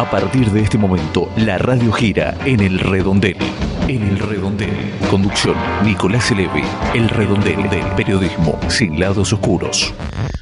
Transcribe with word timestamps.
A 0.00 0.10
partir 0.10 0.46
de 0.46 0.62
este 0.62 0.78
momento, 0.78 1.30
la 1.36 1.58
radio 1.58 1.92
gira 1.92 2.34
en 2.46 2.60
el 2.60 2.78
redondel. 2.78 3.36
En 3.86 4.00
el 4.08 4.18
redondel. 4.18 4.72
Conducción, 5.10 5.54
Nicolás 5.84 6.30
Eleve. 6.30 6.64
El 6.94 7.06
redondel 7.10 7.68
del 7.68 7.86
periodismo 7.96 8.58
sin 8.70 8.98
lados 8.98 9.30
oscuros. 9.34 9.92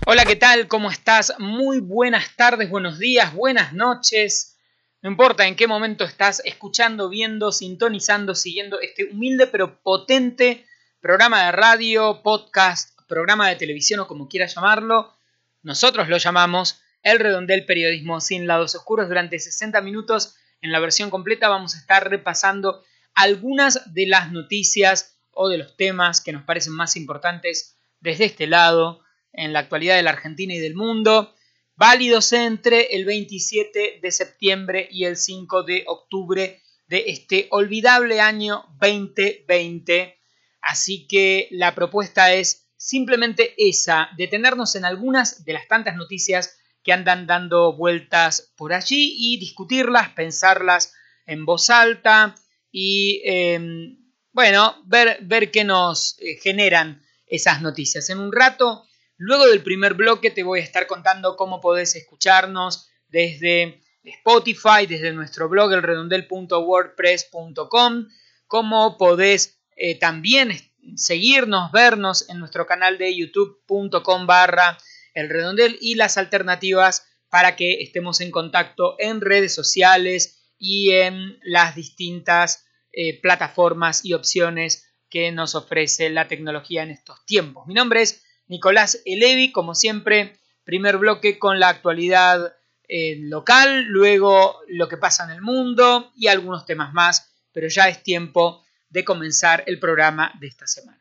Hola, 0.07 0.25
¿qué 0.27 0.37
tal? 0.37 0.69
¿Cómo 0.69 0.93
estás? 0.93 1.35
Muy 1.41 1.81
buenas 1.81 2.37
tardes, 2.37 2.71
buenos 2.71 3.01
días, 3.01 3.35
buenas 3.35 3.73
noches. 3.73 4.57
No 5.03 5.11
importa 5.11 5.45
en 5.49 5.57
qué 5.57 5.67
momento 5.67 6.05
estás 6.05 6.41
escuchando, 6.45 7.09
viendo, 7.09 7.51
sintonizando, 7.51 8.37
siguiendo 8.37 8.81
este 8.81 9.09
humilde 9.11 9.49
pero 9.49 9.83
potente 9.83 10.67
programa 11.01 11.47
de 11.47 11.51
radio, 11.51 12.23
podcast, 12.23 12.97
programa 13.09 13.49
de 13.49 13.57
televisión 13.57 13.99
o 13.99 14.07
como 14.07 14.29
quieras 14.29 14.55
llamarlo. 14.55 15.17
Nosotros 15.65 16.09
lo 16.09 16.19
llamamos 16.19 16.81
el 17.03 17.19
redondel 17.19 17.65
periodismo 17.67 18.21
sin 18.21 18.47
lados 18.47 18.75
oscuros. 18.75 19.09
Durante 19.09 19.39
60 19.39 19.81
minutos 19.81 20.37
en 20.61 20.73
la 20.73 20.81
versión 20.81 21.11
completa 21.11 21.49
vamos 21.49 21.75
a 21.75 21.79
estar 21.79 22.09
repasando 22.09 22.83
algunas 23.15 23.93
de 23.93 24.07
las 24.07 24.33
noticias 24.33 25.19
o 25.31 25.49
de 25.49 25.59
los 25.59 25.77
temas 25.77 26.21
que 26.21 26.33
nos 26.33 26.45
parecen 26.45 26.73
más 26.73 26.97
importantes 26.97 27.79
desde 28.01 28.25
este 28.25 28.47
lado 28.47 29.03
en 29.33 29.53
la 29.53 29.61
actualidad 29.61 29.97
de 29.97 30.03
la 30.03 30.11
Argentina 30.11 30.55
y 30.55 30.59
del 30.59 30.75
mundo, 30.75 31.35
válidos 31.77 32.33
entre 32.33 32.97
el 32.97 33.05
27 33.05 34.01
de 34.03 34.11
septiembre 34.11 34.89
y 34.91 35.05
el 35.05 35.17
5 35.17 35.63
de 35.63 35.85
octubre 35.87 36.63
de 36.89 37.05
este 37.07 37.47
olvidable 37.51 38.21
año 38.21 38.65
2020. 38.81 40.19
Así 40.61 41.07
que 41.07 41.49
la 41.51 41.75
propuesta 41.75 42.33
es 42.33 42.69
simplemente 42.77 43.55
esa, 43.59 44.09
detenernos 44.17 44.75
en 44.75 44.85
algunas 44.85 45.45
de 45.45 45.53
las 45.53 45.69
tantas 45.69 45.97
noticias 45.97 46.58
que 46.89 46.95
andan 46.95 47.27
dando 47.27 47.77
vueltas 47.77 48.55
por 48.57 48.73
allí 48.73 49.15
y 49.19 49.39
discutirlas, 49.39 50.09
pensarlas 50.13 50.95
en 51.27 51.45
voz 51.45 51.69
alta 51.69 52.35
y, 52.73 53.21
em, 53.27 53.99
bueno, 54.33 54.83
ver, 54.87 55.19
ver 55.21 55.51
qué 55.51 55.65
nos 55.65 56.17
eh, 56.19 56.39
generan 56.43 57.03
esas 57.27 57.61
noticias. 57.61 58.09
En 58.09 58.21
un 58.21 58.33
rato, 58.33 58.87
luego 59.19 59.49
del 59.49 59.63
primer 59.63 59.93
bloque, 59.93 60.31
te 60.31 60.43
voy 60.43 60.61
a 60.61 60.65
estar 60.65 60.87
contando 60.87 61.37
cómo 61.37 61.61
podés 61.61 61.95
escucharnos 61.95 62.89
desde 63.09 63.83
Spotify, 64.03 64.87
desde 64.89 65.13
nuestro 65.13 65.51
blog 65.51 65.75
elredondel.wordpress.com, 65.75 68.09
cómo 68.47 68.97
podés 68.97 69.61
eh, 69.77 69.99
también 69.99 70.53
seguirnos, 70.97 71.71
vernos 71.71 72.31
en 72.31 72.39
nuestro 72.39 72.67
canal 72.67 72.97
de 72.97 73.15
youtube.com 73.15 74.27
barra 74.27 74.79
el 75.19 75.29
redondel 75.29 75.79
y 75.81 75.97
las 75.97 76.17
alternativas 76.17 77.07
para 77.29 77.57
que 77.57 77.83
estemos 77.83 78.21
en 78.21 78.31
contacto 78.31 78.95
en 78.99 79.21
redes 79.21 79.55
sociales 79.55 80.55
y 80.59 80.93
en 80.93 81.39
las 81.43 81.75
distintas 81.75 82.67
eh, 82.93 83.21
plataformas 83.21 84.05
y 84.05 84.15
opciones 84.15 84.87
que 85.11 85.33
nos 85.33 85.55
ofrece 85.55 86.11
la 86.11 86.29
tecnología 86.29 86.83
en 86.83 86.91
estos 86.91 87.25
tiempos. 87.25 87.67
Mi 87.67 87.75
nombre 87.75 88.03
es 88.03 88.25
Nicolás 88.47 89.03
Elevi, 89.05 89.53
como 89.53 89.75
siempre, 89.75 90.39
primer 90.65 90.99
bloque 90.99 91.39
con 91.39 91.61
la 91.61 91.69
actualidad 91.69 92.55
eh, 92.89 93.17
local, 93.21 93.85
luego 93.85 94.61
lo 94.69 94.89
que 94.89 94.97
pasa 94.97 95.25
en 95.25 95.31
el 95.31 95.43
mundo 95.43 96.13
y 96.17 96.29
algunos 96.29 96.65
temas 96.65 96.93
más, 96.95 97.33
pero 97.53 97.69
ya 97.69 97.89
es 97.89 98.03
tiempo 98.03 98.65
de 98.89 99.05
comenzar 99.05 99.65
el 99.67 99.79
programa 99.79 100.33
de 100.41 100.47
esta 100.47 100.67
semana. 100.67 100.98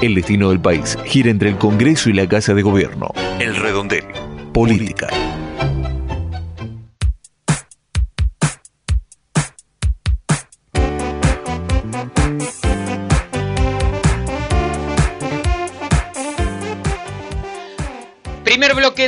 El 0.00 0.14
destino 0.14 0.48
del 0.48 0.60
país 0.60 0.96
gira 1.04 1.30
entre 1.30 1.50
el 1.50 1.56
Congreso 1.56 2.08
y 2.08 2.14
la 2.14 2.28
Casa 2.28 2.54
de 2.54 2.62
Gobierno. 2.62 3.12
El 3.38 3.54
redondel. 3.54 4.04
Política. 4.52 5.08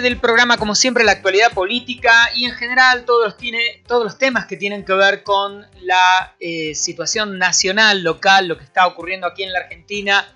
Del 0.00 0.18
programa, 0.18 0.56
como 0.56 0.74
siempre, 0.74 1.04
la 1.04 1.12
actualidad 1.12 1.52
política 1.52 2.30
y 2.34 2.44
en 2.44 2.52
general 2.52 3.04
todos 3.04 3.26
los, 3.26 3.36
tiene, 3.36 3.82
todos 3.86 4.04
los 4.04 4.18
temas 4.18 4.46
que 4.46 4.56
tienen 4.56 4.84
que 4.84 4.94
ver 4.94 5.22
con 5.22 5.66
la 5.80 6.34
eh, 6.40 6.74
situación 6.74 7.38
nacional, 7.38 8.02
local, 8.02 8.48
lo 8.48 8.56
que 8.56 8.64
está 8.64 8.86
ocurriendo 8.86 9.26
aquí 9.26 9.42
en 9.42 9.52
la 9.52 9.60
Argentina. 9.60 10.26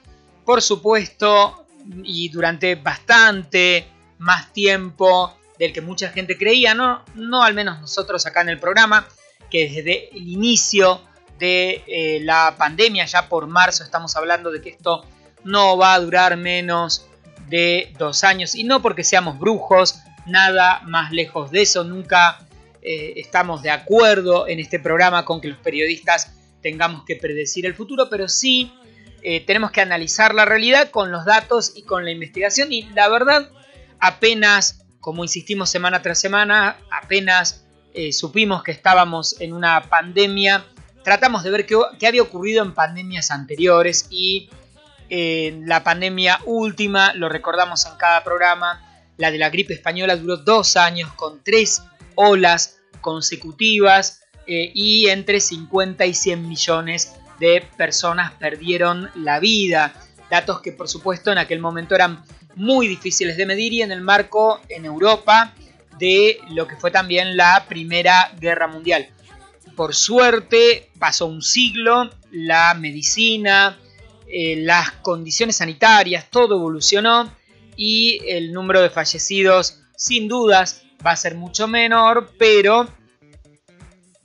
Por 0.44 0.62
supuesto, 0.62 1.66
y 2.04 2.28
durante 2.28 2.74
bastante 2.74 3.86
más 4.18 4.52
tiempo 4.52 5.36
del 5.58 5.72
que 5.72 5.80
mucha 5.80 6.10
gente 6.10 6.36
creía, 6.36 6.74
no, 6.74 7.04
no 7.14 7.42
al 7.42 7.54
menos 7.54 7.80
nosotros 7.80 8.26
acá 8.26 8.42
en 8.42 8.50
el 8.50 8.58
programa, 8.58 9.06
que 9.50 9.68
desde 9.68 10.10
el 10.16 10.28
inicio 10.28 11.00
de 11.38 11.82
eh, 11.86 12.20
la 12.22 12.54
pandemia, 12.58 13.06
ya 13.06 13.28
por 13.28 13.46
marzo 13.46 13.84
estamos 13.84 14.16
hablando 14.16 14.50
de 14.50 14.60
que 14.60 14.70
esto 14.70 15.04
no 15.44 15.76
va 15.76 15.94
a 15.94 16.00
durar 16.00 16.36
menos 16.36 17.06
de 17.48 17.92
dos 17.98 18.24
años, 18.24 18.54
y 18.54 18.64
no 18.64 18.82
porque 18.82 19.04
seamos 19.04 19.38
brujos, 19.38 20.00
nada 20.26 20.80
más 20.84 21.12
lejos 21.12 21.50
de 21.50 21.62
eso, 21.62 21.84
nunca 21.84 22.38
eh, 22.82 23.14
estamos 23.16 23.62
de 23.62 23.70
acuerdo 23.70 24.46
en 24.48 24.60
este 24.60 24.78
programa 24.78 25.24
con 25.24 25.40
que 25.40 25.48
los 25.48 25.58
periodistas 25.58 26.32
tengamos 26.62 27.04
que 27.04 27.16
predecir 27.16 27.66
el 27.66 27.74
futuro, 27.74 28.08
pero 28.10 28.28
sí 28.28 28.72
eh, 29.22 29.40
tenemos 29.44 29.70
que 29.70 29.80
analizar 29.80 30.34
la 30.34 30.44
realidad 30.44 30.90
con 30.90 31.10
los 31.10 31.24
datos 31.24 31.72
y 31.74 31.82
con 31.82 32.04
la 32.04 32.10
investigación. 32.10 32.72
Y 32.72 32.84
la 32.94 33.08
verdad 33.08 33.50
apenas, 33.98 34.84
como 35.00 35.24
insistimos 35.24 35.70
semana 35.70 36.02
tras 36.02 36.20
semana, 36.20 36.76
apenas 36.90 37.66
eh, 37.94 38.12
supimos 38.12 38.62
que 38.62 38.72
estábamos 38.72 39.40
en 39.40 39.52
una 39.52 39.82
pandemia, 39.82 40.64
tratamos 41.02 41.42
de 41.42 41.50
ver 41.50 41.66
qué, 41.66 42.06
había 42.06 42.22
ocurrido 42.22 42.62
en 42.62 42.74
pandemias 42.74 43.30
anteriores 43.30 44.06
y 44.10 44.50
eh, 45.10 45.60
la 45.64 45.84
pandemia 45.84 46.40
última, 46.44 47.14
lo 47.14 47.28
recordamos 47.28 47.86
en 47.86 47.96
cada 47.96 48.24
programa, 48.24 48.82
la 49.16 49.30
de 49.30 49.38
la 49.38 49.50
gripe 49.50 49.74
española 49.74 50.16
duró 50.16 50.36
dos 50.36 50.76
años 50.76 51.12
con 51.14 51.42
tres 51.42 51.82
olas 52.14 52.78
consecutivas 53.00 54.22
y 54.48 55.08
entre 55.08 55.40
50 55.40 56.06
y 56.06 56.14
100 56.14 56.48
millones 56.48 57.14
de 57.38 57.64
personas 57.76 58.32
perdieron 58.34 59.10
la 59.14 59.40
vida. 59.40 59.92
Datos 60.30 60.60
que 60.60 60.72
por 60.72 60.88
supuesto 60.88 61.32
en 61.32 61.38
aquel 61.38 61.60
momento 61.60 61.94
eran 61.94 62.22
muy 62.54 62.88
difíciles 62.88 63.36
de 63.36 63.46
medir 63.46 63.72
y 63.72 63.82
en 63.82 63.92
el 63.92 64.00
marco 64.00 64.60
en 64.68 64.84
Europa 64.84 65.54
de 65.98 66.40
lo 66.50 66.66
que 66.66 66.76
fue 66.76 66.90
también 66.90 67.36
la 67.36 67.66
Primera 67.68 68.32
Guerra 68.40 68.66
Mundial. 68.66 69.08
Por 69.76 69.94
suerte 69.94 70.90
pasó 70.98 71.26
un 71.26 71.42
siglo, 71.42 72.10
la 72.30 72.74
medicina, 72.74 73.78
eh, 74.28 74.56
las 74.56 74.92
condiciones 74.92 75.56
sanitarias, 75.56 76.30
todo 76.30 76.56
evolucionó 76.56 77.32
y 77.76 78.20
el 78.28 78.52
número 78.52 78.82
de 78.82 78.90
fallecidos 78.90 79.80
sin 79.96 80.28
dudas 80.28 80.82
va 81.04 81.12
a 81.12 81.16
ser 81.16 81.34
mucho 81.34 81.68
menor, 81.68 82.32
pero 82.38 82.88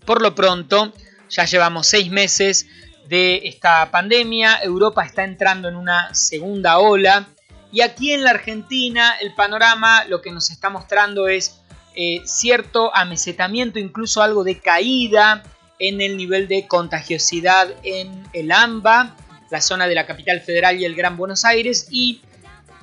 por 0.05 0.21
lo 0.21 0.33
pronto 0.33 0.91
ya 1.29 1.45
llevamos 1.45 1.87
seis 1.87 2.09
meses 2.09 2.67
de 3.07 3.41
esta 3.43 3.91
pandemia. 3.91 4.59
Europa 4.63 5.03
está 5.05 5.23
entrando 5.23 5.69
en 5.69 5.75
una 5.75 6.13
segunda 6.13 6.79
ola. 6.79 7.27
Y 7.71 7.81
aquí 7.81 8.11
en 8.11 8.23
la 8.23 8.31
Argentina 8.31 9.15
el 9.21 9.33
panorama 9.33 10.05
lo 10.05 10.21
que 10.21 10.31
nos 10.31 10.49
está 10.49 10.69
mostrando 10.69 11.27
es 11.27 11.61
eh, 11.95 12.21
cierto 12.25 12.95
amesetamiento, 12.95 13.79
incluso 13.79 14.21
algo 14.21 14.43
de 14.43 14.59
caída 14.59 15.43
en 15.79 15.99
el 15.99 16.15
nivel 16.15 16.47
de 16.47 16.67
contagiosidad 16.67 17.69
en 17.83 18.23
el 18.33 18.51
AMBA, 18.51 19.15
la 19.51 19.61
zona 19.61 19.87
de 19.87 19.95
la 19.95 20.07
capital 20.07 20.41
federal 20.41 20.79
y 20.79 20.85
el 20.85 20.95
Gran 20.95 21.17
Buenos 21.17 21.45
Aires. 21.45 21.87
Y 21.91 22.21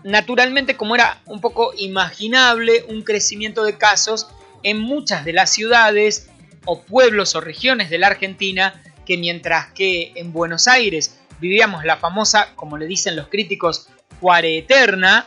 naturalmente, 0.04 0.76
como 0.76 0.94
era 0.94 1.20
un 1.26 1.40
poco 1.40 1.72
imaginable, 1.76 2.84
un 2.88 3.02
crecimiento 3.02 3.64
de 3.64 3.76
casos 3.76 4.28
en 4.62 4.78
muchas 4.78 5.24
de 5.24 5.32
las 5.32 5.50
ciudades 5.50 6.28
o 6.64 6.82
pueblos 6.82 7.34
o 7.34 7.40
regiones 7.40 7.90
de 7.90 7.98
la 7.98 8.08
Argentina 8.08 8.82
que 9.06 9.16
mientras 9.16 9.72
que 9.72 10.12
en 10.16 10.32
Buenos 10.32 10.68
Aires 10.68 11.18
vivíamos 11.40 11.84
la 11.84 11.96
famosa, 11.96 12.54
como 12.54 12.76
le 12.76 12.86
dicen 12.86 13.16
los 13.16 13.28
críticos, 13.28 13.88
cuareterna, 14.20 15.26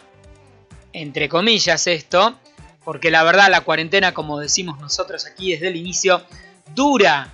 entre 0.93 1.27
comillas 1.27 1.87
esto, 1.87 2.37
porque 2.83 3.09
la 3.09 3.23
verdad 3.23 3.49
la 3.49 3.61
cuarentena, 3.61 4.13
como 4.13 4.39
decimos 4.39 4.79
nosotros 4.79 5.25
aquí 5.25 5.51
desde 5.53 5.69
el 5.69 5.77
inicio, 5.77 6.21
dura, 6.75 7.33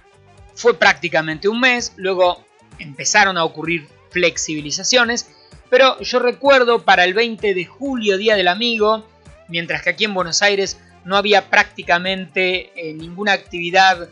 fue 0.56 0.76
prácticamente 0.76 1.50
un 1.50 1.60
mes, 1.60 1.94
luego 1.98 2.46
empezaron 2.80 3.38
a 3.38 3.44
ocurrir 3.44 3.90
flexibilizaciones, 4.10 5.30
pero 5.70 6.00
yo 6.02 6.20
recuerdo 6.20 6.84
para 6.84 7.04
el 7.04 7.14
20 7.14 7.54
de 7.54 7.66
julio, 7.66 8.18
Día 8.18 8.36
del 8.36 8.48
Amigo, 8.48 9.06
mientras 9.48 9.82
que 9.82 9.92
aquí 9.92 10.06
en 10.06 10.14
Buenos 10.14 10.42
Aires 10.42 10.80
no 11.06 11.16
había 11.18 11.50
prácticamente 11.50 12.72
eh, 12.76 12.94
ninguna 12.94 13.34
actividad 13.34 14.10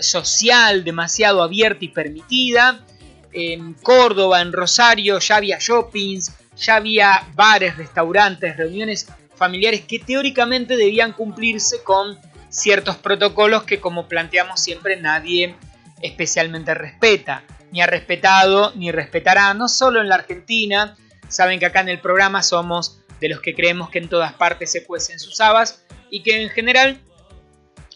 social 0.00 0.84
demasiado 0.84 1.42
abierta 1.42 1.84
y 1.84 1.88
permitida. 1.88 2.84
En 3.30 3.74
Córdoba, 3.74 4.40
en 4.40 4.52
Rosario, 4.52 5.18
ya 5.18 5.36
había 5.36 5.58
shoppings, 5.60 6.32
ya 6.56 6.76
había 6.76 7.28
bares, 7.34 7.76
restaurantes, 7.76 8.56
reuniones 8.56 9.06
familiares 9.34 9.82
que 9.82 9.98
teóricamente 9.98 10.76
debían 10.76 11.12
cumplirse 11.12 11.82
con 11.82 12.18
ciertos 12.48 12.96
protocolos 12.96 13.64
que 13.64 13.80
como 13.80 14.06
planteamos 14.06 14.60
siempre 14.62 14.96
nadie 14.96 15.56
especialmente 16.00 16.72
respeta, 16.74 17.42
ni 17.74 17.82
ha 17.82 17.86
respetado 17.86 18.72
ni 18.76 18.92
respetará, 18.92 19.52
no 19.52 19.68
solo 19.68 20.00
en 20.00 20.08
la 20.08 20.14
Argentina, 20.14 20.96
saben 21.26 21.58
que 21.58 21.66
acá 21.66 21.80
en 21.80 21.88
el 21.88 21.98
programa 21.98 22.40
somos 22.44 23.00
de 23.20 23.28
los 23.28 23.40
que 23.40 23.52
creemos 23.52 23.90
que 23.90 23.98
en 23.98 24.08
todas 24.08 24.32
partes 24.34 24.70
se 24.70 24.84
cuecen 24.84 25.18
sus 25.18 25.40
habas 25.40 25.84
y 26.08 26.22
que 26.22 26.40
en 26.40 26.50
general 26.50 27.00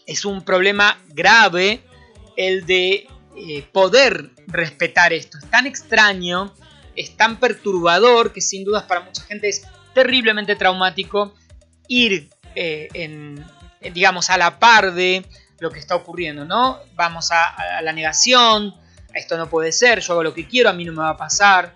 es 0.05 0.25
un 0.25 0.43
problema 0.43 1.01
grave 1.07 1.81
el 2.35 2.65
de 2.65 3.07
eh, 3.37 3.65
poder 3.71 4.31
respetar 4.47 5.13
esto. 5.13 5.37
Es 5.37 5.49
tan 5.49 5.65
extraño, 5.65 6.53
es 6.97 7.15
tan 7.15 7.39
perturbador 7.39 8.33
que 8.33 8.41
sin 8.41 8.65
dudas 8.65 8.83
para 8.83 8.99
mucha 8.99 9.23
gente 9.23 9.47
es 9.47 9.65
terriblemente 9.93 10.57
traumático 10.57 11.35
ir 11.87 12.29
eh, 12.55 12.89
en, 12.93 13.45
digamos, 13.93 14.29
a 14.29 14.37
la 14.37 14.59
par 14.59 14.93
de 14.93 15.25
lo 15.59 15.71
que 15.71 15.79
está 15.79 15.95
ocurriendo, 15.95 16.43
¿no? 16.43 16.79
Vamos 16.95 17.31
a, 17.31 17.81
la 17.81 17.93
negación, 17.93 18.75
esto 19.19 19.37
no 19.37 19.49
puede 19.49 19.71
ser, 19.71 19.99
yo 19.99 20.13
hago 20.13 20.23
lo 20.23 20.33
que 20.33 20.47
quiero, 20.47 20.69
a 20.69 20.73
mí 20.73 20.85
no 20.85 20.93
me 20.93 20.99
va 20.99 21.09
a 21.09 21.17
pasar. 21.17 21.75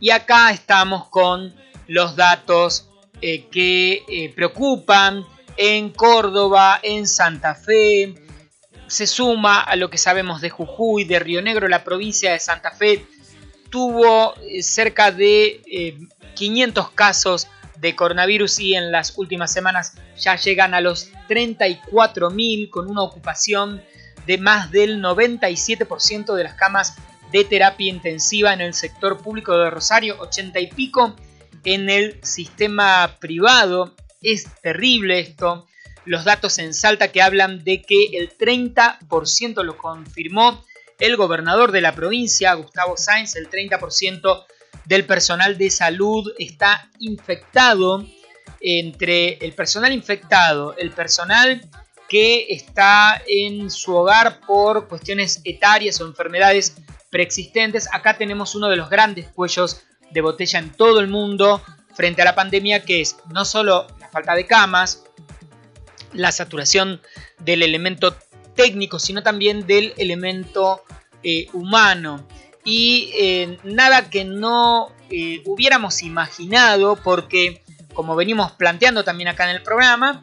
Y 0.00 0.10
acá 0.10 0.50
estamos 0.50 1.08
con 1.08 1.54
los 1.86 2.16
datos 2.16 2.88
eh, 3.20 3.46
que 3.50 4.32
preocupan 4.34 5.24
en 5.56 5.90
Córdoba, 5.90 6.80
en 6.82 7.06
Santa 7.06 7.54
Fe, 7.54 8.14
se 8.92 9.06
suma 9.06 9.60
a 9.60 9.74
lo 9.76 9.88
que 9.88 9.96
sabemos 9.96 10.42
de 10.42 10.50
Jujuy, 10.50 11.04
de 11.04 11.18
Río 11.18 11.40
Negro, 11.40 11.66
la 11.66 11.82
provincia 11.82 12.32
de 12.32 12.38
Santa 12.38 12.72
Fe 12.72 13.06
tuvo 13.70 14.34
eh, 14.42 14.62
cerca 14.62 15.10
de 15.10 15.98
500 16.34 16.84
eh, 16.84 16.88
casos 16.94 17.48
de 17.78 17.96
coronavirus 17.96 18.60
y 18.60 18.74
en 18.74 18.92
las 18.92 19.16
últimas 19.16 19.50
semanas 19.50 19.94
ya 20.18 20.36
llegan 20.36 20.74
a 20.74 20.82
los 20.82 21.10
34.000 21.28 22.68
con 22.68 22.90
una 22.90 23.02
ocupación 23.02 23.82
de 24.26 24.38
más 24.38 24.70
del 24.70 25.02
97% 25.02 26.34
de 26.34 26.44
las 26.44 26.54
camas 26.54 26.96
de 27.30 27.44
terapia 27.44 27.90
intensiva 27.90 28.52
en 28.52 28.60
el 28.60 28.74
sector 28.74 29.18
público 29.18 29.56
de 29.56 29.70
Rosario, 29.70 30.18
80 30.20 30.60
y 30.60 30.66
pico 30.68 31.16
en 31.64 31.88
el 31.88 32.18
sistema 32.22 33.16
privado. 33.20 33.94
Es 34.20 34.46
terrible 34.62 35.20
esto 35.20 35.66
los 36.04 36.24
datos 36.24 36.58
en 36.58 36.74
Salta 36.74 37.12
que 37.12 37.22
hablan 37.22 37.64
de 37.64 37.82
que 37.82 38.06
el 38.14 38.36
30% 38.36 39.62
lo 39.62 39.76
confirmó 39.76 40.64
el 40.98 41.16
gobernador 41.16 41.72
de 41.72 41.80
la 41.80 41.94
provincia, 41.94 42.54
Gustavo 42.54 42.96
Sáenz, 42.96 43.34
el 43.36 43.50
30% 43.50 44.44
del 44.84 45.04
personal 45.04 45.58
de 45.58 45.70
salud 45.70 46.32
está 46.38 46.90
infectado. 46.98 48.06
Entre 48.60 49.44
el 49.44 49.52
personal 49.54 49.92
infectado, 49.92 50.76
el 50.76 50.92
personal 50.92 51.68
que 52.12 52.48
está 52.50 53.22
en 53.26 53.70
su 53.70 53.96
hogar 53.96 54.40
por 54.40 54.86
cuestiones 54.86 55.40
etarias 55.44 55.98
o 55.98 56.06
enfermedades 56.06 56.74
preexistentes, 57.08 57.88
acá 57.90 58.18
tenemos 58.18 58.54
uno 58.54 58.68
de 58.68 58.76
los 58.76 58.90
grandes 58.90 59.28
cuellos 59.28 59.80
de 60.10 60.20
botella 60.20 60.58
en 60.58 60.68
todo 60.72 61.00
el 61.00 61.08
mundo 61.08 61.62
frente 61.94 62.20
a 62.20 62.26
la 62.26 62.34
pandemia, 62.34 62.84
que 62.84 63.00
es 63.00 63.16
no 63.32 63.46
solo 63.46 63.86
la 63.98 64.10
falta 64.10 64.34
de 64.34 64.46
camas, 64.46 65.04
la 66.12 66.32
saturación 66.32 67.00
del 67.38 67.62
elemento 67.62 68.14
técnico, 68.54 68.98
sino 68.98 69.22
también 69.22 69.66
del 69.66 69.94
elemento 69.96 70.82
eh, 71.22 71.46
humano. 71.54 72.26
Y 72.62 73.10
eh, 73.14 73.58
nada 73.64 74.10
que 74.10 74.26
no 74.26 74.92
eh, 75.08 75.42
hubiéramos 75.46 76.02
imaginado, 76.02 76.96
porque 76.96 77.62
como 77.94 78.14
venimos 78.16 78.52
planteando 78.52 79.02
también 79.02 79.28
acá 79.28 79.44
en 79.44 79.56
el 79.56 79.62
programa, 79.62 80.22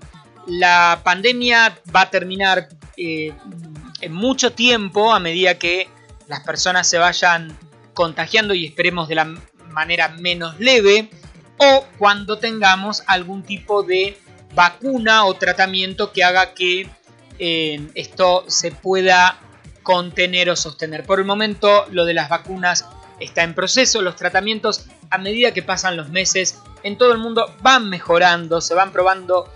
la 0.49 1.01
pandemia 1.03 1.79
va 1.95 2.01
a 2.01 2.09
terminar 2.09 2.69
en 2.97 4.11
mucho 4.11 4.51
tiempo 4.51 5.13
a 5.13 5.19
medida 5.19 5.57
que 5.57 5.87
las 6.27 6.41
personas 6.41 6.87
se 6.87 6.97
vayan 6.97 7.57
contagiando 7.93 8.53
y 8.53 8.65
esperemos 8.65 9.07
de 9.07 9.15
la 9.15 9.35
manera 9.69 10.09
menos 10.09 10.59
leve, 10.59 11.09
o 11.57 11.85
cuando 11.97 12.37
tengamos 12.37 13.03
algún 13.07 13.43
tipo 13.43 13.83
de 13.83 14.17
vacuna 14.55 15.25
o 15.25 15.33
tratamiento 15.33 16.11
que 16.11 16.23
haga 16.23 16.53
que 16.53 16.89
eh, 17.37 17.87
esto 17.95 18.45
se 18.47 18.71
pueda 18.71 19.37
contener 19.83 20.49
o 20.49 20.55
sostener. 20.55 21.05
Por 21.05 21.19
el 21.19 21.25
momento 21.25 21.85
lo 21.91 22.05
de 22.05 22.13
las 22.13 22.29
vacunas 22.29 22.85
está 23.19 23.43
en 23.43 23.53
proceso, 23.53 24.01
los 24.01 24.15
tratamientos 24.15 24.85
a 25.09 25.17
medida 25.17 25.53
que 25.53 25.63
pasan 25.63 25.97
los 25.97 26.09
meses 26.09 26.59
en 26.83 26.97
todo 26.97 27.11
el 27.11 27.17
mundo 27.17 27.53
van 27.61 27.89
mejorando, 27.89 28.61
se 28.61 28.73
van 28.73 28.91
probando 28.91 29.51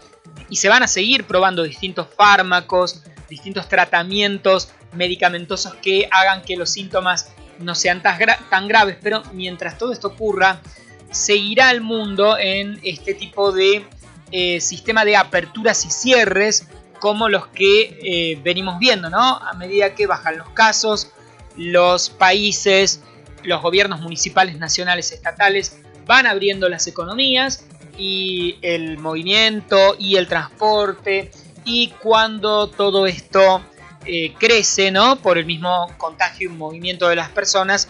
y 0.49 0.57
se 0.57 0.69
van 0.69 0.83
a 0.83 0.87
seguir 0.87 1.25
probando 1.25 1.63
distintos 1.63 2.07
fármacos, 2.15 3.03
distintos 3.29 3.67
tratamientos 3.67 4.69
medicamentosos 4.93 5.75
que 5.75 6.07
hagan 6.11 6.43
que 6.43 6.55
los 6.55 6.71
síntomas 6.71 7.31
no 7.59 7.75
sean 7.75 8.01
tan, 8.01 8.67
graves, 8.67 8.97
pero 9.01 9.23
mientras 9.33 9.77
todo 9.77 9.91
esto 9.91 10.09
ocurra, 10.09 10.59
seguirá 11.11 11.71
el 11.71 11.81
mundo 11.81 12.37
en 12.37 12.79
este 12.83 13.13
tipo 13.13 13.51
de 13.51 13.85
eh, 14.31 14.59
sistema 14.61 15.05
de 15.05 15.15
aperturas 15.15 15.85
y 15.85 15.89
cierres 15.89 16.67
como 16.99 17.29
los 17.29 17.47
que 17.47 17.99
eh, 18.01 18.39
venimos 18.43 18.79
viendo, 18.79 19.09
¿no? 19.09 19.37
A 19.37 19.53
medida 19.53 19.93
que 19.93 20.07
bajan 20.07 20.37
los 20.37 20.49
casos, 20.49 21.11
los 21.57 22.09
países, 22.09 23.01
los 23.43 23.61
gobiernos 23.61 24.01
municipales, 24.01 24.57
nacionales, 24.57 25.11
estatales 25.11 25.79
van 26.05 26.27
abriendo 26.27 26.69
las 26.69 26.87
economías 26.87 27.65
y 27.97 28.57
el 28.61 28.97
movimiento 28.97 29.95
y 29.97 30.15
el 30.15 30.27
transporte 30.27 31.31
y 31.65 31.89
cuando 32.01 32.67
todo 32.67 33.07
esto 33.07 33.63
eh, 34.05 34.33
crece, 34.37 34.91
¿no? 34.91 35.17
Por 35.17 35.37
el 35.37 35.45
mismo 35.45 35.87
contagio 35.97 36.49
y 36.49 36.53
movimiento 36.53 37.07
de 37.07 37.15
las 37.15 37.29
personas, 37.29 37.87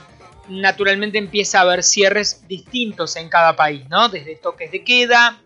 naturalmente 0.47 1.17
empieza 1.17 1.59
a 1.59 1.61
haber 1.61 1.83
cierres 1.83 2.47
distintos 2.47 3.15
en 3.15 3.29
cada 3.29 3.55
país, 3.55 3.87
¿no? 3.89 4.09
Desde 4.09 4.35
toques 4.35 4.71
de 4.71 4.83
queda, 4.83 5.41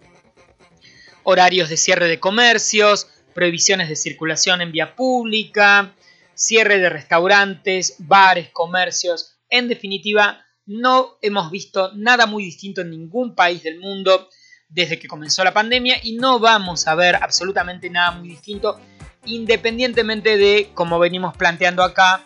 horarios 1.23 1.69
de 1.69 1.77
cierre 1.77 2.07
de 2.07 2.19
comercios, 2.19 3.07
prohibiciones 3.33 3.89
de 3.89 3.95
circulación 3.95 4.61
en 4.61 4.71
vía 4.71 4.95
pública, 4.95 5.93
cierre 6.33 6.79
de 6.79 6.89
restaurantes, 6.89 7.95
bares, 7.99 8.49
comercios. 8.49 9.37
En 9.49 9.67
definitiva, 9.67 10.45
no 10.65 11.17
hemos 11.21 11.49
visto 11.49 11.91
nada 11.95 12.25
muy 12.25 12.43
distinto 12.43 12.81
en 12.81 12.89
ningún 12.89 13.35
país 13.35 13.63
del 13.63 13.79
mundo 13.79 14.29
desde 14.69 14.99
que 14.99 15.07
comenzó 15.07 15.43
la 15.43 15.53
pandemia 15.53 15.97
y 16.03 16.17
no 16.17 16.39
vamos 16.39 16.87
a 16.87 16.95
ver 16.95 17.15
absolutamente 17.15 17.89
nada 17.89 18.11
muy 18.11 18.29
distinto 18.29 18.79
independientemente 19.27 20.37
de, 20.37 20.71
como 20.73 20.99
venimos 20.99 21.35
planteando 21.35 21.83
acá, 21.83 22.23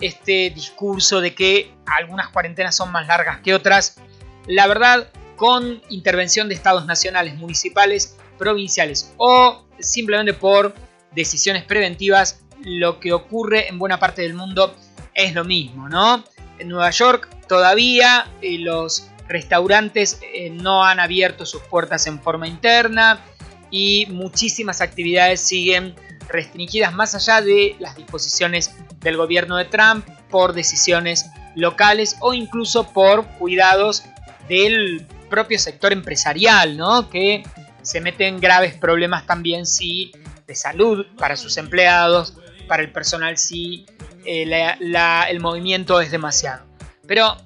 este 0.00 0.50
discurso 0.50 1.20
de 1.20 1.34
que 1.34 1.74
algunas 1.86 2.28
cuarentenas 2.28 2.76
son 2.76 2.92
más 2.92 3.06
largas 3.06 3.40
que 3.40 3.54
otras. 3.54 3.96
La 4.46 4.66
verdad, 4.66 5.08
con 5.36 5.82
intervención 5.88 6.48
de 6.48 6.54
estados 6.54 6.86
nacionales, 6.86 7.36
municipales 7.36 8.16
provinciales 8.38 9.12
o 9.16 9.64
simplemente 9.78 10.34
por 10.34 10.74
decisiones 11.12 11.64
preventivas, 11.64 12.40
lo 12.62 13.00
que 13.00 13.12
ocurre 13.12 13.68
en 13.68 13.78
buena 13.78 13.98
parte 13.98 14.22
del 14.22 14.34
mundo 14.34 14.74
es 15.14 15.34
lo 15.34 15.44
mismo, 15.44 15.88
¿no? 15.88 16.24
En 16.58 16.68
Nueva 16.68 16.90
York 16.90 17.28
todavía 17.48 18.26
eh, 18.40 18.58
los 18.58 19.08
restaurantes 19.32 20.20
eh, 20.34 20.50
no 20.50 20.84
han 20.84 21.00
abierto 21.00 21.46
sus 21.46 21.62
puertas 21.62 22.06
en 22.06 22.20
forma 22.20 22.46
interna 22.46 23.20
y 23.70 24.06
muchísimas 24.10 24.80
actividades 24.80 25.40
siguen 25.40 25.94
restringidas 26.28 26.92
más 26.92 27.14
allá 27.14 27.40
de 27.40 27.74
las 27.80 27.96
disposiciones 27.96 28.74
del 29.00 29.16
gobierno 29.16 29.56
de 29.56 29.64
Trump 29.64 30.06
por 30.30 30.52
decisiones 30.52 31.26
locales 31.54 32.16
o 32.20 32.34
incluso 32.34 32.92
por 32.92 33.26
cuidados 33.38 34.04
del 34.48 35.06
propio 35.30 35.58
sector 35.58 35.92
empresarial, 35.92 36.76
¿no? 36.76 37.08
Que 37.08 37.42
se 37.80 38.00
meten 38.00 38.38
graves 38.38 38.74
problemas 38.74 39.26
también 39.26 39.66
si 39.66 40.12
de 40.46 40.54
salud 40.54 41.06
para 41.16 41.36
sus 41.36 41.56
empleados, 41.56 42.34
para 42.68 42.82
el 42.82 42.92
personal 42.92 43.38
si 43.38 43.86
eh, 44.24 44.74
el 45.28 45.40
movimiento 45.40 46.00
es 46.00 46.10
demasiado. 46.10 46.64
Pero 47.06 47.36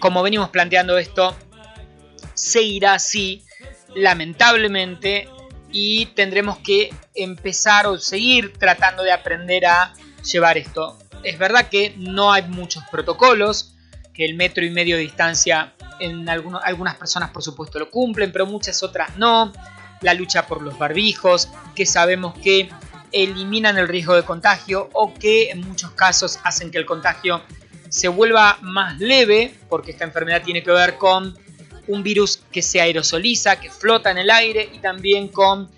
como 0.00 0.22
venimos 0.22 0.48
planteando 0.48 0.98
esto, 0.98 1.36
se 2.34 2.62
irá 2.62 2.94
así, 2.94 3.44
lamentablemente, 3.94 5.28
y 5.70 6.06
tendremos 6.06 6.58
que 6.58 6.92
empezar 7.14 7.86
o 7.86 7.98
seguir 7.98 8.54
tratando 8.54 9.02
de 9.02 9.12
aprender 9.12 9.66
a 9.66 9.92
llevar 10.24 10.58
esto. 10.58 10.98
Es 11.22 11.38
verdad 11.38 11.68
que 11.68 11.94
no 11.96 12.32
hay 12.32 12.42
muchos 12.42 12.82
protocolos, 12.90 13.74
que 14.12 14.24
el 14.24 14.34
metro 14.34 14.64
y 14.64 14.70
medio 14.70 14.96
de 14.96 15.02
distancia 15.02 15.74
en 16.00 16.28
algunas 16.28 16.96
personas 16.96 17.30
por 17.30 17.42
supuesto 17.42 17.78
lo 17.78 17.90
cumplen, 17.90 18.32
pero 18.32 18.46
muchas 18.46 18.82
otras 18.82 19.16
no. 19.16 19.52
La 20.00 20.14
lucha 20.14 20.46
por 20.46 20.62
los 20.62 20.78
barbijos, 20.78 21.50
que 21.74 21.84
sabemos 21.84 22.34
que 22.38 22.70
eliminan 23.12 23.76
el 23.76 23.86
riesgo 23.86 24.14
de 24.14 24.22
contagio 24.22 24.88
o 24.92 25.12
que 25.12 25.50
en 25.50 25.60
muchos 25.60 25.90
casos 25.92 26.38
hacen 26.42 26.70
que 26.70 26.78
el 26.78 26.86
contagio 26.86 27.42
se 27.90 28.08
vuelva 28.08 28.58
más 28.62 28.98
leve, 28.98 29.52
porque 29.68 29.90
esta 29.90 30.04
enfermedad 30.04 30.42
tiene 30.42 30.62
que 30.62 30.70
ver 30.70 30.96
con 30.96 31.36
un 31.88 32.02
virus 32.02 32.40
que 32.50 32.62
se 32.62 32.80
aerosoliza, 32.80 33.60
que 33.60 33.68
flota 33.68 34.10
en 34.10 34.18
el 34.18 34.30
aire 34.30 34.70
y 34.72 34.78
también 34.78 35.28
con 35.28 35.68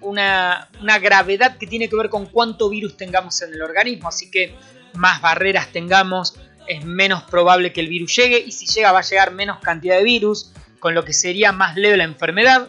una, 0.00 0.68
gravedad 1.00 1.56
que 1.58 1.66
tiene 1.66 1.88
que 1.88 1.96
ver 1.96 2.08
con 2.08 2.26
cuánto 2.26 2.68
virus 2.68 2.96
tengamos 2.96 3.40
en 3.42 3.52
el 3.54 3.62
organismo. 3.62 4.08
Así 4.08 4.30
que 4.30 4.54
más 4.94 5.20
barreras 5.20 5.72
tengamos, 5.72 6.34
es 6.68 6.84
menos 6.84 7.22
probable 7.24 7.72
que 7.72 7.80
el 7.80 7.88
virus 7.88 8.14
llegue 8.14 8.38
y 8.38 8.52
si 8.52 8.66
llega 8.66 8.92
va 8.92 9.00
a 9.00 9.02
llegar 9.02 9.32
menos 9.32 9.58
cantidad 9.60 9.96
de 9.96 10.04
virus, 10.04 10.52
con 10.78 10.94
lo 10.94 11.04
que 11.04 11.12
sería 11.12 11.50
más 11.52 11.76
leve 11.76 11.96
la 11.96 12.04
enfermedad. 12.04 12.68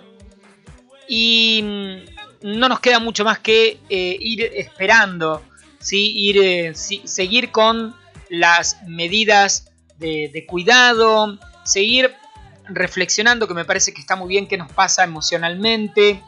Y 1.07 1.61
mm, 1.63 2.57
no 2.59 2.69
nos 2.69 2.79
queda 2.79 2.99
mucho 2.99 3.25
más 3.25 3.39
que 3.39 3.79
eh, 3.89 4.17
ir 4.19 4.41
esperando, 4.55 5.43
¿sí? 5.79 6.13
ir, 6.15 6.37
eh, 6.37 6.73
seguir 6.75 7.51
con 7.51 7.93
las 8.29 8.77
medidas 8.87 9.71
de, 9.99 10.45
cuidado, 10.47 11.39
seguir 11.63 12.13
reflexionando, 12.67 13.47
que 13.47 13.53
me 13.53 13.65
parece 13.65 13.93
que 13.93 14.01
está 14.01 14.15
muy 14.15 14.27
bien, 14.27 14.47
qué 14.47 14.57
nos 14.57 14.71
pasa 14.71 15.03
emocionalmente, 15.03 16.21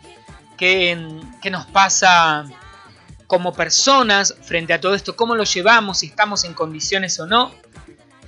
qué, 0.58 0.98
nos 1.52 1.66
pasa 1.68 2.46
como 3.28 3.54
personas 3.54 4.36
frente 4.42 4.74
a 4.74 4.80
todo 4.80 4.94
esto, 4.94 5.16
cómo 5.16 5.36
lo 5.36 5.44
llevamos, 5.44 6.00
si 6.00 6.08
estamos 6.08 6.44
en 6.44 6.54
condiciones 6.54 7.20
o 7.20 7.26
no. 7.26 7.52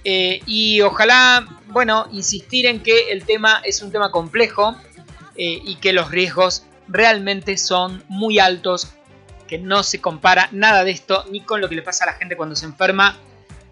Eh, 0.04 0.42
y 0.46 0.82
ojalá, 0.82 1.48
bueno, 1.68 2.08
insistir 2.12 2.66
en 2.66 2.82
que 2.82 3.12
el 3.12 3.26
tema 3.26 3.62
es 3.64 3.82
un 3.82 3.92
tema 3.92 4.12
complejo 4.12 4.76
eh, 5.36 5.62
y 5.64 5.76
que 5.76 5.94
los 5.94 6.10
riesgos 6.12 6.64
realmente 6.88 7.58
son 7.58 8.04
muy 8.08 8.40
altos, 8.40 8.94
que 9.48 9.58
no 9.58 9.84
se 9.84 10.02
compara 10.02 10.50
nada 10.52 10.84
de 10.84 10.92
esto 10.92 11.26
ni 11.32 11.42
con 11.42 11.62
lo 11.62 11.70
que 11.70 11.76
le 11.76 11.82
pasa 11.82 12.06
a 12.06 12.08
la 12.08 12.14
gente 12.14 12.38
cuando 12.38 12.56
se 12.56 12.66
enferma, 12.66 13.18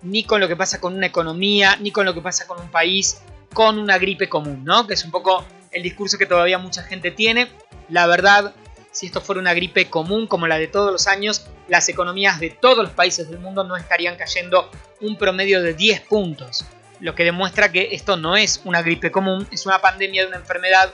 ni 0.06 0.24
con 0.24 0.40
lo 0.40 0.48
que 0.48 0.56
pasa 0.56 0.80
con 0.80 0.96
una 0.96 1.08
economía, 1.08 1.78
ni 1.82 1.92
con 1.92 2.06
lo 2.06 2.14
que 2.14 2.22
pasa 2.22 2.48
con 2.48 2.62
un 2.62 2.70
país, 2.70 3.22
con 3.54 3.80
una 3.80 3.98
gripe 3.98 4.30
común, 4.30 4.64
¿no? 4.64 4.88
Que 4.88 4.94
es 4.94 5.04
un 5.04 5.12
poco 5.12 5.46
el 5.72 5.84
discurso 5.84 6.18
que 6.18 6.26
todavía 6.26 6.58
mucha 6.58 6.84
gente 6.84 7.12
tiene. 7.12 7.50
La 7.90 8.08
verdad, 8.08 8.54
si 8.92 9.08
esto 9.08 9.22
fuera 9.22 9.42
una 9.42 9.54
gripe 9.54 9.90
común 9.90 10.28
como 10.28 10.48
la 10.48 10.58
de 10.58 10.68
todos 10.68 10.92
los 10.92 11.08
años, 11.08 11.48
las 11.68 11.90
economías 11.90 12.40
de 12.40 12.50
todos 12.50 12.78
los 12.78 12.92
países 12.92 13.30
del 13.30 13.40
mundo 13.40 13.64
no 13.64 13.76
estarían 13.76 14.16
cayendo 14.16 14.70
un 15.02 15.18
promedio 15.18 15.62
de 15.62 15.74
10 15.74 16.02
puntos. 16.02 16.66
Lo 17.00 17.16
que 17.16 17.26
demuestra 17.26 17.72
que 17.72 17.90
esto 17.92 18.16
no 18.16 18.38
es 18.38 18.62
una 18.64 18.82
gripe 18.82 19.12
común, 19.12 19.48
es 19.52 19.66
una 19.66 19.82
pandemia 19.82 20.22
de 20.22 20.28
una 20.30 20.38
enfermedad 20.38 20.94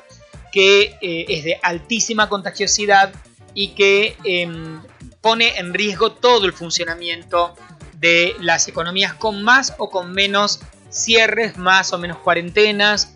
que 0.52 0.98
eh, 1.02 1.26
es 1.30 1.44
de 1.44 1.60
altísima 1.62 2.28
contagiosidad 2.28 3.14
y 3.54 3.70
que 3.70 4.18
em, 4.24 4.82
pone 5.22 5.58
en 5.58 5.74
riesgo 5.74 6.12
todo 6.12 6.46
el 6.46 6.54
funcionamiento 6.54 7.56
de 8.02 8.36
las 8.40 8.68
economías 8.68 9.14
con 9.14 9.44
más 9.44 9.76
o 9.78 9.90
con 9.92 10.12
menos 10.12 10.60
cierres, 10.90 11.58
más 11.58 11.94
o 11.94 12.00
menos 12.00 12.18
cuarentenas, 12.18 13.16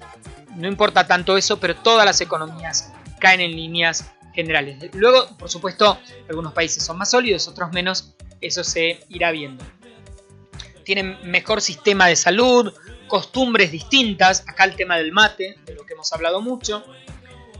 no 0.55 0.67
importa 0.67 1.07
tanto 1.07 1.35
eso, 1.37 1.59
pero 1.59 1.75
todas 1.75 2.05
las 2.05 2.21
economías 2.21 2.93
caen 3.19 3.41
en 3.41 3.51
líneas 3.51 4.11
generales. 4.33 4.77
Luego, 4.93 5.35
por 5.37 5.49
supuesto, 5.49 5.97
algunos 6.29 6.53
países 6.53 6.83
son 6.83 6.97
más 6.97 7.11
sólidos, 7.11 7.47
otros 7.47 7.71
menos, 7.71 8.13
eso 8.41 8.63
se 8.63 9.03
irá 9.09 9.31
viendo. 9.31 9.65
Tienen 10.83 11.17
mejor 11.23 11.61
sistema 11.61 12.05
de 12.05 12.15
salud, 12.15 12.71
costumbres 13.07 13.71
distintas, 13.71 14.43
acá 14.47 14.65
el 14.65 14.75
tema 14.75 14.97
del 14.97 15.11
mate, 15.11 15.57
de 15.65 15.73
lo 15.73 15.85
que 15.85 15.93
hemos 15.93 16.13
hablado 16.13 16.41
mucho, 16.41 16.85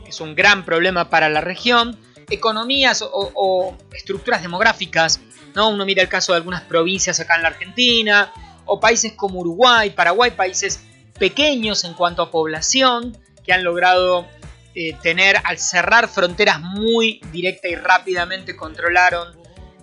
es 0.07 0.21
un 0.21 0.35
gran 0.35 0.63
problema 0.63 1.09
para 1.09 1.27
la 1.29 1.41
región, 1.41 1.99
economías 2.29 3.01
o, 3.01 3.31
o 3.33 3.77
estructuras 3.93 4.43
demográficas, 4.43 5.19
¿no? 5.55 5.69
Uno 5.69 5.85
mira 5.85 6.01
el 6.01 6.09
caso 6.09 6.33
de 6.33 6.37
algunas 6.37 6.61
provincias 6.61 7.19
acá 7.19 7.35
en 7.35 7.43
la 7.43 7.49
Argentina, 7.49 8.31
o 8.65 8.79
países 8.79 9.13
como 9.13 9.39
Uruguay, 9.39 9.91
Paraguay, 9.91 10.31
países 10.31 10.83
pequeños 11.17 11.83
en 11.83 11.93
cuanto 11.93 12.21
a 12.21 12.31
población, 12.31 13.17
que 13.43 13.53
han 13.53 13.63
logrado 13.63 14.25
eh, 14.73 14.95
tener, 15.01 15.37
al 15.43 15.57
cerrar 15.57 16.07
fronteras 16.07 16.59
muy 16.59 17.21
directa 17.31 17.67
y 17.67 17.75
rápidamente, 17.75 18.55
controlaron 18.55 19.35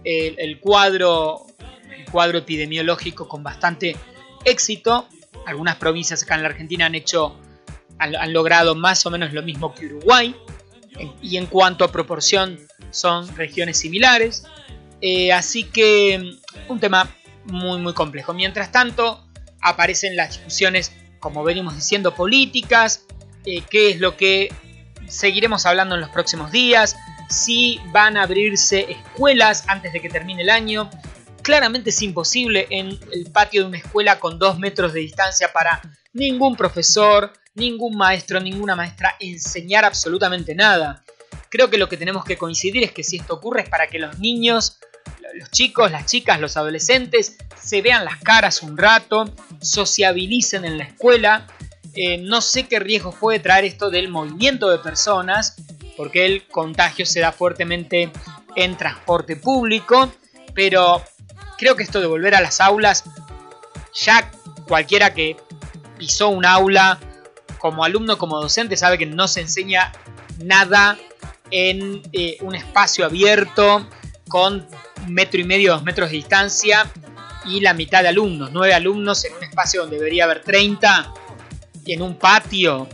el, 0.04 0.58
cuadro, 0.58 1.46
el 1.96 2.04
cuadro 2.10 2.38
epidemiológico 2.38 3.28
con 3.28 3.42
bastante 3.42 3.96
éxito. 4.44 5.06
Algunas 5.46 5.76
provincias 5.76 6.22
acá 6.22 6.34
en 6.34 6.42
la 6.42 6.48
Argentina 6.48 6.86
han 6.86 6.94
hecho, 6.94 7.36
han, 7.98 8.32
logrado 8.32 8.74
más 8.74 9.06
o 9.06 9.10
menos 9.10 9.32
lo 9.32 9.42
mismo 9.42 9.74
que 9.74 9.86
Uruguay. 9.86 10.34
y 11.22 11.36
en 11.36 11.46
cuanto 11.46 11.84
a 11.84 11.92
proporción, 11.92 12.58
son 12.90 13.34
regiones 13.36 13.78
similares. 13.78 14.44
Eh, 15.02 15.32
así 15.32 15.64
que 15.64 16.38
un 16.68 16.80
tema 16.80 17.14
muy 17.44 17.80
muy 17.80 17.92
complejo. 17.92 18.32
Mientras 18.32 18.70
tanto, 18.70 19.28
aparecen 19.60 20.16
las 20.16 20.30
discusiones, 20.30 20.92
como 21.18 21.42
venimos 21.44 21.74
diciendo, 21.74 22.14
políticas, 22.14 23.04
eh, 23.44 23.62
qué 23.68 23.90
es 23.90 24.00
lo 24.00 24.16
que 24.16 24.52
seguiremos 25.08 25.66
hablando 25.66 25.96
en 25.96 26.00
los 26.00 26.10
próximos 26.10 26.52
días, 26.52 26.96
si 27.28 27.80
van 27.92 28.16
a 28.16 28.22
abrirse 28.22 28.92
escuelas 28.92 29.64
antes 29.66 29.92
de 29.92 30.00
que 30.00 30.08
termine 30.08 30.42
el 30.42 30.50
año. 30.50 30.88
Claramente 31.42 31.90
es 31.90 32.00
imposible 32.02 32.68
en 32.70 32.96
el 33.12 33.30
patio 33.32 33.62
de 33.62 33.68
una 33.68 33.78
escuela 33.78 34.20
con 34.20 34.38
dos 34.38 34.60
metros 34.60 34.92
de 34.92 35.00
distancia 35.00 35.52
para 35.52 35.80
ningún 36.12 36.54
profesor, 36.54 37.32
ningún 37.54 37.96
maestro, 37.96 38.38
ninguna 38.38 38.76
maestra 38.76 39.16
enseñar 39.18 39.84
absolutamente 39.84 40.54
nada. 40.54 41.02
Creo 41.48 41.68
que 41.68 41.78
lo 41.78 41.88
que 41.88 41.96
tenemos 41.96 42.24
que 42.24 42.38
coincidir 42.38 42.84
es 42.84 42.92
que 42.92 43.02
si 43.02 43.16
esto 43.16 43.34
ocurre 43.34 43.62
es 43.62 43.68
para 43.68 43.88
que 43.88 43.98
los 43.98 44.20
niños 44.20 44.78
los 45.34 45.50
chicos, 45.50 45.90
las 45.90 46.06
chicas, 46.06 46.40
los 46.40 46.56
adolescentes 46.56 47.36
se 47.62 47.80
vean 47.80 48.04
las 48.04 48.18
caras 48.18 48.62
un 48.62 48.76
rato, 48.76 49.32
sociabilicen 49.60 50.64
en 50.64 50.78
la 50.78 50.84
escuela. 50.84 51.46
Eh, 51.94 52.18
no 52.18 52.40
sé 52.40 52.66
qué 52.66 52.78
riesgo 52.78 53.12
puede 53.12 53.38
traer 53.38 53.64
esto 53.64 53.90
del 53.90 54.08
movimiento 54.08 54.70
de 54.70 54.78
personas, 54.78 55.56
porque 55.96 56.26
el 56.26 56.46
contagio 56.48 57.06
se 57.06 57.20
da 57.20 57.32
fuertemente 57.32 58.10
en 58.56 58.76
transporte 58.76 59.36
público, 59.36 60.12
pero 60.54 61.02
creo 61.58 61.76
que 61.76 61.82
esto 61.82 62.00
de 62.00 62.06
volver 62.06 62.34
a 62.34 62.40
las 62.40 62.60
aulas, 62.60 63.04
ya 63.94 64.30
cualquiera 64.66 65.14
que 65.14 65.36
pisó 65.98 66.28
un 66.28 66.44
aula 66.44 66.98
como 67.58 67.84
alumno, 67.84 68.18
como 68.18 68.40
docente, 68.40 68.76
sabe 68.76 68.98
que 68.98 69.06
no 69.06 69.28
se 69.28 69.42
enseña 69.42 69.92
nada 70.42 70.98
en 71.50 72.02
eh, 72.12 72.38
un 72.40 72.54
espacio 72.54 73.04
abierto 73.04 73.86
con 74.32 74.66
un 75.06 75.12
metro 75.12 75.38
y 75.38 75.44
medio, 75.44 75.72
dos 75.72 75.82
metros 75.82 76.08
de 76.08 76.16
distancia 76.16 76.90
y 77.44 77.60
la 77.60 77.74
mitad 77.74 78.00
de 78.00 78.08
alumnos, 78.08 78.48
nueve 78.50 78.72
alumnos 78.72 79.26
en 79.26 79.34
un 79.34 79.44
espacio 79.44 79.82
donde 79.82 79.98
debería 79.98 80.24
haber 80.24 80.42
30 80.42 81.12
y 81.84 81.92
en 81.92 82.00
un 82.00 82.16
patio. 82.16 82.84
O 82.84 82.88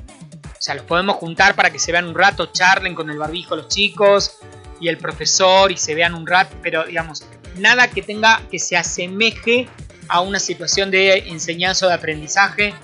sea, 0.58 0.74
los 0.74 0.84
podemos 0.84 1.14
juntar 1.14 1.54
para 1.54 1.70
que 1.70 1.78
se 1.78 1.92
vean 1.92 2.06
un 2.06 2.16
rato, 2.16 2.46
charlen 2.46 2.96
con 2.96 3.08
el 3.08 3.18
barbijo 3.18 3.54
los 3.54 3.68
chicos 3.68 4.38
y 4.80 4.88
el 4.88 4.98
profesor 4.98 5.70
y 5.70 5.76
se 5.76 5.94
vean 5.94 6.14
un 6.14 6.26
rato, 6.26 6.56
pero 6.60 6.84
digamos, 6.86 7.24
nada 7.56 7.88
que 7.88 8.02
tenga 8.02 8.42
que 8.50 8.58
se 8.58 8.76
asemeje 8.76 9.68
a 10.08 10.22
una 10.22 10.40
situación 10.40 10.90
de 10.90 11.18
enseñanza 11.28 11.86
o 11.86 11.88
de 11.88 11.94
aprendizaje 11.94 12.74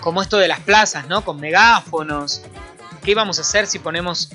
como 0.00 0.22
esto 0.22 0.38
de 0.38 0.48
las 0.48 0.60
plazas, 0.60 1.06
¿no? 1.08 1.26
Con 1.26 1.38
megáfonos. 1.38 2.40
¿Qué 3.04 3.14
vamos 3.14 3.36
a 3.36 3.42
hacer 3.42 3.66
si 3.66 3.78
ponemos... 3.78 4.30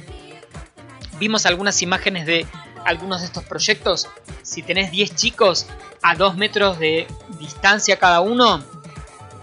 Vimos 1.17 1.47
algunas 1.47 1.81
imágenes 1.81 2.27
de 2.27 2.45
algunos 2.85 3.21
de 3.21 3.27
estos 3.27 3.43
proyectos, 3.43 4.07
si 4.41 4.61
tenés 4.61 4.91
10 4.91 5.15
chicos 5.15 5.67
a 6.01 6.15
2 6.15 6.35
metros 6.37 6.79
de 6.79 7.07
distancia 7.39 7.97
cada 7.97 8.21
uno, 8.21 8.63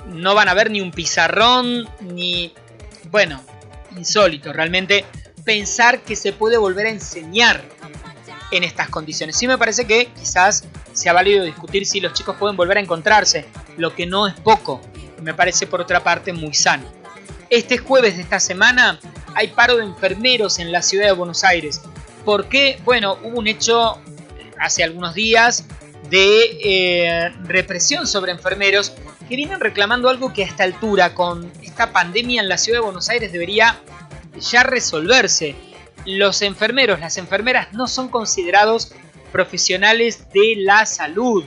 no 0.07 0.35
van 0.35 0.49
a 0.49 0.55
ver 0.55 0.71
ni 0.71 0.81
un 0.81 0.91
pizarrón, 0.91 1.89
ni... 2.01 2.53
Bueno, 3.11 3.43
insólito, 3.97 4.53
realmente 4.53 5.05
pensar 5.45 6.01
que 6.03 6.17
se 6.17 6.33
puede 6.33 6.59
volver 6.59 6.87
a 6.87 6.91
enseñar 6.91 7.63
en 8.51 8.65
estas 8.65 8.89
condiciones. 8.89 9.37
Sí 9.37 9.47
me 9.47 9.59
parece 9.59 9.87
que 9.87 10.07
quizás 10.07 10.65
se 10.93 11.09
ha 11.09 11.13
válido 11.13 11.45
discutir 11.45 11.87
si 11.87 12.01
los 12.01 12.13
chicos 12.13 12.37
pueden 12.37 12.57
volver 12.57 12.79
a 12.79 12.81
encontrarse, 12.81 13.47
lo 13.77 13.95
que 13.95 14.07
no 14.07 14.27
es 14.27 14.35
poco, 14.35 14.81
me 15.23 15.35
parece 15.35 15.67
por 15.67 15.81
otra 15.81 16.03
parte 16.03 16.33
muy 16.33 16.55
sano. 16.55 16.85
Este 17.49 17.79
jueves 17.79 18.17
de 18.17 18.23
esta 18.23 18.41
semana 18.41 19.01
hay 19.35 19.49
paro 19.49 19.77
de 19.77 19.85
enfermeros 19.85 20.59
en 20.59 20.73
la 20.73 20.83
ciudad 20.83 21.07
de 21.07 21.13
Buenos 21.13 21.45
Aires. 21.45 21.81
Porque, 22.25 22.79
bueno, 22.85 23.19
hubo 23.23 23.39
un 23.39 23.47
hecho 23.47 23.99
hace 24.59 24.85
algunos 24.85 25.15
días 25.15 25.65
de 26.11 26.59
eh, 26.63 27.31
represión 27.45 28.07
sobre 28.07 28.33
enfermeros 28.33 28.93
que 29.29 29.37
vienen 29.37 29.61
reclamando 29.61 30.09
algo 30.09 30.33
que 30.33 30.43
a 30.43 30.47
esta 30.47 30.65
altura, 30.65 31.15
con 31.15 31.51
esta 31.63 31.93
pandemia 31.93 32.43
en 32.43 32.49
la 32.49 32.59
ciudad 32.59 32.79
de 32.79 32.85
Buenos 32.85 33.09
Aires, 33.09 33.33
debería 33.33 33.81
ya 34.39 34.63
resolverse. 34.63 35.55
Los 36.05 36.43
enfermeros, 36.43 36.99
las 37.01 37.17
enfermeras 37.17 37.73
no 37.73 37.87
son 37.87 38.09
considerados 38.09 38.93
profesionales 39.31 40.31
de 40.33 40.55
la 40.57 40.87
salud. 40.87 41.45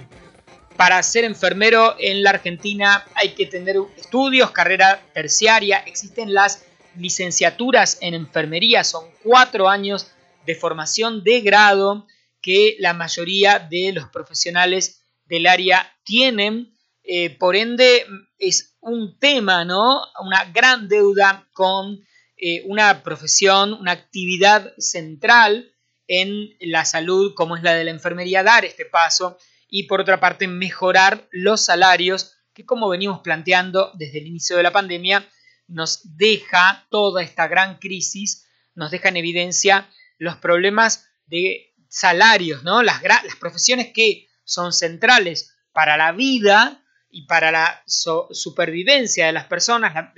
Para 0.77 1.01
ser 1.03 1.23
enfermero 1.23 1.95
en 1.99 2.23
la 2.23 2.31
Argentina 2.31 3.05
hay 3.15 3.33
que 3.33 3.45
tener 3.45 3.75
estudios, 3.97 4.51
carrera 4.51 5.01
terciaria, 5.13 5.79
existen 5.85 6.33
las 6.33 6.63
licenciaturas 6.95 7.97
en 8.01 8.13
enfermería, 8.13 8.83
son 8.83 9.05
cuatro 9.23 9.69
años 9.69 10.12
de 10.45 10.55
formación 10.55 11.23
de 11.23 11.41
grado 11.41 12.07
que 12.41 12.75
la 12.79 12.93
mayoría 12.93 13.59
de 13.59 13.91
los 13.93 14.09
profesionales 14.09 15.01
del 15.25 15.47
área 15.47 15.95
tienen 16.03 16.73
eh, 17.03 17.31
por 17.37 17.55
ende 17.55 18.05
es 18.37 18.77
un 18.79 19.19
tema, 19.19 19.65
¿no? 19.65 20.01
Una 20.21 20.45
gran 20.45 20.87
deuda 20.87 21.47
con 21.53 21.99
eh, 22.37 22.63
una 22.65 23.03
profesión, 23.03 23.73
una 23.73 23.91
actividad 23.91 24.73
central 24.77 25.71
en 26.07 26.49
la 26.59 26.85
salud 26.85 27.33
como 27.35 27.55
es 27.55 27.63
la 27.63 27.73
de 27.73 27.83
la 27.83 27.91
enfermería, 27.91 28.43
dar 28.43 28.65
este 28.65 28.85
paso 28.85 29.37
y 29.69 29.83
por 29.83 30.01
otra 30.01 30.19
parte 30.19 30.47
mejorar 30.47 31.27
los 31.31 31.61
salarios 31.61 32.37
que 32.53 32.65
como 32.65 32.89
venimos 32.89 33.21
planteando 33.21 33.91
desde 33.95 34.19
el 34.19 34.27
inicio 34.27 34.55
de 34.55 34.63
la 34.63 34.71
pandemia 34.71 35.27
nos 35.67 36.17
deja 36.17 36.85
toda 36.89 37.23
esta 37.23 37.47
gran 37.47 37.79
crisis, 37.79 38.47
nos 38.75 38.91
deja 38.91 39.09
en 39.09 39.17
evidencia 39.17 39.89
los 40.23 40.37
problemas 40.37 41.07
de 41.27 41.73
salarios, 41.89 42.63
¿no? 42.63 42.81
Las, 42.81 43.03
las 43.03 43.35
profesiones 43.39 43.91
que 43.93 44.29
son 44.43 44.73
centrales 44.73 45.55
para 45.71 45.97
la 45.97 46.11
vida 46.11 46.83
y 47.09 47.27
para 47.27 47.51
la 47.51 47.83
supervivencia 47.85 49.27
de 49.27 49.33
las 49.33 49.45
personas, 49.45 50.11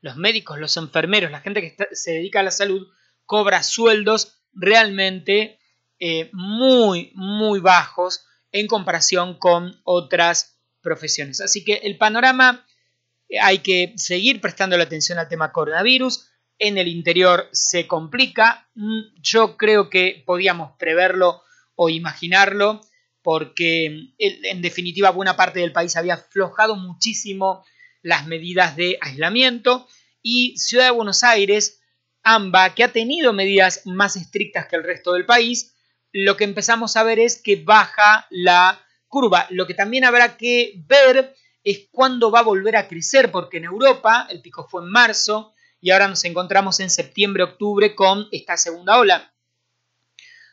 los 0.00 0.16
médicos, 0.16 0.58
los 0.58 0.76
enfermeros, 0.76 1.30
la 1.30 1.40
gente 1.40 1.62
que 1.62 1.76
se 1.92 2.12
dedica 2.12 2.40
a 2.40 2.42
la 2.42 2.50
salud, 2.50 2.86
cobra 3.24 3.62
sueldos 3.62 4.42
realmente 4.52 5.58
eh, 5.98 6.30
muy, 6.32 7.12
muy 7.14 7.60
bajos 7.60 8.26
en 8.52 8.66
comparación 8.66 9.38
con 9.38 9.80
otras 9.84 10.58
profesiones. 10.80 11.40
Así 11.40 11.64
que 11.64 11.74
el 11.74 11.96
panorama 11.98 12.66
eh, 13.28 13.38
hay 13.40 13.58
que 13.58 13.94
seguir 13.96 14.40
prestando 14.40 14.76
la 14.76 14.84
atención 14.84 15.18
al 15.18 15.28
tema 15.28 15.52
coronavirus. 15.52 16.28
En 16.58 16.78
el 16.78 16.88
interior 16.88 17.48
se 17.52 17.86
complica. 17.86 18.68
Mm, 18.74 19.00
yo 19.20 19.56
creo 19.56 19.90
que 19.90 20.22
podíamos 20.26 20.72
preverlo 20.78 21.42
o 21.74 21.88
imaginarlo 21.88 22.80
porque 23.22 24.12
en 24.18 24.62
definitiva 24.62 25.10
buena 25.10 25.36
parte 25.36 25.58
del 25.58 25.72
país 25.72 25.96
había 25.96 26.14
aflojado 26.14 26.76
muchísimo 26.76 27.64
las 28.02 28.26
medidas 28.28 28.76
de 28.76 28.98
aislamiento 29.00 29.88
y 30.22 30.56
Ciudad 30.58 30.84
de 30.84 30.90
Buenos 30.92 31.24
Aires, 31.24 31.80
AMBA, 32.22 32.74
que 32.74 32.84
ha 32.84 32.92
tenido 32.92 33.32
medidas 33.32 33.82
más 33.84 34.14
estrictas 34.14 34.66
que 34.68 34.76
el 34.76 34.84
resto 34.84 35.12
del 35.12 35.26
país, 35.26 35.74
lo 36.12 36.36
que 36.36 36.44
empezamos 36.44 36.96
a 36.96 37.02
ver 37.02 37.18
es 37.18 37.42
que 37.42 37.56
baja 37.56 38.26
la 38.30 38.80
curva. 39.08 39.46
Lo 39.50 39.66
que 39.66 39.74
también 39.74 40.04
habrá 40.04 40.36
que 40.36 40.74
ver 40.86 41.34
es 41.62 41.88
cuándo 41.90 42.30
va 42.30 42.40
a 42.40 42.44
volver 42.44 42.76
a 42.76 42.88
crecer, 42.88 43.30
porque 43.30 43.58
en 43.58 43.64
Europa 43.64 44.28
el 44.30 44.40
pico 44.40 44.66
fue 44.68 44.82
en 44.82 44.90
marzo 44.90 45.52
y 45.80 45.90
ahora 45.90 46.08
nos 46.08 46.24
encontramos 46.24 46.80
en 46.80 46.90
septiembre-octubre 46.90 47.94
con 47.94 48.28
esta 48.32 48.56
segunda 48.56 48.98
ola. 48.98 49.32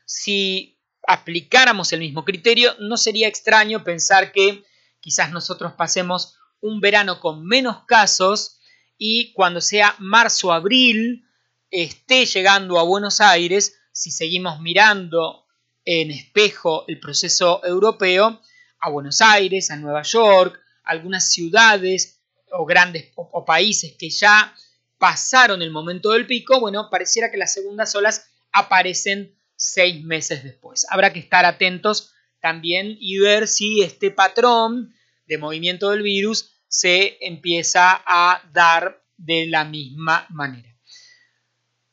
Si 0.05 0.77
aplicáramos 1.07 1.91
el 1.93 1.99
mismo 1.99 2.23
criterio, 2.25 2.75
no 2.79 2.97
sería 2.97 3.27
extraño 3.27 3.83
pensar 3.83 4.31
que 4.31 4.63
quizás 4.99 5.31
nosotros 5.31 5.73
pasemos 5.73 6.37
un 6.61 6.79
verano 6.79 7.19
con 7.19 7.45
menos 7.45 7.83
casos 7.85 8.59
y 8.97 9.33
cuando 9.33 9.59
sea 9.59 9.95
marzo 9.99 10.47
o 10.47 10.51
abril 10.51 11.25
esté 11.69 12.25
llegando 12.25 12.79
a 12.79 12.83
Buenos 12.83 13.19
Aires, 13.19 13.79
si 13.91 14.11
seguimos 14.11 14.59
mirando 14.61 15.45
en 15.85 16.11
espejo 16.11 16.85
el 16.87 16.99
proceso 16.99 17.61
europeo, 17.65 18.41
a 18.79 18.89
Buenos 18.89 19.21
Aires, 19.21 19.71
a 19.71 19.75
Nueva 19.75 20.03
York, 20.03 20.59
algunas 20.83 21.31
ciudades 21.31 22.21
o 22.51 22.65
grandes 22.65 23.11
o, 23.15 23.43
países 23.45 23.95
que 23.97 24.09
ya 24.09 24.55
pasaron 25.03 25.61
el 25.61 25.69
momento 25.69 26.11
del 26.11 26.25
pico, 26.25 26.61
bueno, 26.61 26.89
pareciera 26.89 27.29
que 27.29 27.35
las 27.35 27.53
segundas 27.53 27.93
olas 27.93 28.31
aparecen 28.53 29.37
seis 29.53 30.01
meses 30.01 30.45
después. 30.45 30.85
Habrá 30.89 31.11
que 31.11 31.19
estar 31.19 31.43
atentos 31.43 32.13
también 32.39 32.95
y 33.01 33.19
ver 33.19 33.49
si 33.49 33.81
este 33.81 34.11
patrón 34.11 34.95
de 35.25 35.37
movimiento 35.37 35.89
del 35.89 36.03
virus 36.03 36.53
se 36.69 37.17
empieza 37.19 38.01
a 38.05 38.49
dar 38.53 39.03
de 39.17 39.47
la 39.47 39.65
misma 39.65 40.25
manera. 40.29 40.73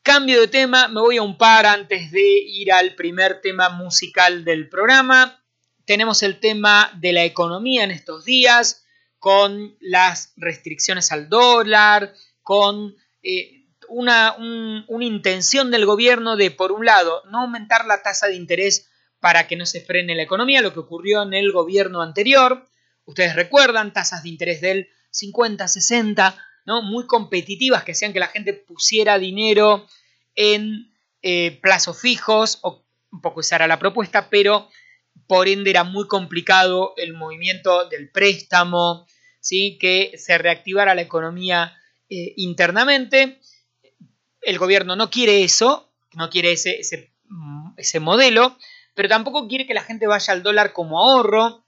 Cambio 0.03 0.39
de 0.39 0.47
tema, 0.47 0.87
me 0.87 1.01
voy 1.01 1.17
a 1.17 1.21
un 1.21 1.37
par 1.37 1.65
antes 1.65 2.11
de 2.13 2.39
ir 2.39 2.71
al 2.71 2.95
primer 2.95 3.41
tema 3.41 3.67
musical 3.67 4.45
del 4.45 4.69
programa. 4.69 5.43
Tenemos 5.83 6.23
el 6.23 6.39
tema 6.39 6.89
de 6.95 7.11
la 7.11 7.25
economía 7.25 7.83
en 7.83 7.91
estos 7.91 8.23
días, 8.23 8.85
con 9.19 9.75
las 9.81 10.31
restricciones 10.37 11.11
al 11.11 11.27
dólar, 11.27 12.13
con 12.41 12.95
eh, 13.23 13.61
una, 13.91 14.35
intención 14.87 15.71
del 15.71 15.85
gobierno 15.85 16.37
de, 16.37 16.51
por 16.51 16.71
un 16.71 16.85
lado, 16.85 17.23
no 17.29 17.41
aumentar 17.41 17.85
la 17.85 18.01
tasa 18.01 18.27
de 18.27 18.35
interés 18.35 18.89
para 19.19 19.47
que 19.47 19.55
no 19.55 19.65
se 19.65 19.81
frene 19.81 20.15
la 20.15 20.23
economía, 20.23 20.61
lo 20.61 20.73
que 20.73 20.79
ocurrió 20.79 21.21
en 21.23 21.33
el 21.33 21.51
gobierno 21.51 22.01
anterior. 22.01 22.67
Ustedes 23.05 23.35
recuerdan 23.35 23.93
tasas 23.93 24.23
de 24.23 24.29
interés 24.29 24.61
del 24.61 24.89
50, 25.11 25.67
60, 25.67 26.35
¿no? 26.65 26.81
muy 26.81 27.05
competitivas 27.05 27.83
que 27.83 27.91
hacían 27.91 28.13
que 28.13 28.19
la 28.19 28.27
gente 28.27 28.53
pusiera 28.53 29.19
dinero 29.19 29.85
en 30.35 30.93
eh, 31.21 31.59
plazos 31.61 31.99
fijos, 31.99 32.59
o 32.61 32.83
un 33.11 33.21
poco 33.21 33.41
esa 33.41 33.57
era 33.57 33.67
la 33.67 33.79
propuesta, 33.79 34.29
pero 34.29 34.69
por 35.27 35.47
ende 35.47 35.69
era 35.69 35.83
muy 35.83 36.07
complicado 36.07 36.93
el 36.97 37.13
movimiento 37.13 37.87
del 37.89 38.09
préstamo, 38.09 39.05
¿sí? 39.39 39.77
que 39.79 40.13
se 40.17 40.37
reactivara 40.37 40.95
la 40.95 41.01
economía 41.01 41.77
eh, 42.13 42.33
internamente 42.35 43.39
el 44.41 44.57
gobierno 44.57 44.97
no 44.97 45.09
quiere 45.09 45.43
eso, 45.43 45.93
no 46.13 46.29
quiere 46.29 46.51
ese, 46.51 46.81
ese, 47.77 47.99
modelo, 48.01 48.57
pero 48.93 49.07
tampoco 49.07 49.47
quiere 49.47 49.65
que 49.65 49.73
la 49.73 49.83
gente 49.83 50.07
vaya 50.07 50.33
al 50.33 50.43
dólar 50.43 50.73
como 50.73 50.99
ahorro. 50.99 51.63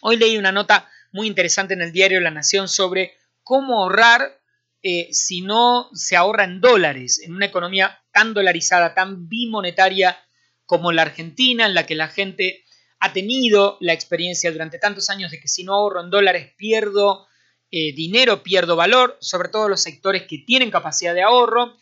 Hoy 0.00 0.16
leí 0.16 0.38
una 0.38 0.52
nota 0.52 0.88
muy 1.10 1.26
interesante 1.26 1.74
en 1.74 1.82
el 1.82 1.90
diario 1.90 2.20
La 2.20 2.30
Nación 2.30 2.68
sobre 2.68 3.14
cómo 3.42 3.82
ahorrar 3.82 4.40
eh, 4.84 5.08
si 5.10 5.40
no 5.40 5.90
se 5.92 6.14
ahorra 6.14 6.44
en 6.44 6.60
dólares, 6.60 7.20
en 7.24 7.34
una 7.34 7.46
economía 7.46 8.00
tan 8.12 8.34
dolarizada, 8.34 8.94
tan 8.94 9.28
bimonetaria 9.28 10.18
como 10.66 10.92
la 10.92 11.02
Argentina, 11.02 11.66
en 11.66 11.74
la 11.74 11.84
que 11.84 11.96
la 11.96 12.06
gente 12.06 12.64
ha 13.00 13.12
tenido 13.12 13.76
la 13.80 13.92
experiencia 13.92 14.52
durante 14.52 14.78
tantos 14.78 15.10
años 15.10 15.32
de 15.32 15.40
que 15.40 15.48
si 15.48 15.64
no 15.64 15.74
ahorro 15.74 16.00
en 16.00 16.10
dólares 16.10 16.52
pierdo 16.56 17.27
eh, 17.70 17.92
dinero, 17.94 18.42
pierdo 18.42 18.76
valor, 18.76 19.16
sobre 19.20 19.48
todo 19.48 19.68
los 19.68 19.82
sectores 19.82 20.24
que 20.28 20.38
tienen 20.38 20.70
capacidad 20.70 21.14
de 21.14 21.22
ahorro. 21.22 21.76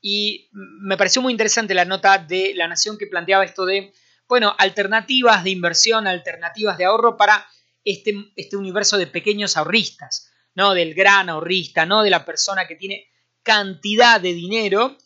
Y 0.00 0.48
me 0.52 0.96
pareció 0.96 1.22
muy 1.22 1.32
interesante 1.32 1.74
la 1.74 1.84
nota 1.84 2.18
de 2.18 2.52
La 2.54 2.68
Nación 2.68 2.98
que 2.98 3.06
planteaba 3.06 3.44
esto 3.44 3.64
de, 3.64 3.92
bueno, 4.28 4.54
alternativas 4.58 5.44
de 5.44 5.50
inversión, 5.50 6.06
alternativas 6.06 6.78
de 6.78 6.84
ahorro 6.84 7.16
para 7.16 7.46
este, 7.84 8.14
este 8.36 8.56
universo 8.56 8.98
de 8.98 9.06
pequeños 9.06 9.56
ahorristas, 9.56 10.30
¿no? 10.54 10.74
Del 10.74 10.94
gran 10.94 11.28
ahorrista, 11.28 11.86
no 11.86 12.02
de 12.02 12.10
la 12.10 12.24
persona 12.24 12.66
que 12.66 12.76
tiene 12.76 13.06
cantidad 13.42 14.20
de 14.20 14.34
dinero, 14.34 14.96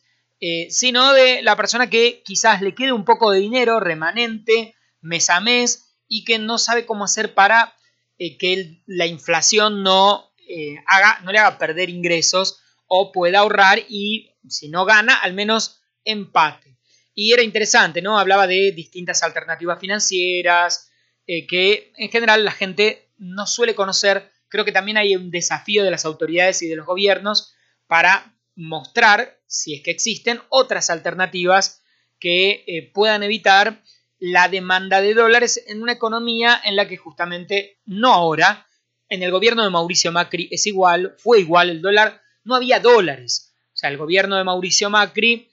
eh, 0.41 0.69
sino 0.71 1.13
de 1.15 1.43
la 1.43 1.57
persona 1.57 1.89
que 1.89 2.23
quizás 2.25 2.61
le 2.61 2.75
quede 2.75 2.93
un 2.93 3.05
poco 3.05 3.31
de 3.31 3.41
dinero 3.41 3.81
remanente 3.81 4.75
mes 5.01 5.31
a 5.31 5.41
mes 5.41 5.95
y 6.09 6.25
que 6.25 6.39
no 6.39 6.59
sabe 6.59 6.85
cómo 6.85 7.05
hacer 7.05 7.33
para 7.33 7.75
eh, 8.19 8.37
que 8.37 8.83
la 8.87 9.07
inflación 9.07 9.83
no, 9.83 10.26
eh, 10.49 10.77
haga, 10.87 11.21
no 11.25 11.33
le 11.33 11.39
haga 11.39 11.59
perder 11.59 11.91
ingresos 11.91 12.61
o 12.87 13.13
pueda 13.13 13.41
ahorrar 13.41 13.81
y 13.89 14.31
si 14.49 14.69
no 14.69 14.85
gana, 14.85 15.17
al 15.17 15.35
menos 15.35 15.81
empate. 16.05 16.79
Y 17.15 17.33
era 17.33 17.43
interesante, 17.43 18.03
¿no? 18.03 18.19
Hablaba 18.19 18.47
de 18.47 18.73
distintas 18.73 19.23
alternativas 19.23 19.81
financieras 19.81 20.91
eh, 21.27 21.47
que 21.47 21.93
en 21.97 22.11
general 22.11 22.45
la 22.45 22.53
gente 22.53 23.11
no 23.19 23.47
suele 23.47 23.75
conocer. 23.75 24.31
Creo 24.49 24.65
que 24.65 24.73
también 24.73 24.99
hay 24.99 25.17
un 25.17 25.31
desafío 25.31 25.83
de 25.83 25.91
las 25.91 26.05
autoridades 26.05 26.63
y 26.63 26.69
de 26.69 26.77
los 26.77 26.87
gobiernos 26.87 27.55
para 27.87 28.37
mostrar, 28.55 29.41
si 29.47 29.75
es 29.75 29.83
que 29.83 29.91
existen, 29.91 30.41
otras 30.49 30.91
alternativas 30.91 31.83
que 32.19 32.91
puedan 32.95 33.23
evitar 33.23 33.83
la 34.19 34.49
demanda 34.49 35.01
de 35.01 35.15
dólares 35.15 35.63
en 35.67 35.83
una 35.83 35.93
economía 35.93 36.61
en 36.65 36.77
la 36.77 36.89
que 36.89 36.97
justamente 36.97 37.81
no 37.85 38.13
ahora, 38.13 38.67
en 39.09 39.23
el 39.23 39.31
gobierno 39.31 39.63
de 39.63 39.71
Mauricio 39.71 40.13
Macri 40.13 40.49
es 40.51 40.67
igual, 40.67 41.15
fue 41.19 41.41
igual 41.41 41.71
el 41.71 41.83
dólar, 41.83 42.23
no 42.45 42.55
había 42.55 42.81
dólares. 42.81 43.55
O 43.73 43.77
sea, 43.77 43.91
el 43.91 43.99
gobierno 43.99 44.37
de 44.37 44.45
Mauricio 44.45 44.91
Macri, 44.91 45.49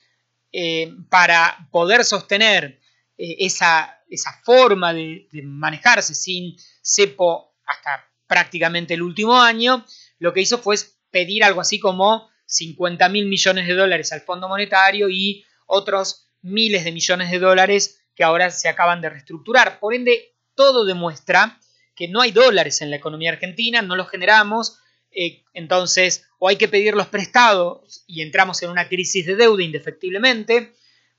eh, 0.52 0.94
para 1.10 1.68
poder 1.72 2.06
sostener 2.06 2.80
eh, 3.18 3.36
esa, 3.39 4.02
esa, 4.10 4.32
forma 4.44 4.94
de, 4.94 5.28
de, 5.32 5.42
manejarse 5.42 6.13
sin 6.13 6.56
cepo 6.82 7.56
hasta 7.66 8.10
prácticamente 8.28 8.94
el 8.94 9.02
último 9.02 9.39
año, 9.42 9.86
lo 10.20 10.34
que 10.34 10.42
hizo 10.42 10.60
fue 10.60 10.76
pedir 11.12 11.44
algo 11.44 11.62
así 11.62 11.80
como 11.80 12.30
50 12.46 13.10
mil 13.10 13.26
millones 13.28 13.68
de 13.68 13.74
dólares 13.74 14.12
al 14.13 14.22
Fondo 14.22 14.48
Monetario 14.48 15.10
y 15.10 15.44
otros 15.66 16.28
miles 16.42 16.84
de 16.84 16.92
millones 16.92 17.32
de 17.32 17.39
dólares 17.39 18.02
que 18.16 18.24
ahora 18.24 18.52
se 18.52 18.70
acaban 18.70 19.02
de 19.02 19.10
reestructurar. 19.10 19.80
Por 19.80 19.94
ende, 19.94 20.36
todo 20.56 20.86
demuestra 20.86 21.60
que 21.95 22.08
no 22.08 22.21
hay 22.21 22.32
dólares 22.32 22.82
en 22.82 22.89
la 22.89 22.97
economía 22.97 23.32
argentina, 23.32 23.82
no 23.82 23.95
los 23.95 24.10
generamos, 24.10 24.79
eh, 25.12 25.43
entonces 25.53 26.25
o 26.39 26.49
hay 26.49 26.56
que 26.58 26.67
pedir 26.67 26.95
los 26.95 27.08
prestados 27.08 28.03
y 28.08 28.21
entramos 28.21 28.62
en 28.63 28.69
una 28.69 28.88
crisis 28.88 29.25
de 29.25 29.36
deuda 29.36 29.63
indefectiblemente, 29.63 30.73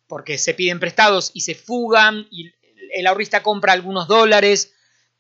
porque 0.07 0.39
se 0.39 0.55
piden 0.55 0.81
prestados 0.81 1.31
y 1.35 1.41
se 1.41 1.55
fugan 1.55 2.27
y 2.31 2.53
el 2.93 3.07
ahorrista 3.07 3.43
compra 3.43 3.73
algunos 3.73 4.07
dólares 4.07 4.75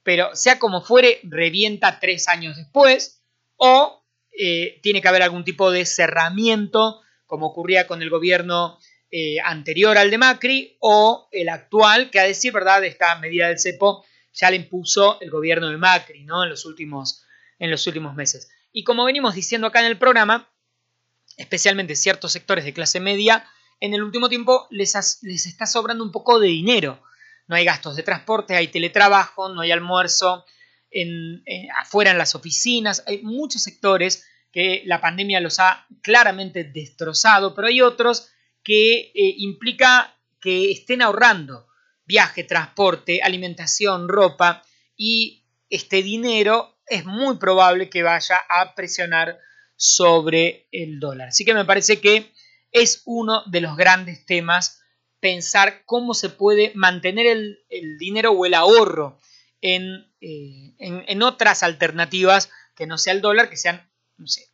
pero 0.05 0.37
sea 0.37 0.61
como 0.61 0.83
fuere, 0.83 1.19
revienta 1.25 1.99
tres 1.99 2.29
años 2.29 2.57
después, 2.57 3.23
o 3.57 4.05
eh, 4.39 4.79
tiene 4.83 5.01
que 5.01 5.09
haber 5.09 5.23
algún 5.23 5.45
tipo 5.45 5.73
de 5.73 5.87
cerramiento, 5.87 7.01
como 7.27 7.47
ocurría 7.47 7.87
con 7.87 8.03
el 8.03 8.11
gobierno 8.11 8.79
eh, 9.11 9.41
anterior 9.43 9.97
al 9.97 10.11
de 10.11 10.19
Macri, 10.19 10.77
o 10.79 11.29
el 11.33 11.49
actual, 11.49 12.11
que 12.11 12.21
a 12.21 12.25
decir 12.25 12.53
verdad, 12.53 12.85
esta 12.85 13.19
medida 13.19 13.49
del 13.49 13.59
cepo 13.59 14.05
ya 14.35 14.51
la 14.51 14.57
impuso 14.57 15.21
el 15.21 15.31
gobierno 15.31 15.69
de 15.69 15.79
Macri, 15.79 16.25
¿no? 16.25 16.43
En 16.43 16.51
los 16.51 16.65
últimos, 16.65 17.25
en 17.59 17.71
los 17.71 17.87
últimos 17.87 18.15
meses. 18.15 18.51
Y 18.73 18.85
como 18.85 19.05
venimos 19.05 19.35
diciendo 19.35 19.69
acá 19.69 19.81
en 19.81 19.87
el 19.87 19.99
programa, 19.99 20.51
especialmente 21.37 21.97
ciertos 21.97 22.33
sectores 22.33 22.65
de 22.65 22.75
clase 22.75 23.01
media, 23.01 23.49
en 23.81 23.95
el 23.95 24.03
último 24.03 24.29
tiempo 24.29 24.67
les, 24.71 25.21
les 25.23 25.47
está 25.47 25.67
sobrando 25.67 26.05
un 26.05 26.13
poco 26.13 26.41
de 26.41 26.49
dinero. 26.49 27.03
No 27.47 27.57
hay 27.57 27.65
gastos 27.65 27.97
de 27.97 28.03
transporte, 28.03 28.57
hay 28.57 28.69
teletrabajo, 28.69 29.49
no 29.49 29.61
hay 29.61 29.71
almuerzo, 29.71 30.45
en, 30.95 31.43
afuera 31.77 32.13
en 32.13 32.19
las 32.19 32.35
oficinas. 32.35 33.03
Hay 33.07 33.23
muchos 33.23 33.63
sectores 33.63 34.27
que 34.51 34.83
la 34.87 35.01
pandemia 35.01 35.41
los 35.41 35.59
ha 35.61 35.87
claramente 36.01 36.65
destrozado, 36.65 37.55
pero 37.55 37.69
hay 37.69 37.83
otros 37.83 38.29
que 38.63 39.13
eh, 39.15 39.35
implica 39.39 40.17
que 40.41 40.71
estén 40.71 41.03
ahorrando 41.03 41.67
viaje, 42.05 42.45
transporte, 42.45 43.21
alimentación, 43.23 44.09
ropa 44.09 44.63
y 44.97 45.45
este 45.71 46.03
dinero 46.03 46.79
es 46.87 47.05
muy 47.05 47.39
probable 47.39 47.89
que 47.89 48.03
vaya 48.03 48.37
a 48.49 48.75
presionar 48.75 49.39
sobre 49.77 50.69
el 50.71 51.01
dólar. 51.01 51.29
Así 51.29 51.45
que 51.45 51.55
me 51.55 51.65
parece 51.65 52.01
que 52.01 52.33
es 52.71 53.03
uno 53.07 53.43
de 53.47 53.61
los 53.61 53.77
grandes 53.77 54.27
temas 54.27 54.83
pensar 55.21 55.85
cómo 55.87 56.13
se 56.13 56.29
puede 56.29 56.73
mantener 56.75 57.27
el, 57.27 57.59
dinero 57.99 58.33
o 58.33 58.45
el 58.45 58.53
ahorro 58.53 59.19
eh, 59.63 59.77
en, 60.21 61.05
en, 61.09 61.23
otras 61.23 61.63
alternativas 61.63 62.51
que 62.77 62.87
no 62.87 62.99
sea 62.99 63.15
el 63.15 63.23
dólar, 63.23 63.49
que 63.49 63.57
sean 63.57 63.91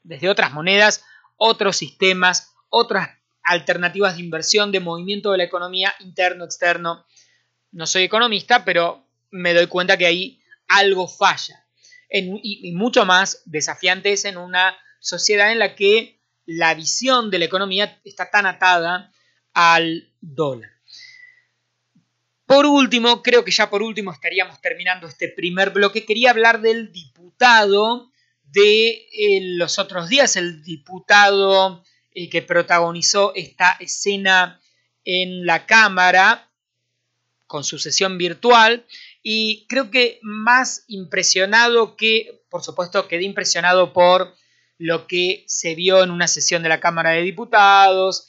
desde 0.04 0.28
otras 0.28 0.52
monedas, 0.52 1.04
otros 1.36 1.76
sistemas, 1.76 2.52
otras 2.68 3.08
alternativas 3.42 4.16
de 4.16 4.22
inversión, 4.22 4.70
de 4.70 4.80
movimiento 4.80 5.32
de 5.32 5.38
la 5.38 5.44
economía 5.44 5.92
interno, 6.00 6.44
externo. 6.44 7.04
No 7.72 7.86
soy 7.86 8.04
economista, 8.04 8.64
pero 8.64 9.06
me 9.30 9.54
doy 9.54 9.66
cuenta 9.66 9.96
que 9.96 10.06
ahí 10.06 10.40
algo 10.68 11.08
falla 11.08 11.64
y, 12.10 12.72
mucho 12.72 13.04
más 13.04 13.42
desafiante 13.46 14.12
es 14.12 14.24
en 14.24 14.36
una 14.36 14.76
sociedad 14.98 15.52
en 15.52 15.58
la 15.58 15.74
que 15.74 16.20
la 16.46 16.74
visión 16.74 17.30
de 17.30 17.38
la 17.38 17.44
economía 17.44 18.00
está 18.04 18.30
tan 18.30 18.46
atada 18.46 19.12
al 19.54 20.12
dólar. 20.20 20.70
Por 22.46 22.66
último, 22.66 23.22
creo 23.22 23.44
que 23.44 23.52
ya 23.52 23.70
por 23.70 23.82
último 23.82 24.12
estaríamos 24.12 24.60
terminando 24.60 25.06
este 25.06 25.28
primer 25.28 25.70
bloque. 25.70 26.04
Quería 26.04 26.30
hablar 26.30 26.60
del 26.60 26.90
diputado 26.90 28.10
de 28.42 29.06
eh, 29.12 29.40
los 29.56 29.78
otros 29.78 30.08
días, 30.08 30.34
el 30.34 30.64
diputado 30.64 31.84
eh, 32.10 32.28
que 32.28 32.42
protagonizó 32.42 33.32
esta 33.36 33.76
escena 33.78 34.60
en 35.04 35.46
la 35.46 35.66
Cámara 35.66 36.49
con 37.50 37.64
su 37.64 37.80
sesión 37.80 38.16
virtual 38.16 38.86
y 39.24 39.66
creo 39.68 39.90
que 39.90 40.20
más 40.22 40.84
impresionado 40.86 41.96
que, 41.96 42.44
por 42.48 42.62
supuesto, 42.62 43.08
quedé 43.08 43.24
impresionado 43.24 43.92
por 43.92 44.36
lo 44.78 45.08
que 45.08 45.42
se 45.48 45.74
vio 45.74 46.04
en 46.04 46.12
una 46.12 46.28
sesión 46.28 46.62
de 46.62 46.68
la 46.68 46.78
Cámara 46.78 47.10
de 47.10 47.22
Diputados, 47.22 48.28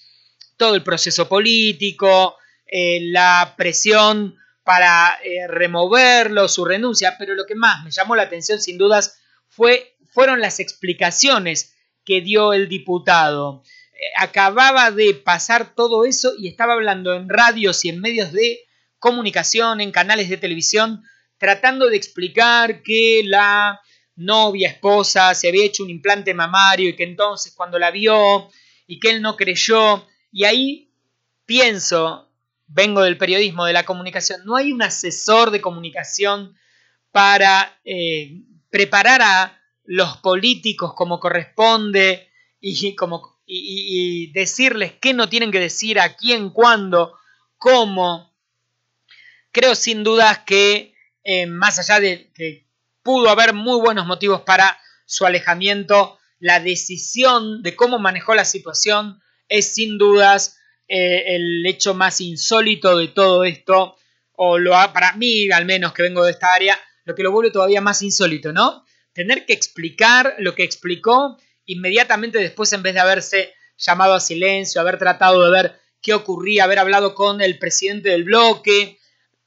todo 0.57 0.73
el 0.73 0.81
proceso 0.81 1.29
político, 1.29 2.36
eh, 2.65 2.99
la 3.12 3.53
presión 3.55 4.38
para 4.63 5.19
eh, 5.23 5.47
removerlo, 5.47 6.47
su 6.47 6.65
renuncia, 6.65 7.15
pero 7.19 7.36
lo 7.36 7.45
que 7.45 7.53
más 7.53 7.84
me 7.84 7.91
llamó 7.91 8.15
la 8.15 8.23
atención 8.23 8.60
sin 8.60 8.79
dudas 8.79 9.19
fue, 9.49 9.97
fueron 10.07 10.41
las 10.41 10.60
explicaciones 10.60 11.75
que 12.03 12.21
dio 12.21 12.53
el 12.53 12.67
diputado. 12.67 13.62
Eh, 13.93 13.99
acababa 14.17 14.89
de 14.89 15.13
pasar 15.13 15.75
todo 15.75 16.05
eso 16.05 16.34
y 16.39 16.47
estaba 16.47 16.73
hablando 16.73 17.13
en 17.13 17.29
radios 17.29 17.86
y 17.86 17.89
en 17.89 18.01
medios 18.01 18.31
de 18.31 18.62
comunicación, 19.02 19.82
en 19.82 19.92
canales 19.92 20.30
de 20.30 20.38
televisión, 20.38 21.04
tratando 21.38 21.90
de 21.90 21.98
explicar 21.98 22.84
que 22.84 23.24
la 23.26 23.82
novia, 24.16 24.70
esposa, 24.70 25.34
se 25.34 25.50
había 25.50 25.66
hecho 25.66 25.84
un 25.84 25.90
implante 25.90 26.36
mamario 26.36 26.88
y 26.88 26.96
que 26.96 27.04
entonces 27.04 27.52
cuando 27.56 27.80
la 27.80 27.90
vio 27.90 28.50
y 28.86 29.00
que 29.00 29.10
él 29.10 29.22
no 29.24 29.36
creyó, 29.36 30.08
y 30.32 30.44
ahí 30.44 30.94
pienso, 31.48 32.30
vengo 32.68 33.02
del 33.02 33.18
periodismo, 33.18 33.66
de 33.66 33.74
la 33.74 33.86
comunicación, 33.86 34.42
no 34.46 34.56
hay 34.56 34.72
un 34.72 34.84
asesor 34.84 35.50
de 35.50 35.62
comunicación 35.62 36.56
para 37.12 37.80
eh, 37.84 38.44
preparar 38.70 39.22
a 39.24 39.62
los 39.84 40.18
políticos 40.18 40.94
como 40.94 41.20
corresponde 41.20 42.30
y, 42.60 42.96
como, 42.96 43.40
y 43.48 44.32
decirles 44.32 44.94
qué 45.02 45.16
no 45.16 45.28
tienen 45.28 45.52
que 45.52 45.60
decir, 45.60 46.00
a 46.00 46.16
quién, 46.16 46.52
cuándo, 46.52 47.16
cómo, 47.58 48.31
Creo 49.52 49.76
sin 49.76 50.04
dudas 50.04 50.40
que 50.46 50.94
eh, 51.24 51.46
más 51.46 51.78
allá 51.80 52.00
de 52.00 52.32
que 52.34 52.68
pudo 53.04 53.30
haber 53.30 53.54
muy 53.54 53.80
buenos 53.80 54.06
motivos 54.06 54.42
para 54.42 54.80
su 55.06 55.26
alejamiento, 55.26 56.18
la 56.40 56.60
decisión 56.60 57.62
de 57.62 57.76
cómo 57.76 58.00
manejó 58.00 58.34
la 58.34 58.46
situación 58.46 59.22
es 59.50 59.74
sin 59.74 59.98
dudas 59.98 60.58
eh, 60.88 61.36
el 61.36 61.66
hecho 61.66 61.94
más 61.94 62.22
insólito 62.22 62.98
de 62.98 63.10
todo 63.10 63.44
esto, 63.44 63.96
o 64.34 64.58
lo 64.58 64.72
para 64.94 65.14
mí 65.14 65.52
al 65.52 65.66
menos 65.66 65.94
que 65.94 66.04
vengo 66.04 66.24
de 66.24 66.32
esta 66.32 66.54
área, 66.54 66.80
lo 67.04 67.14
que 67.14 67.24
lo 67.24 67.32
vuelve 67.32 67.52
todavía 67.52 67.82
más 67.82 68.02
insólito, 68.02 68.54
¿no? 68.54 68.86
Tener 69.14 69.46
que 69.46 69.54
explicar 69.54 70.36
lo 70.40 70.56
que 70.56 70.64
explicó 70.64 71.38
inmediatamente 71.66 72.40
después 72.40 72.72
en 72.74 72.84
vez 72.84 72.94
de 72.94 73.02
haberse 73.02 73.54
llamado 73.78 74.14
a 74.14 74.20
silencio, 74.20 74.82
haber 74.82 74.98
tratado 74.98 75.44
de 75.44 75.52
ver 75.52 75.80
qué 76.02 76.14
ocurría, 76.14 76.64
haber 76.64 76.80
hablado 76.80 77.14
con 77.14 77.42
el 77.42 77.60
presidente 77.60 78.10
del 78.10 78.24
bloque, 78.24 79.00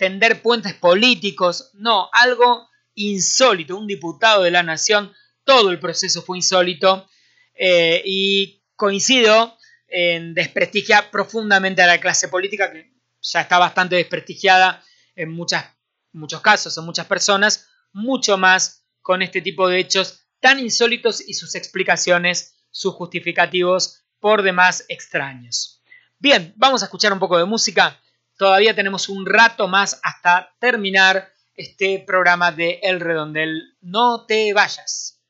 tender 0.05 0.43
puentes 0.43 0.75
políticos, 0.75 1.71
no, 1.73 2.11
algo 2.13 2.69
insólito, 2.95 3.75
un 3.79 3.87
diputado 3.87 4.43
de 4.43 4.51
la 4.51 4.63
nación, 4.63 5.11
todo 5.45 5.71
el 5.71 5.81
proceso 5.81 6.21
fue 6.21 6.37
insólito. 6.37 7.09
Eh, 7.55 8.03
y 8.05 8.63
coincido 8.77 9.57
en 9.89 10.35
desprestigiar 10.35 11.11
profundamente 11.11 11.81
a 11.81 11.87
la 11.87 12.01
clase 12.01 12.29
política 12.29 12.71
que 12.71 12.93
ya 13.23 13.41
está 13.41 13.59
bastante 13.59 13.97
desprestigiada 13.97 14.85
en 15.17 15.31
muchas, 15.31 15.65
muchos 16.13 16.43
casos, 16.43 16.77
en 16.77 16.85
muchas 16.85 17.07
personas, 17.07 17.67
mucho 17.93 18.37
más 18.37 18.85
con 19.01 19.23
este 19.23 19.41
tipo 19.41 19.69
de 19.69 19.79
hechos 19.79 20.27
tan 20.41 20.59
insólitos 20.59 21.27
y 21.27 21.33
sus 21.33 21.55
explicaciones, 21.55 22.57
sus 22.71 22.93
justificativos 22.93 24.05
por 24.21 24.43
demás 24.43 24.85
extraños. 24.89 25.83
Bien, 26.19 26.53
vamos 26.57 26.83
a 26.83 26.87
escuchar 26.87 27.15
un 27.15 27.21
poco 27.21 27.39
de 27.39 27.47
música 27.47 27.99
todavía 28.37 28.75
tenemos 28.75 29.09
un 29.09 29.27
rato 29.27 29.69
más 29.69 30.01
hasta 30.03 30.55
terminar 30.59 31.33
este 31.55 32.03
programa 32.07 32.53
de 32.53 32.81
El 32.83 33.01
Redondel. 33.01 33.77
No 33.81 34.27
te 34.27 34.53
vayas. 34.53 35.21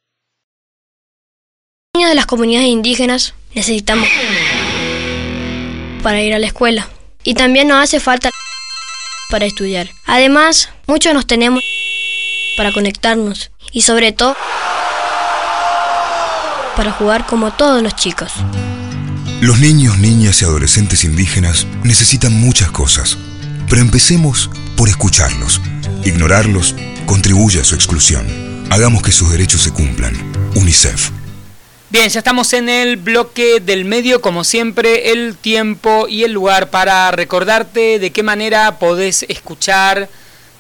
Niños 1.95 2.11
de 2.11 2.17
las 2.17 2.27
comunidades 2.27 2.69
indígenas 2.69 3.35
necesitamos 3.55 4.09
para 6.03 6.23
ir 6.23 6.35
a 6.35 6.39
la 6.39 6.47
escuela. 6.47 6.89
Y 7.23 7.35
también 7.35 7.69
nos 7.69 7.83
hace 7.83 8.01
falta 8.01 8.31
para 9.31 9.47
estudiar. 9.47 9.89
Además, 10.07 10.69
muchos 10.87 11.15
nos 11.15 11.27
tenemos 11.27 11.63
para 12.57 12.73
conectarnos 12.73 13.51
y 13.73 13.83
sobre 13.83 14.13
todo 14.13 14.37
para 16.77 16.93
jugar 16.93 17.27
como 17.27 17.53
todos 17.53 17.83
los 17.83 17.97
chicos. 17.97 18.33
Los 19.45 19.61
niños, 19.61 19.99
niñas 19.99 20.41
y 20.41 20.47
adolescentes 20.47 21.05
indígenas 21.05 21.67
necesitan 21.83 22.33
muchas 22.33 22.71
cosas, 22.71 23.19
pero 23.69 23.83
empecemos 23.83 24.49
por 24.75 24.89
escucharlos. 24.89 25.61
Ignorarlos 26.03 26.75
contribuye 27.05 27.61
a 27.61 27.65
su 27.65 27.75
exclusión. 27.75 28.27
Hagamos 28.71 29.03
que 29.03 29.13
sus 29.13 29.31
derechos 29.31 29.61
se 29.61 29.71
cumplan. 29.71 30.15
UNICEF. 30.55 31.11
Bien, 31.91 32.09
ya 32.09 32.21
estamos 32.21 32.55
en 32.55 32.71
el 32.71 32.97
bloque 32.97 33.61
del 33.61 33.85
medio, 33.85 34.23
como 34.23 34.45
siempre, 34.45 35.13
el 35.13 35.37
tiempo 35.37 36.07
y 36.09 36.25
el 36.25 36.33
lugar 36.33 36.71
para 36.71 37.11
recordarte 37.11 37.99
de 37.99 38.13
qué 38.13 38.23
manera 38.23 38.79
podés 38.79 39.27
escuchar, 39.29 40.09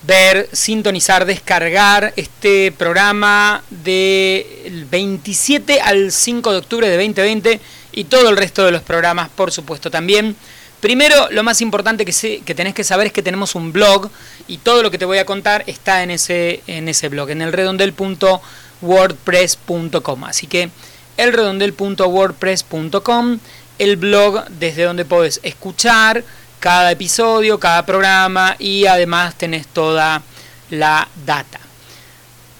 ver, 0.06 0.50
sintonizar, 0.52 1.24
descargar 1.24 2.12
este 2.16 2.70
programa 2.70 3.64
del 3.70 4.84
27 4.90 5.80
al 5.80 6.12
5 6.12 6.52
de 6.52 6.58
octubre 6.58 6.86
de 6.86 6.96
2020 6.96 7.60
y 7.94 8.04
todo 8.04 8.28
el 8.28 8.36
resto 8.36 8.64
de 8.64 8.72
los 8.72 8.82
programas, 8.82 9.30
por 9.30 9.52
supuesto, 9.52 9.90
también. 9.90 10.36
Primero, 10.80 11.28
lo 11.30 11.42
más 11.42 11.62
importante 11.62 12.04
que, 12.04 12.42
que 12.44 12.54
tenés 12.54 12.74
que 12.74 12.84
saber 12.84 13.06
es 13.06 13.12
que 13.12 13.22
tenemos 13.22 13.54
un 13.54 13.72
blog 13.72 14.10
y 14.48 14.58
todo 14.58 14.82
lo 14.82 14.90
que 14.90 14.98
te 14.98 15.06
voy 15.06 15.16
a 15.18 15.24
contar 15.24 15.64
está 15.66 16.02
en 16.02 16.10
ese, 16.10 16.62
en 16.66 16.88
ese 16.88 17.08
blog, 17.08 17.30
en 17.30 17.40
el 17.40 17.52
redondel.wordpress.com. 17.52 20.24
Así 20.24 20.46
que 20.46 20.68
elredondel.wordpress.com, 21.16 23.38
el 23.78 23.96
blog 23.96 24.44
desde 24.50 24.82
donde 24.82 25.04
podés 25.04 25.38
escuchar 25.42 26.24
cada 26.60 26.92
episodio, 26.92 27.60
cada 27.60 27.86
programa 27.86 28.56
y 28.58 28.86
además 28.86 29.36
tenés 29.36 29.66
toda 29.66 30.22
la 30.70 31.08
data. 31.24 31.60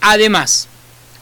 Además, 0.01 0.68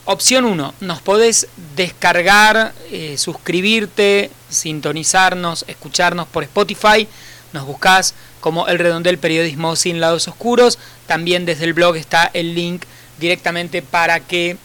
opción 0.05 0.45
1, 0.45 0.75
nos 0.81 1.01
podés 1.01 1.49
descargar, 1.77 2.73
eh, 2.91 3.17
suscribirte, 3.19 4.31
sintonizarnos, 4.49 5.65
escucharnos 5.69 6.29
por 6.29 6.43
Spotify. 6.45 7.09
Nos 7.53 7.67
buscás 7.67 8.15
como 8.41 8.67
El 8.67 8.79
Redondel 8.79 9.19
Periodismo 9.19 9.77
sin 9.77 10.01
lados 10.01 10.29
oscuros. 10.29 10.79
También 11.07 11.45
desde 11.45 11.65
el 11.65 11.75
blog 11.75 11.97
está 11.97 12.31
el 12.33 12.55
link 12.55 12.85
directamente 13.19 13.83
para 13.83 14.21
que 14.21 14.57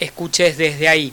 escuches 0.00 0.56
desde 0.56 0.88
ahí. 0.88 1.12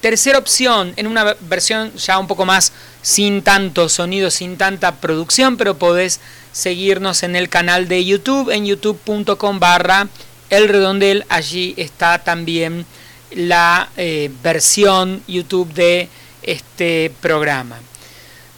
Tercera 0.00 0.38
opción, 0.38 0.92
en 0.96 1.08
una 1.08 1.34
versión 1.40 1.92
ya 1.96 2.18
un 2.18 2.28
poco 2.28 2.44
más 2.44 2.72
sin 3.02 3.42
tanto 3.42 3.88
sonido, 3.88 4.30
sin 4.30 4.56
tanta 4.56 4.94
producción, 4.96 5.56
pero 5.56 5.76
podés 5.76 6.20
seguirnos 6.52 7.24
en 7.24 7.34
el 7.34 7.48
canal 7.48 7.88
de 7.88 8.04
YouTube, 8.04 8.50
en 8.50 8.64
youtube.com 8.64 9.58
barra 9.58 10.06
el 10.50 10.68
redondel. 10.68 11.24
Allí 11.28 11.74
está 11.76 12.20
también 12.20 12.86
la 13.32 13.90
eh, 13.96 14.30
versión 14.42 15.22
YouTube 15.26 15.72
de 15.74 16.08
este 16.42 17.12
programa. 17.20 17.78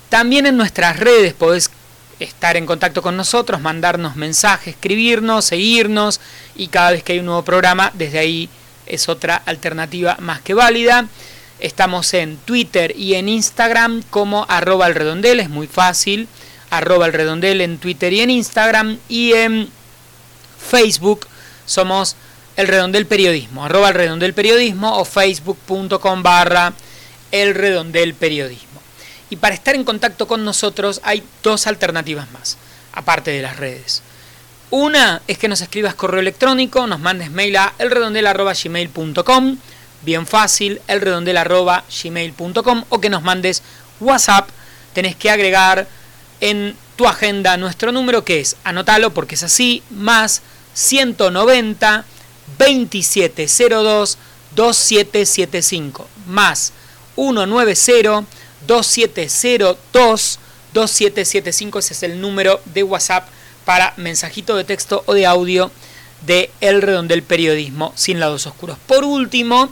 También 0.09 0.47
en 0.47 0.57
nuestras 0.57 0.99
redes 0.99 1.35
podés 1.35 1.71
estar 2.19 2.57
en 2.57 2.67
contacto 2.67 3.03
con 3.03 3.17
nosotros, 3.17 3.61
mandarnos 3.61 4.17
mensajes, 4.17 4.75
escribirnos, 4.75 5.47
seguirnos 5.47 6.21
y 6.55 6.69
cada 6.69 6.93
vez 6.93 7.03
que 7.03 7.13
hay 7.13 7.19
un 7.19 7.27
nuevo 7.27 7.45
programa, 7.45 7.91
desde 7.95 8.19
ahí 8.19 8.49
es 8.87 9.09
otra 9.09 9.37
alternativa 9.37 10.17
más 10.21 10.41
que 10.41 10.55
válida. 10.55 11.07
Estamos 11.59 12.13
en 12.15 12.37
Twitter 12.39 12.95
y 12.97 13.15
en 13.15 13.29
Instagram 13.29 14.03
como 14.11 14.47
arroba 14.49 14.87
el 14.87 14.95
redondel, 14.95 15.41
es 15.41 15.49
muy 15.49 15.67
fácil, 15.67 16.29
arroba 16.71 17.07
el 17.07 17.13
redondel 17.13 17.61
en 17.61 17.79
Twitter 17.79 18.13
y 18.13 18.21
en 18.21 18.31
Instagram 18.31 18.99
y 19.09 19.33
en 19.33 19.69
Facebook 20.71 21.27
somos 21.67 22.17
el 22.61 22.69
redondel 22.69 23.07
periodismo, 23.07 23.65
arroba 23.65 23.89
el 23.89 23.95
redondel 23.95 24.35
periodismo 24.35 24.99
o 24.99 25.05
facebook.com 25.05 26.23
barra 26.23 26.73
el 27.31 27.55
redondel 27.55 28.15
periodismo. 28.15 28.81
Y 29.31 29.37
para 29.37 29.55
estar 29.55 29.75
en 29.75 29.85
contacto 29.85 30.27
con 30.27 30.45
nosotros 30.45 31.01
hay 31.05 31.23
dos 31.43 31.67
alternativas 31.67 32.31
más, 32.33 32.57
aparte 32.93 33.31
de 33.31 33.43
las 33.43 33.57
redes. 33.57 34.03
Una 34.71 35.23
es 35.27 35.39
que 35.39 35.49
nos 35.49 35.61
escribas 35.61 35.95
correo 35.95 36.21
electrónico, 36.21 36.87
nos 36.87 37.01
mandes 37.01 37.31
mail 37.31 37.57
a 37.57 37.75
elredondel.gmail.com 37.79 39.57
bien 40.03 40.27
fácil, 40.27 40.81
elredondel.gmail.com 40.87 42.85
o 42.89 43.01
que 43.01 43.11
nos 43.11 43.23
mandes 43.23 43.63
WhatsApp. 44.01 44.49
Tenés 44.93 45.15
que 45.17 45.31
agregar 45.31 45.87
en 46.41 46.75
tu 46.97 47.07
agenda 47.07 47.57
nuestro 47.57 47.93
número 47.93 48.25
que 48.25 48.41
es, 48.41 48.57
anótalo 48.65 49.13
porque 49.13 49.37
es 49.37 49.43
así, 49.43 49.83
más 49.91 50.43
190 50.75 52.05
2702 52.59 54.19
2775 54.55 56.09
más 56.27 56.73
190 57.15 58.25
2702 58.67 60.39
2775 60.73 61.79
ese 61.79 61.95
es 61.95 62.03
el 62.03 62.21
número 62.21 62.61
de 62.67 62.83
WhatsApp 62.83 63.29
para 63.65 63.95
mensajito 63.97 64.57
de 64.57 64.65
texto 64.65 65.03
o 65.07 65.15
de 65.15 65.27
audio 65.27 65.71
de 66.27 66.51
El 66.61 66.83
Redondel 66.83 67.23
Periodismo 67.23 67.93
sin 67.97 68.21
lados 68.21 68.47
oscuros. 68.47 68.77
Por 68.87 69.05
último, 69.05 69.71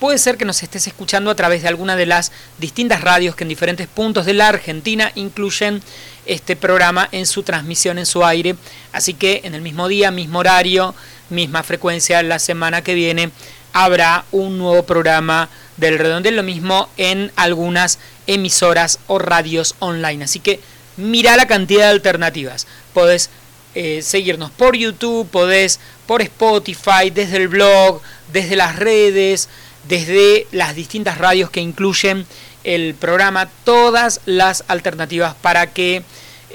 Puede 0.00 0.18
ser 0.18 0.36
que 0.36 0.44
nos 0.44 0.62
estés 0.62 0.86
escuchando 0.86 1.30
a 1.30 1.34
través 1.34 1.62
de 1.62 1.68
alguna 1.68 1.96
de 1.96 2.04
las 2.04 2.30
distintas 2.58 3.00
radios 3.00 3.36
que 3.36 3.44
en 3.44 3.48
diferentes 3.48 3.86
puntos 3.86 4.26
de 4.26 4.34
la 4.34 4.48
Argentina 4.48 5.10
incluyen 5.14 5.82
este 6.26 6.56
programa 6.56 7.08
en 7.10 7.26
su 7.26 7.42
transmisión 7.42 7.96
en 7.98 8.04
su 8.04 8.22
aire. 8.22 8.56
Así 8.92 9.14
que 9.14 9.40
en 9.44 9.54
el 9.54 9.62
mismo 9.62 9.88
día, 9.88 10.10
mismo 10.10 10.40
horario, 10.40 10.94
misma 11.30 11.62
frecuencia, 11.62 12.22
la 12.22 12.38
semana 12.38 12.82
que 12.82 12.94
viene 12.94 13.30
habrá 13.72 14.24
un 14.30 14.58
nuevo 14.58 14.84
programa 14.84 15.48
del 15.76 15.98
Redondel, 15.98 16.36
lo 16.36 16.42
mismo 16.42 16.88
en 16.96 17.32
algunas 17.36 17.98
emisoras 18.26 19.00
o 19.06 19.18
radios 19.18 19.74
online. 19.80 20.24
Así 20.24 20.38
que 20.38 20.60
mira 20.96 21.36
la 21.36 21.46
cantidad 21.46 21.84
de 21.84 21.90
alternativas. 21.90 22.66
Podés 22.92 23.30
eh, 23.74 24.02
seguirnos 24.02 24.50
por 24.52 24.76
YouTube, 24.76 25.28
podés 25.28 25.80
por 26.06 26.22
Spotify, 26.22 27.10
desde 27.12 27.38
el 27.38 27.48
blog, 27.48 28.00
desde 28.32 28.56
las 28.56 28.76
redes, 28.76 29.48
desde 29.88 30.46
las 30.52 30.76
distintas 30.76 31.18
radios 31.18 31.50
que 31.50 31.60
incluyen 31.60 32.26
el 32.62 32.94
programa, 32.94 33.50
todas 33.64 34.20
las 34.24 34.64
alternativas 34.68 35.34
para 35.34 35.66
que 35.66 36.02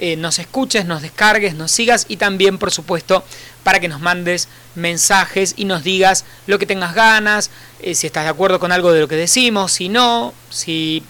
eh, 0.01 0.15
nos 0.15 0.39
escuches, 0.39 0.85
nos 0.85 1.01
descargues, 1.01 1.55
nos 1.55 1.71
sigas 1.71 2.05
y 2.07 2.15
también, 2.15 2.57
por 2.57 2.71
supuesto, 2.71 3.21
para 3.63 3.81
que 3.81 3.89
nos 3.89 3.99
mandes 3.99 4.47
mensajes 4.75 5.55
y 5.57 5.65
nos 5.65 5.83
digas 5.83 6.23
lo 6.47 6.57
que 6.57 6.65
tengas 6.65 6.95
ganas, 6.95 7.51
eh, 7.81 7.93
si 7.95 8.07
estás 8.07 8.23
de 8.23 8.29
acuerdo 8.29 8.61
con 8.61 8.71
algo 8.71 8.93
de 8.93 9.01
lo 9.01 9.09
que 9.09 9.17
decimos, 9.17 9.73
si 9.73 9.89
no, 9.89 10.33
si 10.49 11.03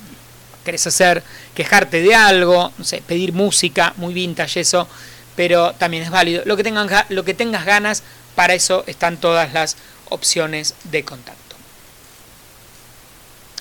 querés 0.65 0.87
hacer, 0.87 1.21
quejarte 1.53 2.01
de 2.01 2.15
algo, 2.15 2.73
no 2.79 2.83
sé, 2.83 3.03
pedir 3.05 3.31
música, 3.31 3.93
muy 3.97 4.11
vintage 4.11 4.61
eso, 4.61 4.87
pero 5.35 5.73
también 5.73 6.01
es 6.01 6.09
válido. 6.09 6.41
Lo 6.45 6.57
que, 6.57 6.73
lo 7.09 7.23
que 7.23 7.33
tengas 7.35 7.65
ganas, 7.65 8.01
para 8.33 8.55
eso 8.55 8.83
están 8.87 9.17
todas 9.17 9.53
las 9.53 9.77
opciones 10.09 10.73
de 10.85 11.03
contacto. 11.03 11.55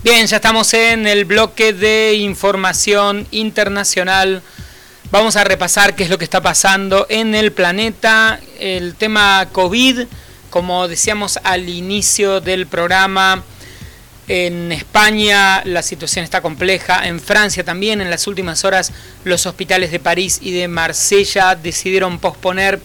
Bien, 0.06 0.28
ya 0.28 0.36
estamos 0.36 0.72
en 0.76 1.08
el 1.08 1.26
bloque 1.26 1.74
de 1.74 2.14
información 2.14 3.28
internacional. 3.32 4.44
Vamos 5.10 5.36
a 5.36 5.44
repasar 5.44 5.96
qué 5.96 6.04
es 6.04 6.12
lo 6.12 6.20
que 6.20 6.26
está 6.26 6.44
pasando 6.44 7.08
en 7.10 7.34
el 7.34 7.52
planeta. 7.52 8.40
El 8.60 8.94
tema 8.94 9.48
COVID, 9.52 10.02
como 10.52 10.88
decíamos 10.88 11.40
al 11.44 11.68
inicio 11.70 12.40
del 12.40 12.68
programa, 12.68 13.44
en 14.28 14.72
España 14.72 15.64
la 15.66 15.82
situación 15.82 16.24
está 16.24 16.40
compleja, 16.40 17.08
en 17.08 17.20
Francia 17.20 17.64
también. 17.64 18.00
En 18.00 18.12
las 18.12 18.28
últimas 18.28 18.64
horas 18.64 18.92
los 19.24 19.48
hospitales 19.48 19.90
de 19.90 20.00
París 20.00 20.38
y 20.40 20.52
de 20.52 20.68
Marsella 20.68 21.56
decidieron 21.56 22.20
posponer 22.20 22.80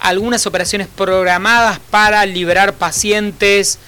algunas 0.00 0.44
operaciones 0.44 0.88
programadas 0.88 1.78
para 1.78 2.26
liberar 2.26 2.74
pacientes, 2.74 3.78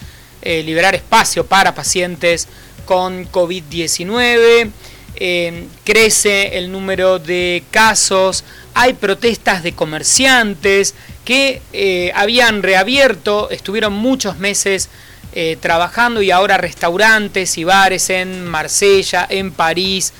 eh, 0.41 0.63
liberar 0.63 0.95
espacio 0.95 1.45
para 1.45 1.75
pacientes 1.75 2.47
con 2.87 3.31
COVID-19. 3.31 4.71
Eh, 5.19 5.67
crece 5.83 6.57
el 6.57 6.71
número 6.71 7.17
de 7.19 7.63
casos, 7.71 8.43
hay 8.75 8.93
protestas 8.93 9.63
de 9.63 9.73
comerciantes 9.73 10.93
que 11.25 11.61
eh, 11.73 12.11
habían 12.13 12.61
reabierto, 12.61 13.49
estuvieron 13.49 13.93
muchos 13.93 14.37
meses 14.37 14.89
eh, 15.33 15.57
trabajando 15.59 16.21
y 16.21 16.29
ahora 16.29 16.57
restaurantes 16.57 17.57
y 17.57 17.63
bares 17.63 18.11
en 18.11 18.45
Marsella, 18.45 19.25
en 19.27 19.51
París, 19.51 20.13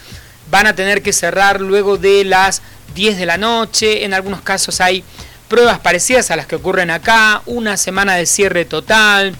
van 0.49 0.65
a 0.65 0.75
tener 0.75 1.03
que 1.03 1.13
cerrar 1.13 1.61
luego 1.61 1.97
de 1.97 2.25
las 2.25 2.63
10 2.95 3.17
de 3.17 3.25
la 3.27 3.37
noche. 3.37 4.03
En 4.03 4.15
algunos 4.15 4.41
casos 4.41 4.81
hay 4.81 5.03
pruebas 5.47 5.79
parecidas 5.79 6.31
a 6.31 6.35
las 6.35 6.47
que 6.47 6.55
ocurren 6.55 6.89
acá, 6.89 7.43
una 7.45 7.77
semana 7.77 8.15
de 8.15 8.25
cierre 8.25 8.65
total. 8.65 9.35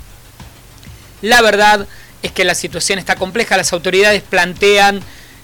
La 1.23 1.41
verdad 1.41 1.87
es 2.23 2.32
que 2.32 2.43
la 2.43 2.56
situación 2.56 2.99
está 2.99 3.15
compleja, 3.15 3.58
las 3.58 3.73
autoridades 3.73 4.23
plantean 4.23 5.01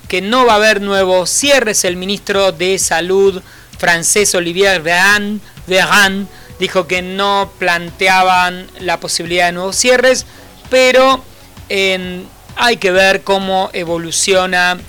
que 0.08 0.22
no 0.22 0.46
va 0.46 0.54
a 0.54 0.58
haber 0.58 0.82
nuevos 0.82 1.30
cierres. 1.30 1.86
El 1.86 1.96
ministro 1.96 2.52
de 2.52 2.78
Salud 2.78 3.42
francés 3.78 4.34
Olivier 4.36 4.82
Véran, 4.82 5.42
dijo 6.60 6.88
que 6.88 7.02
no 7.02 7.52
planteaban 7.60 8.68
la 8.80 9.00
posibilidad 9.00 9.48
de 9.48 9.52
nuevos 9.54 9.76
cierres, 9.76 10.26
pero 10.70 11.24
hay 12.56 12.78
que 12.78 12.92
ver 12.92 13.24
cómo 13.24 13.70
evoluciona 13.74 14.80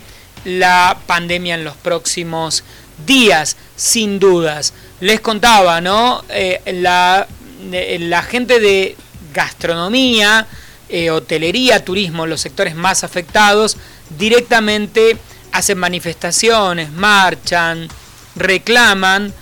la 0.45 0.99
pandemia 1.07 1.55
en 1.55 1.65
los 1.65 1.77
próximos 1.77 2.63
días, 3.07 3.57
sin 3.77 4.19
dudas. 4.19 4.75
Les 5.01 5.21
contaba, 5.21 5.81
¿no? 5.81 6.23
Eh, 6.29 6.61
la, 6.67 7.27
eh, 7.73 7.99
la, 8.01 8.23
gente 8.23 8.61
de 8.61 8.97
gastronomía, 9.33 10.47
eh, 10.95 11.11
hotelería, 11.11 11.85
turismo, 11.85 12.27
los 12.27 12.41
sectores 12.41 12.75
más 12.75 13.05
afectados, 13.05 13.77
directamente 14.19 15.17
hacen 15.53 15.79
manifestaciones, 15.79 16.93
marchan, 16.93 17.89
reclaman, 18.37 19.33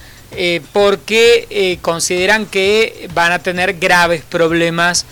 porque 0.73 1.79
consideran 1.83 2.47
que 2.47 3.09
van 3.13 3.33
a 3.33 3.39
tener 3.39 3.75
graves 3.75 4.23
problemas 4.23 5.05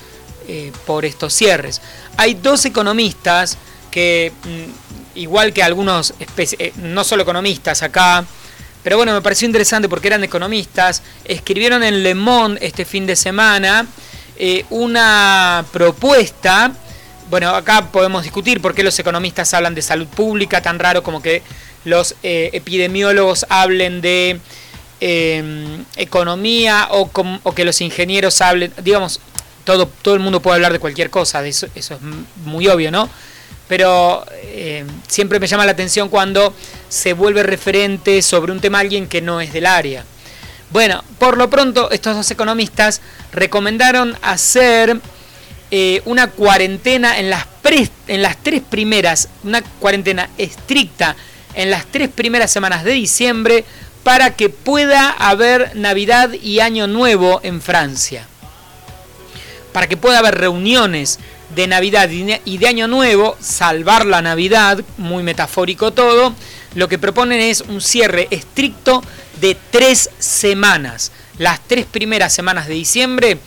por 0.87 1.05
estos 1.05 1.35
cierres. 1.35 1.83
Hay 2.17 2.35
dos 2.35 2.65
economistas 2.65 3.59
que 3.91 4.33
mm, 4.45 5.19
igual 5.19 5.53
que 5.53 5.63
algunos, 5.63 6.15
eh, 6.37 6.73
no 6.77 7.05
solo 7.05 7.23
economistas 7.23 7.83
acá, 7.83 8.25
pero 8.83 8.97
bueno, 8.97 9.13
me 9.13 9.21
pareció 9.21 9.47
interesante 9.47 9.89
porque 9.89 10.09
eran 10.09 10.25
economistas, 10.25 11.03
escribieron 11.25 11.83
en 11.83 12.03
Le 12.03 12.15
Monde 12.15 12.65
este 12.65 12.85
fin 12.85 13.07
de 13.07 13.17
semana 13.17 13.87
eh, 14.43 14.65
una 14.71 15.67
propuesta, 15.71 16.73
bueno, 17.29 17.51
acá 17.51 17.93
podemos 17.93 18.23
discutir 18.23 18.63
por 18.63 18.75
qué 18.75 18.83
los 18.83 18.99
economistas 18.99 19.53
hablan 19.53 19.75
de 19.75 19.83
salud 19.83 20.07
pública, 20.07 20.63
tan 20.63 20.79
raro 20.79 21.03
como 21.03 21.21
que 21.21 21.43
los 21.85 22.15
eh, 22.23 22.49
epidemiólogos 22.55 23.45
hablen 23.51 24.01
de 24.01 24.41
em, 25.01 25.85
economía 25.97 26.89
o, 26.93 27.11
que 27.55 27.67
los 27.67 27.83
ingenieros 27.83 28.41
hablen, 28.41 28.73
digamos, 28.83 29.21
todo, 29.65 29.87
todo 30.01 30.15
el 30.15 30.21
mundo 30.21 30.41
puede 30.41 30.55
hablar 30.55 30.73
de 30.73 30.79
cualquier 30.79 31.11
cosa, 31.11 31.47
eso, 31.47 31.67
eso 31.75 31.97
es 31.97 32.01
muy 32.47 32.67
obvio, 32.67 32.91
¿no? 32.91 33.11
pero 33.69 34.25
eh, 34.33 34.87
siempre 35.07 35.39
me 35.39 35.47
llama 35.47 35.67
la 35.67 35.73
atención 35.73 36.09
cuando 36.09 36.55
se 36.89 37.13
vuelve 37.13 37.43
referente 37.43 38.23
sobre 38.23 38.53
un 38.53 38.61
tema 38.61 38.79
alguien 38.79 39.07
que 39.07 39.21
no 39.21 39.41
es 39.43 39.53
del 39.53 39.67
área. 39.67 40.03
Bueno, 40.71 41.03
por 41.19 41.37
lo 41.37 41.51
pronto 41.51 41.91
estos 41.91 42.17
dos 42.17 42.31
economistas 42.31 43.01
recomendaron 43.33 44.17
hacer 44.23 45.01
eh, 45.73 46.01
una 46.05 46.31
cuarentena 46.31 47.19
en 47.19 47.29
las, 47.29 47.47
en 48.07 48.23
las 48.23 48.37
tres 48.37 48.63
primeras, 48.69 49.29
una 49.43 49.63
cuarentena 49.63 50.31
estricta 50.39 51.17
en 51.55 51.71
las 51.71 51.87
tres 51.87 52.09
primeras 52.09 52.53
semanas 52.53 52.85
de 52.85 52.93
diciembre 52.93 53.65
para 54.05 54.35
que 54.37 54.49
pueda 54.49 55.11
haber 55.11 55.75
Navidad 55.75 56.33
y 56.33 56.61
Año 56.61 56.87
Nuevo 56.87 57.41
en 57.43 57.61
Francia. 57.61 58.27
Para 59.73 59.89
que 59.89 59.97
pueda 59.97 60.21
haber 60.21 60.37
reuniones 60.37 61.19
de 61.55 61.67
Navidad 61.67 62.09
y 62.11 62.59
de 62.59 62.69
Año 62.69 62.87
Nuevo, 62.87 63.37
salvar 63.41 64.07
la 64.07 64.23
Navidad, 64.23 64.81
muy 64.99 65.23
metafórico 65.23 65.93
todo, 65.93 66.35
lo 66.75 66.89
que 66.89 66.99
proponen 66.99 67.41
es 67.41 67.63
un 67.63 67.81
cierre 67.81 68.29
estricto 68.31 69.03
de 69.41 69.57
tres 69.71 70.11
semanas. 70.19 71.13
Las 71.39 71.61
tres 71.67 71.87
primeras 71.87 72.33
semanas 72.33 72.67
de 72.67 72.75
diciembre, 72.75 73.39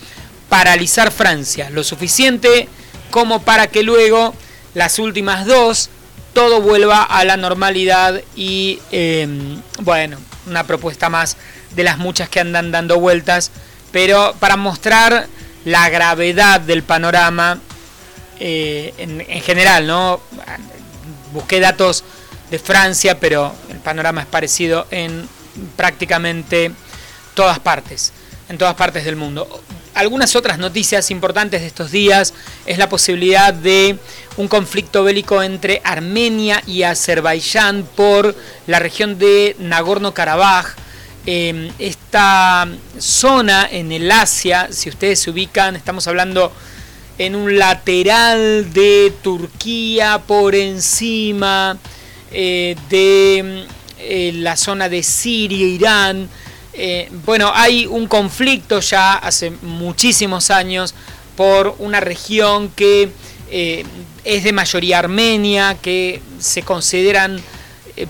paralizar 0.49 1.11
Francia, 1.11 1.69
lo 1.69 1.83
suficiente 1.83 2.67
como 3.11 3.43
para 3.43 3.67
que 3.67 3.83
luego 3.83 4.33
las 4.73 4.99
últimas 4.99 5.45
dos 5.45 5.89
todo 6.33 6.61
vuelva 6.61 7.03
a 7.03 7.23
la 7.25 7.37
normalidad 7.37 8.21
y 8.35 8.79
em, 8.91 9.61
bueno, 9.81 10.17
una 10.47 10.65
propuesta 10.65 11.09
más 11.09 11.37
de 11.75 11.83
las 11.83 11.99
muchas 11.99 12.27
que 12.27 12.39
andan 12.39 12.71
dando 12.71 12.99
vueltas, 12.99 13.51
pero 13.91 14.35
para 14.39 14.57
mostrar 14.57 15.27
la 15.65 15.89
gravedad 15.89 16.59
del 16.59 16.83
panorama 16.83 17.59
eh, 18.39 18.93
en, 18.97 19.41
general, 19.41 19.87
¿no? 19.87 20.19
Busqué 21.31 21.59
datos 21.59 22.03
de 22.53 22.59
Francia, 22.59 23.19
pero 23.19 23.51
el 23.71 23.79
panorama 23.79 24.21
es 24.21 24.27
parecido 24.27 24.85
en 24.91 25.27
prácticamente 25.75 26.71
todas 27.33 27.57
partes, 27.57 28.13
en 28.47 28.59
todas 28.59 28.75
partes 28.75 29.05
del 29.05 29.15
mundo. 29.15 29.63
Algunas 29.95 30.35
otras 30.35 30.59
noticias 30.59 31.09
importantes 31.09 31.61
de 31.61 31.67
estos 31.67 31.89
días 31.89 32.31
es 32.67 32.77
la 32.77 32.89
posibilidad 32.89 33.55
de 33.55 33.97
un 34.37 34.47
conflicto 34.47 35.03
bélico 35.03 35.41
entre 35.41 35.81
Armenia 35.83 36.61
y 36.67 36.83
Azerbaiyán 36.83 37.87
por 37.95 38.35
la 38.67 38.77
región 38.77 39.17
de 39.17 39.55
Nagorno-Karabaj. 39.57 40.75
Eh, 41.25 41.71
esta 41.79 42.67
zona 42.99 43.67
en 43.71 43.91
el 43.91 44.11
Asia, 44.11 44.67
si 44.69 44.89
ustedes 44.89 45.17
se 45.17 45.31
ubican, 45.31 45.75
estamos 45.75 46.05
hablando 46.05 46.53
en 47.17 47.35
un 47.35 47.57
lateral 47.57 48.71
de 48.73 49.11
Turquía 49.23 50.21
por 50.27 50.53
encima 50.53 51.79
eh, 52.33 52.75
de 52.89 53.65
eh, 53.99 54.31
la 54.33 54.57
zona 54.57 54.89
de 54.89 55.03
Siria, 55.03 55.67
Irán. 55.67 56.27
Eh, 56.73 57.07
bueno, 57.25 57.51
hay 57.53 57.85
un 57.85 58.07
conflicto 58.07 58.79
ya 58.79 59.13
hace 59.13 59.51
muchísimos 59.61 60.49
años 60.49 60.95
por 61.35 61.75
una 61.79 61.99
región 61.99 62.69
que 62.69 63.11
es 64.23 64.43
de 64.43 64.51
mayoría 64.51 64.97
armenia, 64.97 65.77
que 65.79 66.21
se 66.39 66.63
consideran 66.63 67.39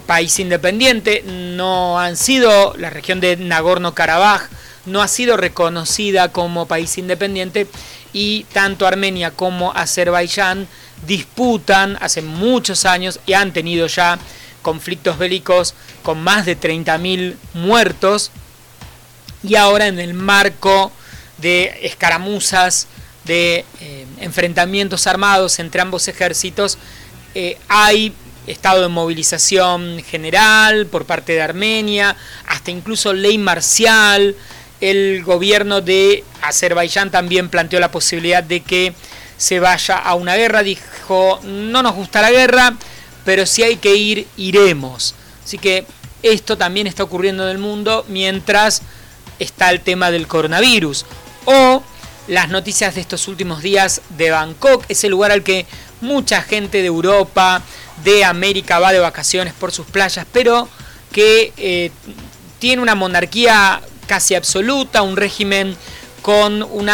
país 0.05 0.39
independiente, 0.39 1.21
no 1.27 1.99
han 1.99 2.15
sido, 2.15 2.73
la 2.77 2.89
región 2.89 3.19
de 3.19 3.35
Nagorno-Karabaj 3.35 4.47
no 4.85 5.01
ha 5.01 5.07
sido 5.09 5.35
reconocida 5.35 6.31
como 6.31 6.65
país 6.65 6.97
independiente 6.97 7.67
y 8.13 8.45
tanto 8.53 8.87
Armenia 8.87 9.31
como 9.31 9.73
Azerbaiyán 9.73 10.67
disputan 11.05 11.97
hace 12.01 12.21
muchos 12.21 12.85
años 12.85 13.19
y 13.25 13.33
han 13.33 13.53
tenido 13.53 13.87
ya 13.87 14.19
conflictos 14.61 15.17
bélicos 15.17 15.75
con 16.03 16.23
más 16.23 16.45
de 16.45 16.59
30.000 16.59 17.35
muertos. 17.53 18.31
Y 19.43 19.55
ahora 19.55 19.87
en 19.87 19.99
el 19.99 20.13
marco 20.13 20.91
de 21.37 21.79
escaramuzas, 21.83 22.87
de 23.25 23.65
eh, 23.81 24.05
enfrentamientos 24.19 25.07
armados 25.07 25.59
entre 25.59 25.81
ambos 25.81 26.07
ejércitos, 26.07 26.77
eh, 27.35 27.57
hay 27.67 28.13
estado 28.47 28.81
de 28.81 28.87
movilización 28.89 30.01
general 30.05 30.87
por 30.87 31.05
parte 31.05 31.33
de 31.33 31.41
Armenia, 31.41 32.15
hasta 32.47 32.71
incluso 32.71 33.13
ley 33.13 33.37
marcial, 33.37 34.35
el 34.81 35.23
gobierno 35.23 35.79
de 35.79 36.23
Azerbaiyán 36.41 37.09
también 37.09 37.47
planteó 37.49 37.79
la 37.79 37.91
posibilidad 37.91 38.43
de 38.43 38.59
que 38.61 38.93
se 39.43 39.59
vaya 39.59 39.97
a 39.97 40.15
una 40.15 40.37
guerra. 40.37 40.63
Dijo, 40.63 41.41
no 41.43 41.83
nos 41.83 41.95
gusta 41.95 42.21
la 42.21 42.31
guerra, 42.31 42.75
pero 43.25 43.45
si 43.45 43.61
hay 43.61 43.75
que 43.75 43.93
ir, 43.93 44.25
iremos. 44.37 45.15
Así 45.43 45.57
que 45.57 45.85
esto 46.21 46.57
también 46.57 46.87
está 46.87 47.03
ocurriendo 47.03 47.43
en 47.43 47.49
el 47.49 47.57
mundo 47.57 48.05
mientras 48.07 48.83
está 49.39 49.69
el 49.69 49.81
tema 49.81 50.11
del 50.11 50.27
coronavirus. 50.27 51.05
O 51.43 51.83
las 52.29 52.47
noticias 52.47 52.95
de 52.95 53.01
estos 53.01 53.27
últimos 53.27 53.61
días 53.61 53.99
de 54.17 54.31
Bangkok, 54.31 54.85
ese 54.87 55.09
lugar 55.09 55.31
al 55.31 55.43
que 55.43 55.65
mucha 55.99 56.41
gente 56.41 56.77
de 56.77 56.87
Europa, 56.87 57.61
de 58.05 58.23
América 58.23 58.79
va 58.79 58.93
de 58.93 58.99
vacaciones 58.99 59.53
por 59.53 59.73
sus 59.73 59.87
playas, 59.87 60.25
pero 60.31 60.69
que 61.11 61.51
eh, 61.57 61.91
tiene 62.59 62.81
una 62.81 62.95
monarquía 62.95 63.81
casi 64.07 64.35
absoluta, 64.35 65.01
un 65.01 65.17
régimen 65.17 65.75
con 66.21 66.63
un 66.63 66.89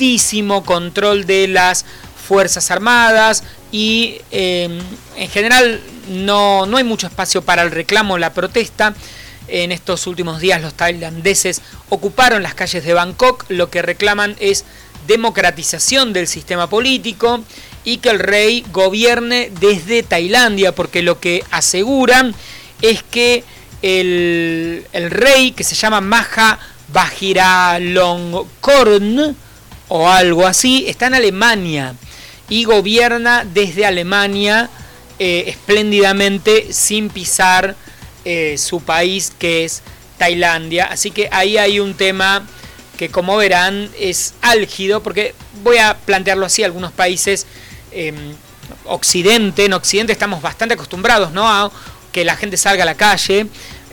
altísimo 0.00 0.64
control 0.64 1.26
de 1.26 1.46
las 1.46 1.84
Fuerzas 2.26 2.70
Armadas 2.70 3.44
y 3.70 4.16
em, 4.30 4.78
en 5.16 5.28
general 5.28 5.78
no, 6.08 6.64
no 6.64 6.78
hay 6.78 6.84
mucho 6.84 7.06
espacio 7.06 7.42
para 7.42 7.60
el 7.60 7.70
reclamo, 7.70 8.16
la 8.16 8.32
protesta. 8.32 8.94
En 9.46 9.72
estos 9.72 10.06
últimos 10.06 10.40
días 10.40 10.62
los 10.62 10.72
tailandeses 10.72 11.60
ocuparon 11.90 12.42
las 12.42 12.54
calles 12.54 12.82
de 12.82 12.94
Bangkok, 12.94 13.44
lo 13.50 13.68
que 13.68 13.82
reclaman 13.82 14.36
es 14.40 14.64
democratización 15.06 16.14
del 16.14 16.28
sistema 16.28 16.70
político 16.70 17.44
y 17.84 17.98
que 17.98 18.08
el 18.08 18.20
rey 18.20 18.64
gobierne 18.72 19.52
desde 19.60 20.02
Tailandia, 20.02 20.74
porque 20.74 21.02
lo 21.02 21.20
que 21.20 21.44
aseguran 21.50 22.34
es 22.80 23.02
que 23.02 23.44
el, 23.82 24.86
rey 25.10 25.52
que 25.52 25.64
se 25.64 25.74
llama 25.74 26.00
Maha 26.00 26.58
Vajiralongkorn 26.88 29.36
o 29.90 30.08
algo 30.08 30.46
así, 30.46 30.84
está 30.88 31.08
en 31.08 31.14
Alemania 31.14 31.94
y 32.48 32.64
gobierna 32.64 33.44
desde 33.44 33.84
Alemania 33.84 34.70
eh, 35.18 35.44
espléndidamente 35.48 36.72
sin 36.72 37.10
pisar 37.10 37.74
eh, 38.24 38.56
su 38.56 38.80
país 38.80 39.32
que 39.36 39.64
es 39.64 39.82
Tailandia. 40.16 40.86
Así 40.86 41.10
que 41.10 41.28
ahí 41.32 41.58
hay 41.58 41.80
un 41.80 41.94
tema 41.94 42.46
que 42.96 43.08
como 43.08 43.36
verán 43.36 43.90
es 43.98 44.34
álgido 44.42 45.02
porque 45.02 45.34
voy 45.64 45.78
a 45.78 45.96
plantearlo 45.96 46.46
así, 46.46 46.62
algunos 46.62 46.92
países 46.92 47.46
em, 47.90 48.34
Occidente, 48.84 49.64
en 49.64 49.72
Occidente 49.72 50.12
estamos 50.12 50.40
bastante 50.40 50.74
acostumbrados 50.74 51.32
¿no? 51.32 51.48
a 51.48 51.72
que 52.12 52.24
la 52.24 52.36
gente 52.36 52.56
salga 52.56 52.84
a 52.84 52.86
la 52.86 52.94
calle, 52.94 53.46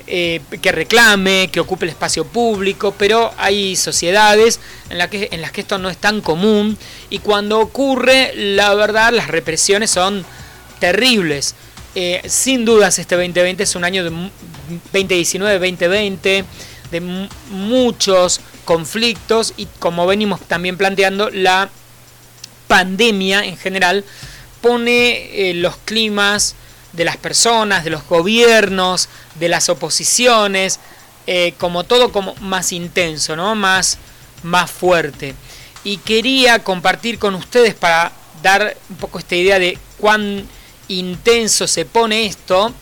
eh, 0.07 0.41
que 0.61 0.71
reclame, 0.71 1.49
que 1.51 1.59
ocupe 1.59 1.85
el 1.85 1.89
espacio 1.89 2.25
público, 2.25 2.95
pero 2.97 3.33
hay 3.37 3.75
sociedades 3.75 4.61
en, 4.89 4.97
la 4.97 5.09
que, 5.09 5.27
en 5.31 5.41
las 5.41 5.51
que 5.51 5.61
esto 5.61 5.77
no 5.77 5.89
es 5.89 5.97
tan 5.97 6.21
común 6.21 6.77
y 7.09 7.19
cuando 7.19 7.59
ocurre, 7.59 8.31
la 8.35 8.73
verdad, 8.73 9.11
las 9.11 9.27
represiones 9.27 9.91
son 9.91 10.25
terribles. 10.79 11.55
Eh, 11.95 12.21
sin 12.25 12.63
dudas 12.63 12.99
este 12.99 13.15
2020 13.15 13.63
es 13.63 13.75
un 13.75 13.83
año 13.83 14.03
de 14.03 14.11
2019-2020 14.93 16.45
de 16.91 17.01
muchos 17.49 18.39
conflictos 18.65 19.53
y 19.57 19.67
como 19.79 20.05
venimos 20.07 20.39
también 20.41 20.77
planteando, 20.77 21.29
la 21.31 21.69
pandemia 22.67 23.43
en 23.43 23.57
general 23.57 24.05
pone 24.61 25.49
eh, 25.49 25.53
los 25.53 25.77
climas 25.77 26.55
de 26.93 27.05
las 27.05 27.17
personas, 27.17 27.83
de 27.83 27.89
los 27.89 28.05
gobiernos, 28.07 29.09
de 29.35 29.49
las 29.49 29.69
oposiciones, 29.69 30.79
eh, 31.25 31.53
como 31.57 31.83
todo 31.83 32.11
como 32.11 32.35
más 32.35 32.71
intenso, 32.71 33.35
¿no? 33.35 33.55
más, 33.55 33.97
más 34.43 34.71
fuerte. 34.71 35.35
Y 35.83 35.97
quería 35.97 36.63
compartir 36.63 37.19
con 37.19 37.35
ustedes 37.35 37.73
para 37.73 38.11
dar 38.41 38.77
un 38.89 38.95
poco 38.97 39.19
esta 39.19 39.35
idea 39.35 39.59
de 39.59 39.77
cuán 39.97 40.47
intenso 40.87 41.67
se 41.67 41.85
pone 41.85 42.25
esto, 42.25 42.73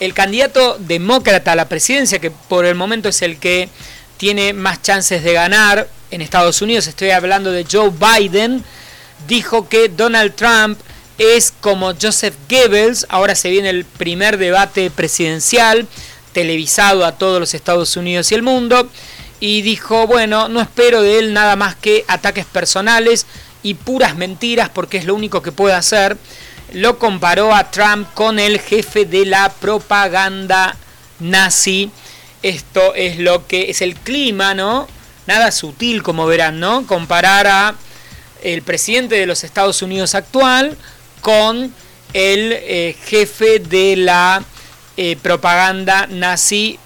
el 0.00 0.12
candidato 0.12 0.76
demócrata 0.78 1.52
a 1.52 1.56
la 1.56 1.68
presidencia, 1.68 2.18
que 2.18 2.30
por 2.30 2.64
el 2.64 2.74
momento 2.74 3.08
es 3.08 3.22
el 3.22 3.38
que 3.38 3.68
tiene 4.16 4.52
más 4.52 4.82
chances 4.82 5.22
de 5.22 5.32
ganar 5.32 5.88
en 6.10 6.20
Estados 6.20 6.62
Unidos, 6.62 6.86
estoy 6.86 7.10
hablando 7.10 7.50
de 7.52 7.66
Joe 7.70 7.90
Biden, 7.90 8.64
dijo 9.26 9.68
que 9.68 9.88
Donald 9.88 10.34
Trump 10.34 10.78
es 11.18 11.52
como 11.60 11.92
Joseph 12.00 12.34
Goebbels, 12.48 13.06
ahora 13.08 13.34
se 13.34 13.50
viene 13.50 13.70
el 13.70 13.84
primer 13.84 14.36
debate 14.38 14.90
presidencial 14.90 15.86
televisado 16.32 17.04
a 17.04 17.12
todos 17.12 17.40
los 17.40 17.54
Estados 17.54 17.96
Unidos 17.96 18.32
y 18.32 18.34
el 18.34 18.42
mundo, 18.42 18.88
y 19.40 19.62
dijo, 19.62 20.06
bueno, 20.06 20.48
no 20.48 20.60
espero 20.60 21.02
de 21.02 21.18
él 21.18 21.32
nada 21.32 21.54
más 21.56 21.76
que 21.76 22.04
ataques 22.08 22.46
personales 22.46 23.26
y 23.62 23.74
puras 23.74 24.16
mentiras 24.16 24.68
porque 24.68 24.98
es 24.98 25.04
lo 25.04 25.14
único 25.14 25.42
que 25.42 25.52
puede 25.52 25.74
hacer. 25.74 26.16
Lo 26.72 26.98
comparó 26.98 27.54
a 27.54 27.70
Trump 27.70 28.08
con 28.14 28.38
el 28.38 28.58
jefe 28.60 29.04
de 29.04 29.26
la 29.26 29.50
propaganda 29.52 30.76
nazi. 31.20 31.90
Esto 32.42 32.94
es 32.94 33.18
lo 33.18 33.46
que 33.46 33.70
es 33.70 33.82
el 33.82 33.96
clima, 33.96 34.54
¿no? 34.54 34.88
Nada 35.26 35.52
sutil, 35.52 36.02
como 36.02 36.26
verán, 36.26 36.58
¿no? 36.58 36.86
Comparar 36.86 37.46
a 37.46 37.74
el 38.42 38.62
presidente 38.62 39.14
de 39.16 39.26
los 39.26 39.44
Estados 39.44 39.82
Unidos 39.82 40.14
actual 40.14 40.76
con 41.24 41.72
el 42.12 42.52
eh, 42.52 42.94
jefe 43.06 43.58
de 43.58 43.96
la 43.96 44.44
eh, 44.98 45.16
propaganda 45.22 46.06
nazi, 46.06 46.78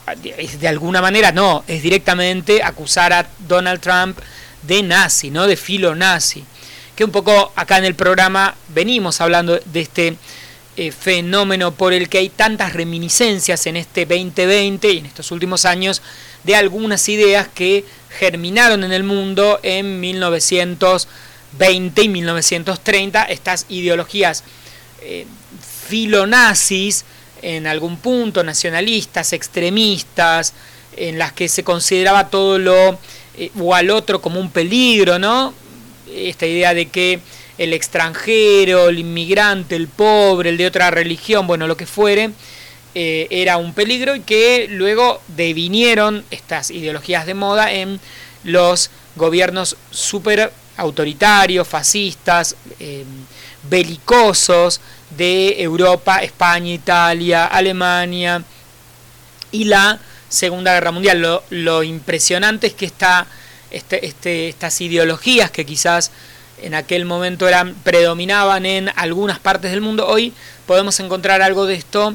de 0.61 0.69
alguna 0.69 1.03
manera 1.03 1.33
no, 1.33 1.65
es 1.67 1.83
directamente 1.83 2.63
acusar 2.63 3.13
a 3.13 3.29
Donald 3.49 3.81
Trump 3.81 4.17
de 4.63 4.85
nazi, 4.85 5.33
¿no? 5.33 5.49
de 5.49 5.57
filo 5.57 5.97
nazi. 5.97 6.45
Que 6.95 7.03
un 7.03 7.11
poco 7.11 7.53
acá 7.57 7.79
en 7.79 7.85
el 7.85 7.97
programa 7.97 8.55
venimos 8.69 9.21
hablando 9.21 9.59
de 9.59 9.81
este 9.81 10.17
eh, 10.77 10.93
fenómeno 10.93 11.73
por 11.75 11.93
el 11.93 12.09
que 12.09 12.19
hay 12.19 12.29
tantas 12.29 12.75
reminiscencias 12.75 13.67
en 13.67 13.77
este 13.77 14.07
2020 14.07 14.93
y 14.93 14.99
en 14.99 15.07
estos 15.07 15.33
últimos 15.33 15.65
años 15.65 16.01
de 16.45 16.55
algunas 16.55 17.09
ideas 17.09 17.49
que 17.53 17.85
germinaron 18.21 18.85
en 18.85 18.93
el 18.93 19.03
mundo 19.03 19.59
en 19.65 19.99
1900 19.99 21.09
20 21.53 22.03
y 22.03 22.09
1930, 22.09 23.25
estas 23.25 23.67
ideologías 23.69 24.45
eh, 25.03 25.27
filonazis, 25.89 27.05
en 27.41 27.67
algún 27.67 27.99
punto 27.99 28.43
nacionalistas, 28.43 29.33
extremistas, 29.33 30.55
en 30.97 31.19
las 31.19 31.33
que 31.33 31.49
se 31.49 31.63
consideraba 31.63 32.29
todo 32.29 32.59
lo 32.59 32.99
eh, 33.37 33.51
o 33.59 33.75
al 33.75 33.91
otro 33.91 34.21
como 34.21 34.41
un 34.41 34.51
peligro, 34.51 35.19
¿no? 35.19 35.55
Esta 36.13 36.47
idea 36.47 36.75
de 36.75 36.89
que 36.89 37.21
el 37.59 37.73
extranjero, 37.73 38.89
el 38.89 38.99
inmigrante, 38.99 39.77
el 39.77 39.89
pobre, 39.89 40.51
el 40.51 40.57
de 40.57 40.67
otra 40.67 40.91
religión, 40.91 41.47
bueno, 41.47 41.67
lo 41.67 41.77
que 41.77 41.87
fuere, 41.87 42.31
eh, 42.95 43.27
era 43.31 43.59
un 43.59 43.75
peligro 43.75 44.17
y 44.17 44.21
que 44.21 44.67
luego 44.71 45.21
devinieron 45.29 46.25
estas 46.31 46.71
ideologías 46.71 47.27
de 47.27 47.35
moda 47.35 47.73
en 47.73 48.01
los 48.45 48.91
gobiernos 49.17 49.77
super 49.91 50.53
autoritarios, 50.79 51.69
fascistas, 51.69 52.57
eh, 52.81 53.05
belicosos 53.69 54.81
de 55.11 55.63
Europa, 55.63 56.23
España, 56.23 56.73
Italia, 56.73 57.47
Alemania 57.47 58.43
y 59.51 59.65
la 59.65 59.99
Segunda 60.29 60.73
Guerra 60.73 60.93
Mundial. 60.93 61.43
Lo, 61.51 61.83
impresionante 61.83 62.69
es 62.69 62.75
que 62.75 62.87
esta, 62.87 63.27
este, 63.71 64.07
este, 64.07 64.49
estas 64.49 64.81
ideologías 64.81 65.51
que 65.51 65.67
quizás 65.67 66.11
en 66.63 66.75
aquel 66.75 67.05
momento 67.05 67.47
eran, 67.47 67.75
predominaban 67.75 68.67
en 68.67 68.91
algunas 68.97 69.39
partes 69.39 69.71
del 69.71 69.81
mundo, 69.81 70.07
hoy 70.07 70.33
podemos 70.67 70.99
encontrar 71.01 71.43
algo 71.43 71.67
de 71.67 71.75
esto 71.75 72.15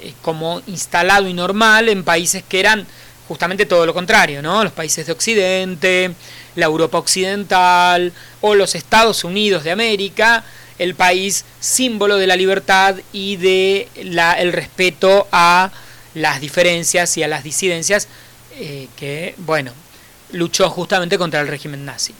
eh, 0.00 0.12
como 0.22 0.62
instalado 0.66 1.28
y 1.28 1.34
normal 1.34 1.88
en 1.88 2.04
países 2.04 2.42
que 2.46 2.60
eran 2.60 2.86
justamente 3.28 3.66
todo 3.66 3.86
lo 3.86 3.94
contrario, 3.94 4.42
¿no? 4.42 4.64
Los 4.64 4.72
países 4.72 5.06
de 5.06 5.12
Occidente, 5.12 6.14
la 6.56 6.66
Europa 6.66 6.98
Occidental 6.98 8.12
o 8.40 8.54
los 8.54 8.74
Estados 8.74 9.24
Unidos 9.24 9.64
de 9.64 9.70
América, 9.70 10.44
el 10.78 10.94
país 10.94 11.44
símbolo 11.60 12.16
de 12.16 12.26
la 12.26 12.36
libertad 12.36 12.96
y 13.12 13.36
de 13.36 13.88
la, 14.02 14.32
el 14.34 14.52
respeto 14.52 15.28
a 15.32 15.70
las 16.14 16.40
diferencias 16.40 17.16
y 17.16 17.22
a 17.22 17.28
las 17.28 17.44
disidencias 17.44 18.08
eh, 18.56 18.88
que, 18.96 19.34
bueno, 19.38 19.72
luchó 20.32 20.68
justamente 20.70 21.18
contra 21.18 21.40
el 21.40 21.48
régimen 21.48 21.84
nazi. 21.84 22.14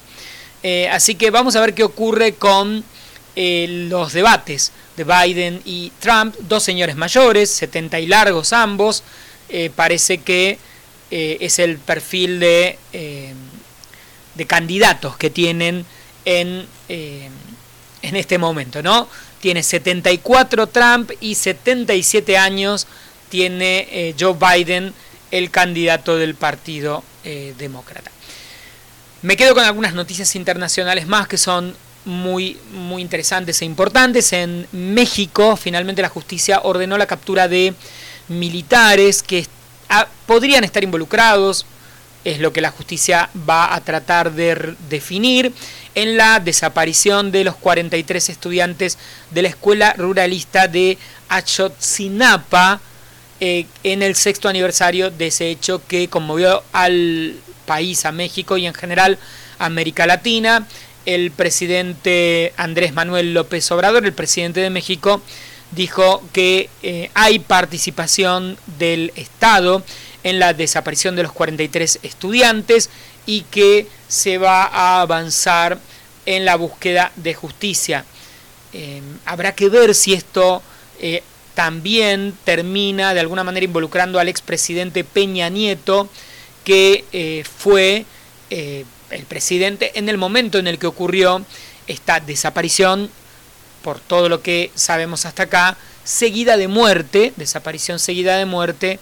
Eh, 0.62 0.88
así 0.88 1.14
que 1.14 1.30
vamos 1.30 1.56
a 1.56 1.60
ver 1.60 1.74
qué 1.74 1.82
ocurre 1.82 2.34
con 2.34 2.84
eh, 3.34 3.86
los 3.90 4.12
debates 4.12 4.72
de 4.96 5.04
Biden 5.04 5.60
y 5.64 5.92
Trump, 5.98 6.34
dos 6.40 6.62
señores 6.62 6.96
mayores, 6.96 7.50
70 7.50 8.00
y 8.00 8.06
largos 8.06 8.52
ambos, 8.52 9.02
parece 9.76 10.16
que 10.18 10.58
es 11.10 11.58
el 11.58 11.76
perfil 11.76 12.40
de 12.40 12.78
de 14.34 14.46
candidatos 14.46 15.16
que 15.16 15.30
tienen 15.30 15.84
en, 16.24 16.66
eh, 16.88 17.28
en 18.02 18.16
este 18.16 18.38
momento, 18.38 18.82
¿no? 18.82 19.08
Tiene 19.40 19.62
74 19.62 20.68
Trump 20.68 21.10
y 21.20 21.34
77 21.34 22.38
años 22.38 22.86
tiene 23.28 23.88
eh, 23.90 24.14
Joe 24.18 24.34
Biden, 24.34 24.92
el 25.30 25.50
candidato 25.50 26.16
del 26.16 26.34
Partido 26.34 27.02
eh, 27.24 27.54
Demócrata. 27.58 28.10
Me 29.22 29.36
quedo 29.36 29.54
con 29.54 29.64
algunas 29.64 29.94
noticias 29.94 30.34
internacionales 30.36 31.06
más 31.06 31.28
que 31.28 31.38
son 31.38 31.74
muy, 32.04 32.58
muy 32.72 33.00
interesantes 33.00 33.62
e 33.62 33.64
importantes. 33.64 34.32
En 34.32 34.66
México, 34.72 35.56
finalmente 35.56 36.02
la 36.02 36.08
justicia 36.08 36.60
ordenó 36.64 36.98
la 36.98 37.06
captura 37.06 37.48
de 37.48 37.74
militares 38.28 39.22
que 39.22 39.46
podrían 40.26 40.64
estar 40.64 40.82
involucrados 40.82 41.66
es 42.24 42.40
lo 42.40 42.52
que 42.52 42.60
la 42.60 42.70
justicia 42.70 43.30
va 43.48 43.74
a 43.74 43.80
tratar 43.80 44.32
de 44.32 44.74
definir 44.88 45.52
en 45.94 46.16
la 46.16 46.40
desaparición 46.40 47.32
de 47.32 47.44
los 47.44 47.56
43 47.56 48.28
estudiantes 48.28 48.98
de 49.30 49.42
la 49.42 49.48
escuela 49.48 49.94
ruralista 49.96 50.68
de 50.68 50.98
Achotzinapa 51.28 52.80
eh, 53.40 53.66
en 53.82 54.02
el 54.02 54.14
sexto 54.14 54.48
aniversario 54.48 55.10
de 55.10 55.26
ese 55.26 55.50
hecho 55.50 55.82
que 55.86 56.08
conmovió 56.08 56.62
al 56.72 57.34
país, 57.66 58.04
a 58.04 58.12
México 58.12 58.56
y 58.56 58.66
en 58.66 58.74
general 58.74 59.18
a 59.58 59.66
América 59.66 60.06
Latina. 60.06 60.66
El 61.06 61.32
presidente 61.32 62.52
Andrés 62.56 62.92
Manuel 62.92 63.34
López 63.34 63.70
Obrador, 63.72 64.04
el 64.04 64.12
presidente 64.12 64.60
de 64.60 64.70
México, 64.70 65.20
dijo 65.72 66.22
que 66.32 66.70
eh, 66.82 67.10
hay 67.14 67.40
participación 67.40 68.56
del 68.78 69.12
Estado 69.16 69.82
en 70.24 70.38
la 70.38 70.54
desaparición 70.54 71.16
de 71.16 71.24
los 71.24 71.32
43 71.32 72.00
estudiantes 72.02 72.90
y 73.26 73.42
que 73.42 73.86
se 74.08 74.38
va 74.38 74.64
a 74.64 75.00
avanzar 75.00 75.78
en 76.26 76.44
la 76.44 76.56
búsqueda 76.56 77.12
de 77.16 77.34
justicia. 77.34 78.04
Em, 78.72 79.02
habrá 79.26 79.54
que 79.54 79.68
ver 79.68 79.94
si 79.94 80.14
esto 80.14 80.62
eh, 81.00 81.22
también 81.54 82.34
termina 82.44 83.14
de 83.14 83.20
alguna 83.20 83.44
manera 83.44 83.64
involucrando 83.64 84.18
al 84.18 84.28
expresidente 84.28 85.04
Peña 85.04 85.48
Nieto, 85.48 86.08
que 86.64 87.04
eh, 87.12 87.44
fue 87.44 88.06
eh, 88.50 88.84
el 89.10 89.24
presidente 89.24 89.92
en 89.98 90.08
el 90.08 90.16
momento 90.16 90.58
en 90.58 90.66
el 90.66 90.78
que 90.78 90.86
ocurrió 90.86 91.44
esta 91.86 92.20
desaparición, 92.20 93.10
por 93.82 93.98
todo 93.98 94.28
lo 94.28 94.42
que 94.42 94.70
sabemos 94.74 95.26
hasta 95.26 95.44
acá, 95.44 95.76
seguida 96.04 96.56
de 96.56 96.68
muerte, 96.68 97.32
desaparición 97.36 97.98
seguida 97.98 98.36
de 98.36 98.46
muerte 98.46 99.00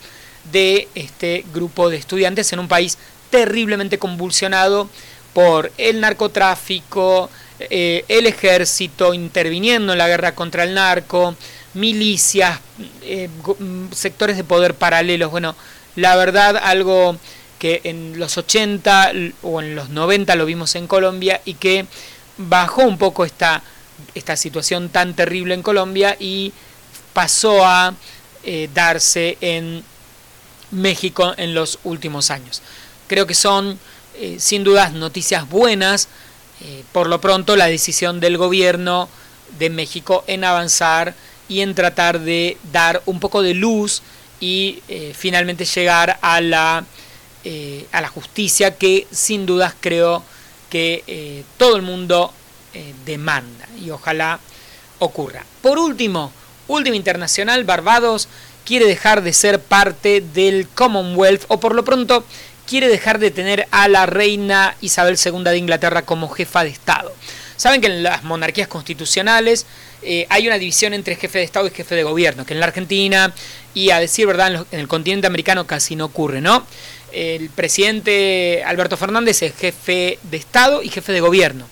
de 0.52 0.88
este 0.94 1.44
grupo 1.52 1.90
de 1.90 1.96
estudiantes 1.96 2.52
en 2.52 2.58
un 2.58 2.68
país 2.68 2.98
terriblemente 3.30 3.98
convulsionado 3.98 4.88
por 5.32 5.72
el 5.78 6.00
narcotráfico, 6.00 7.30
eh, 7.60 8.04
el 8.08 8.26
ejército 8.26 9.14
interviniendo 9.14 9.92
en 9.92 9.98
la 9.98 10.08
guerra 10.08 10.34
contra 10.34 10.64
el 10.64 10.74
narco, 10.74 11.36
milicias, 11.74 12.58
eh, 13.02 13.28
mm, 13.58 13.92
sectores 13.92 14.36
de 14.36 14.44
poder 14.44 14.74
paralelos. 14.74 15.30
Bueno, 15.30 15.54
la 15.96 16.16
verdad, 16.16 16.56
algo 16.56 17.16
que 17.58 17.82
en 17.84 18.18
los 18.18 18.38
80 18.38 19.12
o 19.42 19.60
en 19.60 19.76
los 19.76 19.90
90 19.90 20.34
lo 20.34 20.46
vimos 20.46 20.74
en 20.74 20.86
Colombia 20.86 21.40
y 21.44 21.54
que 21.54 21.86
bajó 22.38 22.82
un 22.82 22.96
poco 22.96 23.24
esta, 23.24 23.62
esta 24.14 24.34
situación 24.36 24.88
tan 24.88 25.14
terrible 25.14 25.54
en 25.54 25.62
Colombia 25.62 26.16
y 26.18 26.52
pasó 27.12 27.64
a 27.64 27.94
eh, 28.44 28.70
darse 28.72 29.36
en 29.42 29.84
México 30.70 31.34
en 31.36 31.54
los 31.54 31.78
últimos 31.84 32.30
años. 32.30 32.62
Creo 33.06 33.26
que 33.26 33.34
son 33.34 33.78
eh, 34.14 34.36
sin 34.38 34.64
dudas 34.64 34.92
noticias 34.92 35.48
buenas, 35.48 36.08
eh, 36.62 36.84
por 36.92 37.08
lo 37.08 37.20
pronto 37.20 37.56
la 37.56 37.66
decisión 37.66 38.20
del 38.20 38.36
gobierno 38.36 39.08
de 39.58 39.70
México 39.70 40.24
en 40.26 40.44
avanzar 40.44 41.14
y 41.48 41.60
en 41.60 41.74
tratar 41.74 42.20
de 42.20 42.56
dar 42.72 43.02
un 43.06 43.18
poco 43.18 43.42
de 43.42 43.54
luz 43.54 44.02
y 44.38 44.82
finalmente 45.12 45.66
llegar 45.66 46.18
a 46.22 46.40
la 46.40 46.84
eh, 47.42 47.86
a 47.92 48.02
la 48.02 48.08
justicia 48.08 48.76
que 48.76 49.06
sin 49.10 49.46
dudas 49.46 49.72
creo 49.80 50.22
que 50.68 51.02
eh, 51.06 51.42
todo 51.56 51.74
el 51.74 51.80
mundo 51.80 52.34
eh, 52.74 52.92
demanda 53.06 53.66
y 53.82 53.88
ojalá 53.88 54.38
ocurra. 54.98 55.46
Por 55.62 55.78
último, 55.78 56.32
última 56.68 56.96
internacional, 56.96 57.64
Barbados 57.64 58.28
quiere 58.70 58.86
dejar 58.86 59.24
de 59.24 59.32
ser 59.32 59.58
parte 59.58 60.22
del 60.32 60.68
Commonwealth 60.68 61.42
o 61.48 61.58
por 61.58 61.74
lo 61.74 61.84
pronto 61.84 62.24
quiere 62.68 62.86
dejar 62.86 63.18
de 63.18 63.32
tener 63.32 63.66
a 63.72 63.88
la 63.88 64.06
reina 64.06 64.76
Isabel 64.80 65.18
II 65.18 65.42
de 65.42 65.56
Inglaterra 65.56 66.02
como 66.02 66.28
jefa 66.28 66.62
de 66.62 66.70
Estado. 66.70 67.12
Saben 67.56 67.80
que 67.80 67.88
en 67.88 68.04
las 68.04 68.22
monarquías 68.22 68.68
constitucionales 68.68 69.66
hay 70.28 70.46
una 70.46 70.56
división 70.56 70.94
entre 70.94 71.16
jefe 71.16 71.38
de 71.38 71.44
Estado 71.46 71.66
y 71.66 71.70
jefe 71.70 71.96
de 71.96 72.04
gobierno, 72.04 72.46
que 72.46 72.54
en 72.54 72.60
la 72.60 72.66
Argentina 72.66 73.34
y 73.74 73.90
a 73.90 73.98
decir 73.98 74.28
verdad 74.28 74.64
en, 74.70 74.78
el 74.78 74.86
continente 74.86 75.26
americano 75.26 75.66
casi 75.66 75.96
no 75.96 76.04
ocurre, 76.04 76.40
¿no? 76.40 76.64
el 77.10 77.50
presidente 77.50 78.62
Alberto 78.64 78.96
Fernández 78.96 79.42
es 79.42 79.52
jefe 79.56 80.20
de 80.22 80.36
Estado 80.36 80.84
y 80.84 80.90
jefe 80.90 81.10
de 81.10 81.20
gobierno. 81.20 81.64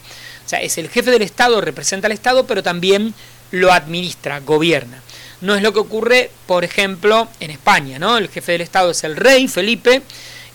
O 0.45 0.49
sea, 0.49 0.61
es 0.63 0.77
el 0.79 0.89
jefe 0.89 1.13
del 1.13 1.23
Estado, 1.23 1.61
representa 1.61 2.09
al 2.09 2.13
Estado, 2.13 2.45
pero 2.45 2.65
también 2.65 3.15
lo 3.53 3.73
administra, 3.73 4.41
gobierna. 4.41 5.01
No 5.41 5.55
es 5.55 5.63
lo 5.63 5.73
que 5.73 5.79
ocurre, 5.79 6.31
por 6.47 6.65
ejemplo, 6.65 7.29
en 7.41 7.51
España, 7.51 7.99
¿no? 7.99 8.17
El 8.17 8.29
jefe 8.29 8.53
del 8.53 8.61
Estado 8.61 8.91
es 8.91 9.05
el 9.05 9.17
rey 9.17 9.47
Felipe 9.49 10.03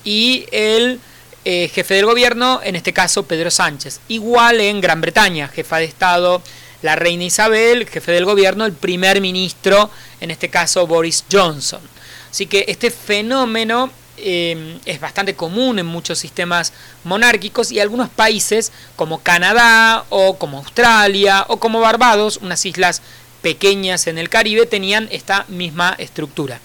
y 0.04 0.46
el 0.52 1.00
eh, 1.46 1.70
jefe 1.74 1.96
del 1.96 2.06
gobierno, 2.06 2.60
en 2.64 2.76
este 2.76 2.94
caso 2.94 3.24
Pedro 3.24 3.50
Sánchez. 3.50 4.02
Igual 4.08 4.60
en 4.60 4.82
Gran 4.82 5.02
Bretaña, 5.02 5.48
jefa 5.48 5.78
de 5.78 5.86
Estado 5.86 6.42
la 6.82 6.98
reina 6.98 7.24
Isabel, 7.24 7.88
jefe 7.88 8.12
del 8.12 8.26
gobierno, 8.26 8.66
el 8.66 8.74
primer 8.74 9.22
ministro, 9.22 9.90
en 10.20 10.32
este 10.32 10.50
caso 10.50 10.86
Boris 10.86 11.24
Johnson. 11.32 11.82
Así 12.30 12.46
que 12.46 12.66
este 12.68 12.92
fenómeno 12.92 13.90
Em, 14.16 14.80
es 14.86 15.02
bastante 15.02 15.34
común 15.34 15.80
en 15.80 15.88
muchos 15.88 16.20
sistemas 16.20 16.72
monárquicos 17.04 17.72
y 17.72 17.80
algunos 17.80 18.10
países 18.10 18.72
como 18.96 19.24
Canadá 19.24 20.06
o 20.10 20.38
como 20.38 20.60
Australia 20.60 21.46
o 21.48 21.58
como 21.58 21.80
Barbados, 21.80 22.38
unas 22.38 22.64
islas 22.66 23.02
pequeñas 23.44 24.08
en 24.08 24.18
el 24.18 24.30
Caribe, 24.30 24.66
tenían 24.66 25.08
esta 25.12 25.46
misma 25.50 25.96
estructura. 26.00 26.60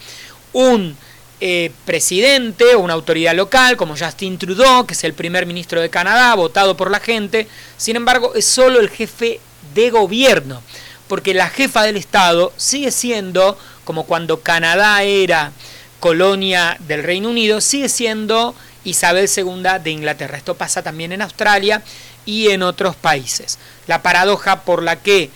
Un 0.53 0.97
eh, 1.41 1.71
presidente 1.85 2.73
o 2.73 2.79
una 2.79 2.95
autoridad 2.95 3.35
local 3.35 3.77
como 3.77 3.95
Justin 3.95 4.39
Trudeau, 4.39 4.87
que 4.87 4.93
es 4.93 5.03
el 5.03 5.13
primer 5.13 5.45
ministro 5.45 5.79
de 5.79 5.91
Canadá, 5.91 6.33
votado 6.33 6.75
por 6.75 6.89
la 6.89 6.99
gente, 6.99 7.47
sin 7.77 7.95
embargo 7.95 8.33
es 8.33 8.45
solo 8.45 8.79
el 8.79 8.89
jefe 8.89 9.39
de 9.75 9.91
gobierno, 9.91 10.63
porque 11.07 11.35
la 11.35 11.49
jefa 11.49 11.83
del 11.83 11.97
Estado 11.97 12.51
sigue 12.57 12.91
siendo 12.91 13.57
como 13.83 14.05
cuando 14.05 14.41
Canadá 14.41 15.03
era 15.03 15.51
colonia 15.99 16.77
del 16.87 17.03
Reino 17.03 17.29
Unido, 17.29 17.61
sigue 17.61 17.89
siendo 17.89 18.55
Isabel 18.83 19.29
II 19.35 19.63
de 19.83 19.91
Inglaterra. 19.91 20.37
Esto 20.37 20.55
pasa 20.55 20.81
también 20.81 21.11
en 21.11 21.21
Australia 21.21 21.83
y 22.25 22.49
en 22.49 22.63
otros 22.63 22.95
países. 22.95 23.59
La 23.87 24.01
paradoja 24.01 24.61
por 24.61 24.83
la 24.83 24.97
que, 24.97 25.29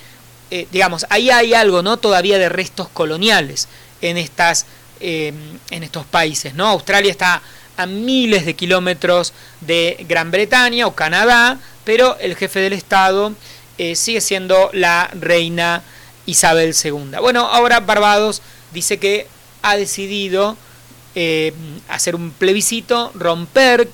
eh, 0.53 0.67
digamos, 0.71 1.07
ahí 1.09 1.31
hay 1.31 1.55
algo, 1.55 1.81
¿no? 1.81 1.97
Todavía 1.97 2.37
de 2.37 2.47
restos 2.47 2.87
coloniales 2.89 3.67
en, 4.01 4.17
estas, 4.17 4.67
em, 4.99 5.33
en 5.71 5.81
estos 5.81 6.05
países, 6.05 6.53
¿no? 6.53 6.67
Australia 6.67 7.09
está 7.09 7.41
a 7.75 7.87
miles 7.87 8.45
de 8.45 8.53
kilómetros 8.53 9.33
de 9.61 10.05
Gran 10.07 10.29
Bretaña 10.29 10.85
o 10.85 10.93
Canadá, 10.93 11.57
pero 11.85 12.17
el 12.19 12.35
jefe 12.35 12.59
del 12.59 12.73
Estado 12.73 13.33
eh, 13.79 13.95
sigue 13.95 14.21
siendo 14.21 14.69
la 14.73 15.09
reina 15.19 15.81
Isabel 16.27 16.75
II. 16.75 17.17
Bueno, 17.19 17.47
ahora 17.47 17.79
Barbados 17.79 18.43
dice 18.73 18.99
que 18.99 19.25
ha 19.63 19.75
decidido 19.75 20.55
eh, 21.15 21.51
hacer 21.87 22.13
un 22.15 22.29
plebiscito, 22.29 23.11
romper 23.15 23.89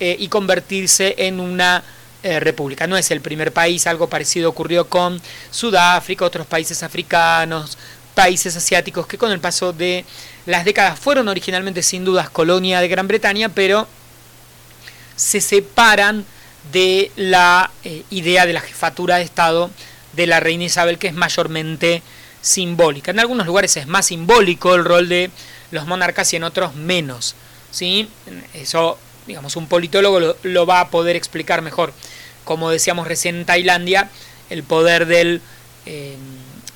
eh, 0.00 0.16
y 0.18 0.28
convertirse 0.28 1.14
en 1.18 1.40
una 1.40 1.84
eh, 2.22 2.40
república. 2.40 2.86
No 2.86 2.96
es 2.96 3.10
el 3.10 3.20
primer 3.20 3.52
país, 3.52 3.86
algo 3.86 4.08
parecido 4.08 4.50
ocurrió 4.50 4.88
con 4.88 5.20
Sudáfrica, 5.50 6.24
otros 6.24 6.46
países 6.46 6.82
africanos, 6.82 7.78
países 8.14 8.56
asiáticos 8.56 9.06
que 9.06 9.18
con 9.18 9.32
el 9.32 9.40
paso 9.40 9.72
de 9.72 10.04
las 10.46 10.64
décadas 10.64 10.98
fueron 10.98 11.28
originalmente 11.28 11.82
sin 11.82 12.04
dudas 12.04 12.30
colonia 12.30 12.80
de 12.80 12.88
Gran 12.88 13.08
Bretaña, 13.08 13.48
pero 13.48 13.86
se 15.16 15.40
separan 15.40 16.24
de 16.72 17.10
la 17.16 17.70
idea 18.10 18.46
de 18.46 18.52
la 18.52 18.60
jefatura 18.60 19.16
de 19.16 19.24
Estado 19.24 19.70
de 20.12 20.26
la 20.26 20.40
reina 20.40 20.64
Isabel, 20.64 20.98
que 20.98 21.08
es 21.08 21.14
mayormente 21.14 22.02
simbólica. 22.42 23.10
En 23.10 23.20
algunos 23.20 23.46
lugares 23.46 23.76
es 23.76 23.86
más 23.86 24.06
simbólico 24.06 24.74
el 24.74 24.84
rol 24.84 25.08
de 25.08 25.30
los 25.70 25.86
monarcas 25.86 26.32
y 26.32 26.36
en 26.36 26.44
otros 26.44 26.74
menos. 26.74 27.34
¿sí? 27.70 28.08
Eso, 28.54 28.98
digamos, 29.26 29.56
un 29.56 29.66
politólogo 29.66 30.36
lo, 30.42 30.66
va 30.66 30.80
a 30.80 30.88
poder 30.90 31.16
explicar 31.16 31.62
mejor. 31.62 31.92
Como 32.44 32.70
decíamos 32.70 33.06
recién 33.06 33.36
en 33.36 33.44
Tailandia, 33.44 34.10
el 34.48 34.62
poder 34.62 35.06
del, 35.06 35.40
eh, 35.86 36.16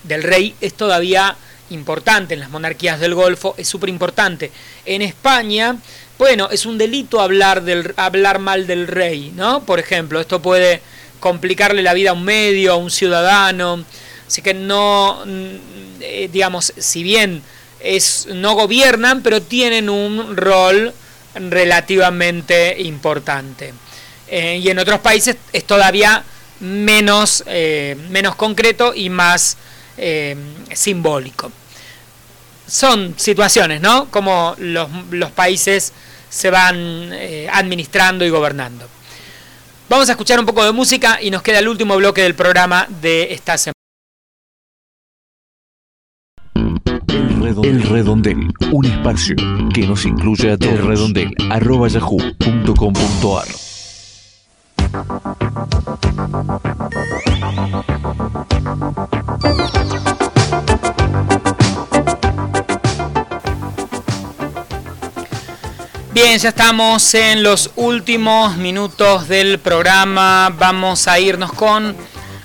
del 0.04 0.22
rey 0.22 0.54
es 0.60 0.74
todavía 0.74 1.36
importante 1.70 2.34
en 2.34 2.40
las 2.40 2.50
monarquías 2.50 3.00
del 3.00 3.14
Golfo, 3.14 3.54
es 3.56 3.68
súper 3.68 3.88
importante. 3.88 4.52
En 4.84 5.02
España, 5.02 5.76
bueno, 6.18 6.48
es 6.50 6.66
un 6.66 6.78
delito 6.78 7.20
hablar, 7.20 7.62
del, 7.62 7.94
hablar 7.96 8.38
mal 8.38 8.66
del 8.66 8.86
rey, 8.86 9.32
¿no? 9.34 9.64
Por 9.64 9.80
ejemplo, 9.80 10.20
esto 10.20 10.40
puede 10.40 10.82
complicarle 11.20 11.82
la 11.82 11.94
vida 11.94 12.10
a 12.10 12.12
un 12.12 12.24
medio, 12.24 12.72
a 12.72 12.76
un 12.76 12.90
ciudadano, 12.90 13.84
Así 14.26 14.42
que 14.42 14.54
no, 14.54 15.22
mm, 15.24 16.00
eh, 16.00 16.28
digamos, 16.32 16.72
si 16.76 17.02
bien 17.02 17.42
es, 17.80 18.26
no 18.32 18.54
gobiernan, 18.54 19.22
pero 19.22 19.42
tienen 19.42 19.88
un 19.88 20.36
rol 20.36 20.92
relativamente 21.34 22.80
importante. 22.82 23.74
Eh, 24.28 24.60
y 24.62 24.68
en 24.68 24.78
otros 24.78 25.00
países 25.00 25.36
es 25.52 25.64
todavía 25.64 26.24
menos, 26.60 27.44
eh, 27.46 27.96
menos 28.10 28.34
concreto 28.36 28.92
y 28.94 29.10
más 29.10 29.56
simbólico. 30.72 31.52
Son 32.66 33.14
situaciones, 33.16 33.80
¿no? 33.80 34.10
Como 34.10 34.56
los, 34.58 34.88
los 35.12 35.30
países 35.30 35.92
se 36.28 36.50
van 36.50 37.12
administrando 37.52 38.24
y 38.24 38.30
gobernando. 38.30 38.88
Vamos 39.88 40.08
a 40.08 40.12
escuchar 40.12 40.40
un 40.40 40.46
poco 40.46 40.64
de 40.64 40.72
música 40.72 41.20
y 41.22 41.30
nos 41.30 41.42
queda 41.42 41.60
el 41.60 41.68
último 41.68 41.94
bloque 41.96 42.22
del 42.22 42.34
programa 42.34 42.88
de 42.88 43.32
esta 43.32 43.56
semana. 43.56 43.73
El 47.46 47.82
Redondel, 47.82 48.54
un 48.72 48.86
espacio 48.86 49.36
que 49.74 49.86
nos 49.86 50.06
incluye 50.06 50.52
a 50.52 50.56
todos. 50.56 50.72
El 50.72 50.86
Redondel, 50.86 51.30
arroba 51.50 51.88
yahoo.com.ar. 51.88 53.48
Bien, 66.14 66.38
ya 66.38 66.48
estamos 66.48 67.12
en 67.14 67.42
los 67.42 67.72
últimos 67.76 68.56
minutos 68.56 69.28
del 69.28 69.58
programa. 69.58 70.50
Vamos 70.58 71.06
a 71.08 71.20
irnos 71.20 71.52
con 71.52 71.94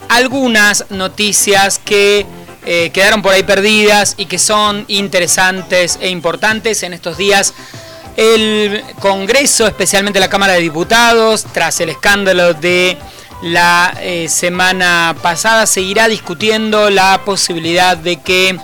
algunas 0.10 0.92
noticias 0.92 1.80
que 1.80 2.26
eh, 2.66 2.92
quedaron 2.92 3.22
por 3.22 3.34
ahí 3.34 3.44
perdidas 3.44 4.16
y 4.18 4.26
que 4.26 4.40
son 4.40 4.86
interesantes 4.88 5.98
e 6.02 6.10
importantes 6.10 6.84
en 6.84 6.94
estos 6.94 7.18
días. 7.18 7.54
El 8.18 8.84
Congreso, 9.00 9.66
especialmente 9.66 10.20
la 10.20 10.30
Cámara 10.30 10.54
de 10.54 10.62
Diputados, 10.62 11.46
tras 11.54 11.80
el 11.80 11.90
escándalo 11.90 12.54
de 12.54 12.98
la 13.42 13.94
eh, 14.02 14.28
semana 14.28 15.16
pasada, 15.22 15.66
seguirá 15.66 16.08
discutiendo 16.08 16.90
la 16.90 17.22
posibilidad 17.24 17.96
de 17.96 18.18
que 18.18 18.60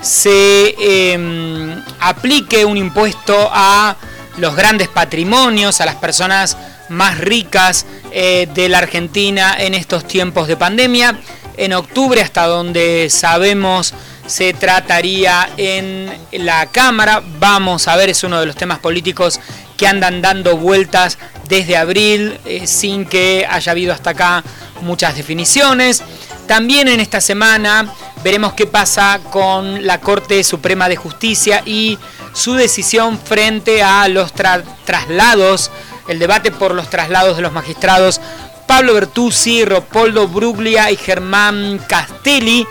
se 0.00 0.74
em, 1.12 1.82
aplique 2.00 2.64
un 2.64 2.76
impuesto 2.76 3.48
a 3.52 3.96
los 4.36 4.54
grandes 4.56 4.88
patrimonios, 4.88 5.80
a 5.80 5.86
las 5.86 5.96
personas 5.96 6.56
más 6.88 7.18
ricas 7.18 7.86
eh, 8.10 8.48
de 8.52 8.68
la 8.68 8.78
Argentina 8.78 9.56
en 9.58 9.74
estos 9.74 10.06
tiempos 10.06 10.48
de 10.48 10.56
pandemia. 10.56 11.20
En 11.56 11.72
octubre, 11.72 12.20
hasta 12.20 12.46
donde 12.46 13.08
sabemos, 13.10 13.94
se 14.26 14.52
trataría 14.54 15.50
en 15.56 16.10
la 16.32 16.66
Cámara. 16.66 17.22
Vamos 17.38 17.88
a 17.88 17.96
ver, 17.96 18.10
es 18.10 18.24
uno 18.24 18.40
de 18.40 18.46
los 18.46 18.56
temas 18.56 18.78
políticos 18.78 19.40
que 19.76 19.86
andan 19.86 20.22
dando 20.22 20.56
vueltas 20.56 21.18
desde 21.48 21.76
abril 21.76 22.38
eh, 22.44 22.66
sin 22.66 23.04
que 23.04 23.46
haya 23.48 23.72
habido 23.72 23.92
hasta 23.92 24.10
acá 24.10 24.44
muchas 24.80 25.16
definiciones. 25.16 26.02
También 26.46 26.88
en 26.88 27.00
esta 27.00 27.20
semana 27.20 27.92
veremos 28.22 28.54
qué 28.54 28.66
pasa 28.66 29.20
con 29.30 29.86
la 29.86 30.00
Corte 30.00 30.42
Suprema 30.44 30.88
de 30.88 30.96
Justicia 30.96 31.62
y 31.66 31.98
su 32.32 32.54
decisión 32.54 33.18
frente 33.18 33.82
a 33.82 34.08
los 34.08 34.32
traslados, 34.32 35.70
el 36.08 36.18
debate 36.18 36.50
por 36.50 36.74
los 36.74 36.88
traslados 36.88 37.36
de 37.36 37.42
los 37.42 37.52
magistrados 37.52 38.20
Pablo 38.66 38.94
Bertuzzi, 38.94 39.64
Ropoldo 39.64 40.28
Bruglia 40.28 40.90
y 40.90 40.96
Germán 40.96 41.80
Castelli. 41.88 42.66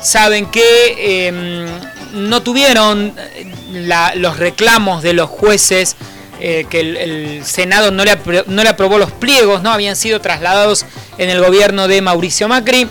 Saben 0.00 0.46
que 0.46 1.28
em, 1.28 1.66
no 2.12 2.42
tuvieron 2.42 3.14
eh, 3.16 4.12
los 4.16 4.38
reclamos 4.38 5.02
de 5.02 5.12
los 5.12 5.30
jueces 5.30 5.96
eh, 6.40 6.66
que 6.68 6.80
el, 6.80 7.44
Senado 7.44 7.90
no 7.90 8.04
le, 8.04 8.18
no 8.46 8.62
le, 8.62 8.68
aprobó 8.68 8.98
los 8.98 9.12
pliegos, 9.12 9.62
¿no? 9.62 9.70
Habían 9.70 9.94
sido 9.94 10.20
trasladados 10.20 10.84
en 11.18 11.30
el 11.30 11.40
gobierno 11.40 11.86
de 11.86 12.02
Mauricio 12.02 12.48
Macri. 12.48 12.88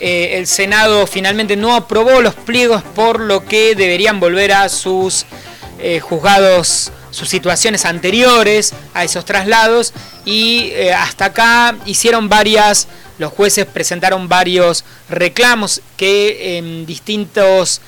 Eh, 0.00 0.38
el 0.38 0.46
Senado 0.46 1.06
finalmente 1.06 1.56
no 1.56 1.74
aprobó 1.74 2.20
los 2.20 2.34
pliegos 2.34 2.82
por 2.82 3.20
lo 3.20 3.44
que 3.44 3.74
deberían 3.74 4.20
volver 4.20 4.52
a 4.52 4.68
sus 4.68 5.26
juzgados, 6.00 6.92
sus 7.14 7.28
situaciones 7.28 7.84
anteriores 7.84 8.74
a 8.92 9.04
esos 9.04 9.24
traslados 9.24 9.94
y 10.24 10.72
hasta 10.96 11.26
acá 11.26 11.76
hicieron 11.86 12.28
varias, 12.28 12.88
los 13.18 13.32
jueces 13.32 13.66
presentaron 13.66 14.28
varios 14.28 14.84
reclamos 15.08 15.80
que 15.96 16.58
en 16.58 16.86
distintos 16.86 17.80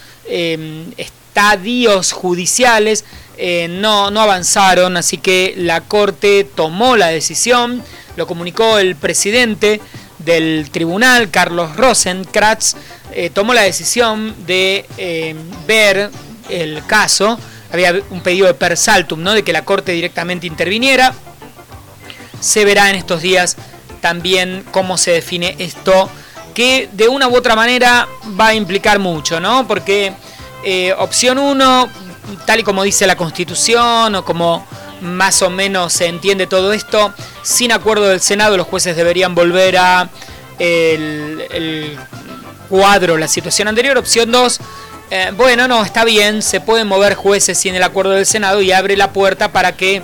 estadios 1.37 2.13
judiciales 2.13 3.05
eh, 3.39 3.69
no, 3.69 4.11
no 4.11 4.23
avanzaron, 4.23 4.97
así 4.97 5.19
que 5.19 5.53
la 5.59 5.83
Corte 5.83 6.45
tomó 6.45 6.97
la 6.97 7.09
decisión, 7.09 7.83
lo 8.17 8.27
comunicó 8.27 8.79
el 8.79 8.97
presidente 8.97 9.81
del 10.19 10.71
tribunal, 10.71 11.31
Carlos 11.31 11.77
Rosenkratz, 11.77 12.77
eh, 13.13 13.29
tomó 13.29 13.53
la 13.53 13.63
decisión 13.63 14.35
de 14.47 14.87
eh, 14.97 15.37
ver 15.67 16.11
el 16.49 16.83
caso, 16.87 17.39
había 17.73 17.95
un 18.11 18.21
pedido 18.21 18.47
de 18.47 18.55
persaltum, 18.55 19.23
¿no? 19.23 19.33
de 19.33 19.43
que 19.43 19.53
la 19.53 19.65
Corte 19.65 19.93
directamente 19.93 20.47
interviniera, 20.47 21.15
se 22.41 22.65
verá 22.65 22.91
en 22.91 22.97
estos 22.97 23.23
días 23.23 23.57
también 24.01 24.65
cómo 24.71 24.99
se 24.99 25.13
define 25.13 25.57
esto, 25.59 26.09
que 26.55 26.89
de 26.93 27.09
una 27.09 27.29
u 27.29 27.37
otra 27.37 27.57
manera 27.57 28.09
va 28.39 28.49
a 28.49 28.55
implicar 28.55 28.99
mucho, 28.99 29.41
¿no? 29.41 29.67
Porque 29.67 30.13
opción 30.99 31.39
1 31.39 31.89
tal 32.45 32.61
y 32.61 32.63
como 32.63 32.83
dice 32.83 33.07
la 33.07 33.17
Constitución 33.17 34.15
o 34.15 34.25
como 34.25 34.67
más 35.01 35.43
o 35.43 35.51
menos 35.51 35.93
se 35.93 36.07
entiende 36.07 36.47
todo 36.47 36.73
esto, 36.73 37.13
sin 37.43 37.73
acuerdo 37.73 38.09
del 38.09 38.21
Senado 38.21 38.57
los 38.57 38.67
jueces 38.67 38.97
deberían 38.97 39.35
volver 39.35 39.77
a 39.77 40.09
el, 40.59 41.99
cuadro, 42.69 43.17
la 43.17 43.29
situación 43.29 43.69
anterior. 43.69 43.97
Opción 43.97 44.33
2, 44.33 44.61
eh, 45.11 45.31
bueno, 45.37 45.69
no, 45.69 45.85
está 45.85 46.05
bien, 46.05 46.43
se 46.43 46.61
pueden 46.61 46.89
mover 46.89 47.15
jueces 47.15 47.57
sin 47.57 47.77
el 47.77 47.83
acuerdo 47.85 48.13
del 48.13 48.27
Senado 48.27 48.61
y 48.61 48.73
abre 48.73 48.97
la 48.97 49.13
puerta 49.13 49.53
para 49.53 49.77
que 49.77 50.03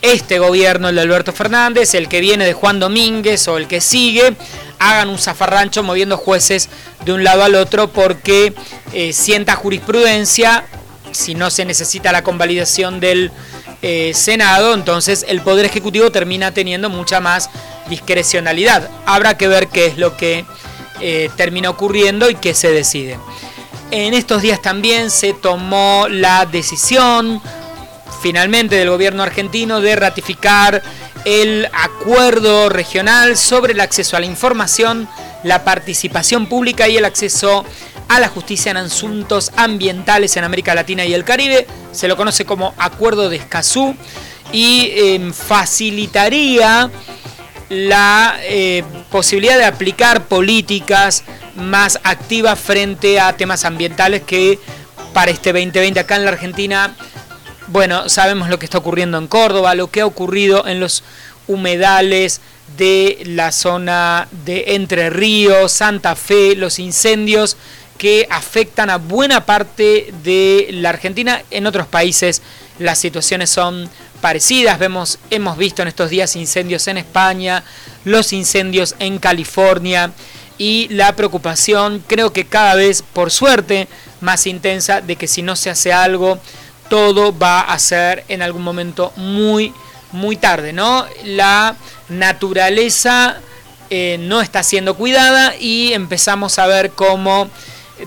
este 0.00 0.38
gobierno, 0.38 0.88
el 0.88 0.94
de 0.94 1.02
Alberto 1.02 1.32
Fernández, 1.32 1.94
el 1.94 2.08
que 2.08 2.20
viene 2.20 2.46
de 2.46 2.54
Juan 2.54 2.80
Domínguez 2.80 3.46
o 3.48 3.58
el 3.58 3.68
que 3.68 3.82
sigue, 3.82 4.34
hagan 4.78 5.10
un 5.10 5.18
zafarrancho 5.18 5.82
moviendo 5.82 6.16
jueces 6.16 6.70
de 7.04 7.12
un 7.12 7.24
lado 7.24 7.42
al 7.42 7.56
otro 7.56 7.88
porque 7.88 8.54
eh, 8.94 9.12
sienta 9.12 9.54
jurisprudencia 9.54 10.64
si 11.10 11.34
no 11.34 11.50
se 11.50 11.64
necesita 11.66 12.12
la 12.12 12.22
convalidación 12.22 13.00
del 13.00 13.30
eh, 13.82 14.12
Senado, 14.14 14.72
entonces 14.72 15.26
el 15.28 15.42
Poder 15.42 15.66
Ejecutivo 15.66 16.10
termina 16.10 16.52
teniendo 16.52 16.88
mucha 16.88 17.20
más 17.20 17.50
discrecionalidad. 17.90 18.88
Habrá 19.04 19.36
que 19.36 19.48
ver 19.48 19.68
qué 19.68 19.86
es 19.86 19.98
lo 19.98 20.16
que 20.16 20.46
termina 21.36 21.70
ocurriendo 21.70 22.28
y 22.28 22.34
qué 22.34 22.54
se 22.54 22.72
decide. 22.72 23.18
En 23.90 24.12
estos 24.12 24.42
días 24.42 24.60
también 24.60 25.10
se 25.10 25.32
tomó 25.32 26.08
la 26.10 26.44
decisión 26.44 27.40
finalmente 28.20 28.76
del 28.76 28.90
gobierno 28.90 29.22
argentino 29.22 29.80
de 29.80 29.96
ratificar 29.96 30.82
el 31.24 31.66
acuerdo 31.72 32.68
regional 32.68 33.38
sobre 33.38 33.72
el 33.72 33.80
acceso 33.80 34.16
a 34.16 34.20
la 34.20 34.26
información, 34.26 35.08
la 35.42 35.64
participación 35.64 36.48
pública 36.48 36.86
y 36.88 36.98
el 36.98 37.06
acceso 37.06 37.64
a 38.08 38.20
la 38.20 38.28
justicia 38.28 38.70
en 38.72 38.76
asuntos 38.76 39.52
ambientales 39.56 40.36
en 40.36 40.44
América 40.44 40.74
Latina 40.74 41.06
y 41.06 41.14
el 41.14 41.24
Caribe. 41.24 41.66
Se 41.90 42.08
lo 42.08 42.16
conoce 42.16 42.44
como 42.44 42.74
Acuerdo 42.76 43.30
de 43.30 43.36
Escazú 43.36 43.94
y 44.52 44.90
em, 44.94 45.32
facilitaría 45.32 46.90
la 47.70 48.36
eh, 48.42 48.84
posibilidad 49.10 49.56
de 49.56 49.64
aplicar 49.64 50.24
políticas 50.26 51.24
más 51.58 52.00
activas 52.04 52.58
frente 52.58 53.20
a 53.20 53.36
temas 53.36 53.64
ambientales 53.64 54.22
que 54.22 54.58
para 55.12 55.30
este 55.30 55.52
2020 55.52 56.00
acá 56.00 56.16
en 56.16 56.24
la 56.24 56.30
Argentina, 56.30 56.94
bueno, 57.68 58.08
sabemos 58.08 58.48
lo 58.48 58.58
que 58.58 58.66
está 58.66 58.78
ocurriendo 58.78 59.18
en 59.18 59.26
Córdoba, 59.26 59.74
lo 59.74 59.90
que 59.90 60.00
ha 60.00 60.06
ocurrido 60.06 60.66
en 60.66 60.80
los 60.80 61.02
humedales 61.46 62.40
de 62.76 63.22
la 63.26 63.52
zona 63.52 64.28
de 64.44 64.74
Entre 64.74 65.10
Ríos, 65.10 65.72
Santa 65.72 66.14
Fe, 66.16 66.54
los 66.56 66.78
incendios 66.78 67.56
que 67.96 68.26
afectan 68.30 68.90
a 68.90 68.98
buena 68.98 69.44
parte 69.44 70.12
de 70.22 70.68
la 70.72 70.90
Argentina. 70.90 71.42
En 71.50 71.66
otros 71.66 71.86
países 71.86 72.42
las 72.78 72.98
situaciones 72.98 73.50
son 73.50 73.90
parecidas. 74.20 74.78
Vemos, 74.78 75.18
hemos 75.30 75.58
visto 75.58 75.82
en 75.82 75.88
estos 75.88 76.10
días 76.10 76.36
incendios 76.36 76.86
en 76.88 76.98
España, 76.98 77.64
los 78.04 78.32
incendios 78.32 78.94
en 78.98 79.18
California 79.18 80.12
y 80.58 80.88
la 80.90 81.14
preocupación, 81.14 82.02
creo 82.06 82.32
que 82.32 82.46
cada 82.46 82.74
vez, 82.74 83.02
por 83.02 83.30
suerte, 83.30 83.88
más 84.20 84.46
intensa 84.46 85.00
de 85.00 85.16
que 85.16 85.28
si 85.28 85.42
no 85.42 85.56
se 85.56 85.70
hace 85.70 85.92
algo, 85.92 86.38
todo 86.90 87.36
va 87.36 87.60
a 87.60 87.78
ser 87.78 88.24
en 88.28 88.42
algún 88.42 88.62
momento 88.62 89.12
muy, 89.16 89.72
muy 90.12 90.36
tarde, 90.36 90.72
¿no? 90.72 91.06
La 91.24 91.76
naturaleza 92.08 93.38
eh, 93.90 94.16
no 94.20 94.40
está 94.40 94.62
siendo 94.62 94.96
cuidada 94.96 95.54
y 95.56 95.92
empezamos 95.92 96.58
a 96.58 96.66
ver 96.66 96.90
cómo 96.90 97.48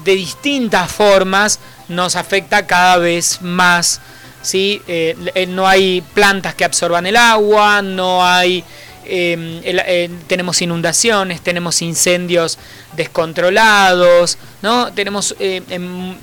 de 0.04 0.16
distintas 0.16 0.92
formas 0.92 1.60
nos 1.88 2.16
afecta 2.16 2.68
cada 2.68 2.98
vez 2.98 3.42
más. 3.42 4.02
¿sí? 4.42 4.82
Eh, 4.88 5.16
eh, 5.36 5.48
no 5.48 5.68
hay 5.68 6.02
plantas 6.14 6.56
que 6.56 6.66
absorban 6.66 7.06
el 7.06 7.16
agua, 7.16 7.82
no 7.82 8.26
hay... 8.26 8.64
Em, 9.06 9.62
eh, 9.64 10.10
tenemos 10.28 10.62
inundaciones, 10.62 11.42
tenemos 11.42 11.82
incendios 11.82 12.58
descontrolados, 12.96 14.38
¿no? 14.62 14.94
Tenemos 14.94 15.36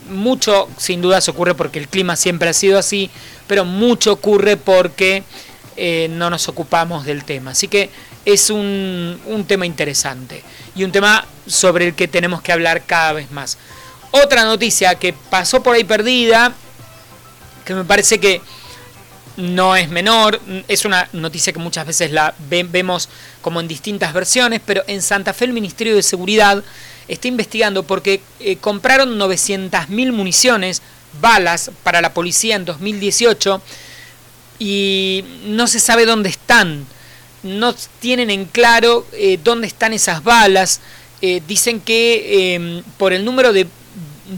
mucho, 0.09 0.68
sin 0.79 1.03
duda 1.03 1.20
se 1.20 1.31
ocurre 1.31 1.55
porque 1.55 1.79
el 1.79 1.89
clima 1.89 2.16
siempre 2.16 2.49
ha 2.49 2.53
sido 2.53 2.79
así, 2.79 3.11
pero 3.47 3.64
mucho 3.64 4.12
ocurre 4.12 4.57
porque 4.57 5.22
no 6.11 6.31
nos 6.31 6.49
ocupamos 6.49 7.05
del 7.05 7.24
tema. 7.24 7.53
Así 7.53 7.68
que 7.68 7.91
es 8.24 8.51
un, 8.51 9.20
un 9.26 9.45
tema 9.45 9.64
interesante 9.64 10.43
y 10.74 10.85
un 10.85 10.93
tema 10.93 11.24
sobre 11.47 11.89
el 11.89 11.95
que 11.95 12.09
tenemos 12.09 12.43
que 12.43 12.53
hablar 12.53 12.85
cada 12.85 13.12
vez 13.12 13.31
más. 13.31 13.59
Otra 14.11 14.45
noticia 14.45 14.95
que 14.95 15.12
pasó 15.12 15.62
por 15.62 15.74
ahí 15.74 15.85
perdida, 15.85 16.55
que 17.64 17.74
me 17.74 17.85
parece 17.85 18.18
que 18.18 18.41
no 19.39 19.74
es 19.74 19.89
menor, 19.89 20.41
es 20.68 20.84
una 20.84 21.09
noticia 21.14 21.53
que 21.53 21.59
muchas 21.59 21.86
veces 21.86 22.11
la 22.12 22.34
vemos 22.51 23.09
como 23.41 23.61
en 23.61 23.68
distintas 23.68 24.12
versiones, 24.12 24.61
pero 24.64 24.82
en 24.86 25.01
Santa 25.01 25.32
Fe 25.32 25.47
el 25.47 25.55
Ministerio 25.55 25.97
de 25.97 26.03
Seguridad 26.03 26.62
está 27.09 27.28
investigando 27.28 27.84
porque 27.84 28.20
eh, 28.41 28.57
compraron 28.57 29.18
900.000 29.18 30.12
municiones, 30.12 30.82
balas 31.20 31.70
para 31.82 32.03
la 32.03 32.12
policía 32.12 32.57
en 32.57 32.66
2018 32.66 33.62
y 34.59 35.24
no 35.47 35.66
se 35.66 35.80
sabe 35.80 36.05
dónde 36.05 36.28
están 36.28 36.86
no 37.43 37.74
tienen 38.01 38.30
en 38.30 38.45
claro 38.47 39.07
eh, 39.12 39.39
dónde 39.43 39.66
están 39.66 39.93
esas 39.93 40.22
balas. 40.22 40.80
Eh, 41.20 41.43
dicen 41.47 41.80
que 41.80 42.55
em, 42.55 42.82
por 42.97 43.12
el 43.12 43.24
número 43.24 43.53
de 43.53 43.66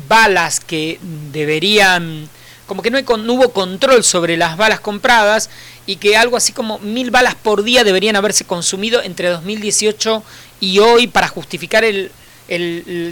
balas 0.08 0.60
que 0.60 0.98
deberían, 1.32 2.28
como 2.70 2.82
que 2.82 2.90
no, 2.92 3.00
hubo 3.00 3.48
control 3.48 4.04
sobre 4.04 4.36
las 4.36 4.56
balas 4.56 4.78
compradas 4.78 5.50
y 5.86 5.96
que 5.96 6.16
algo 6.16 6.36
así 6.36 6.52
como 6.52 6.78
mil 6.78 7.10
balas 7.10 7.34
por 7.34 7.64
día 7.64 7.82
deberían 7.82 8.14
haberse 8.14 8.44
consumido 8.44 9.02
entre 9.02 9.28
2018 9.28 10.22
y 10.60 10.78
hoy 10.78 11.08
para 11.08 11.26
justificar 11.26 11.82
el, 11.82 12.12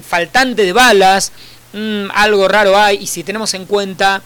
faltante 0.07 0.63
de 0.63 0.73
balas. 0.73 1.33
Mm, 1.73 2.05
algo 2.15 2.47
raro 2.47 2.79
hay 2.79 2.99
y 2.99 3.09
si 3.09 3.25
tenemos 3.25 3.53
en 3.55 3.67
cuenta 3.67 4.23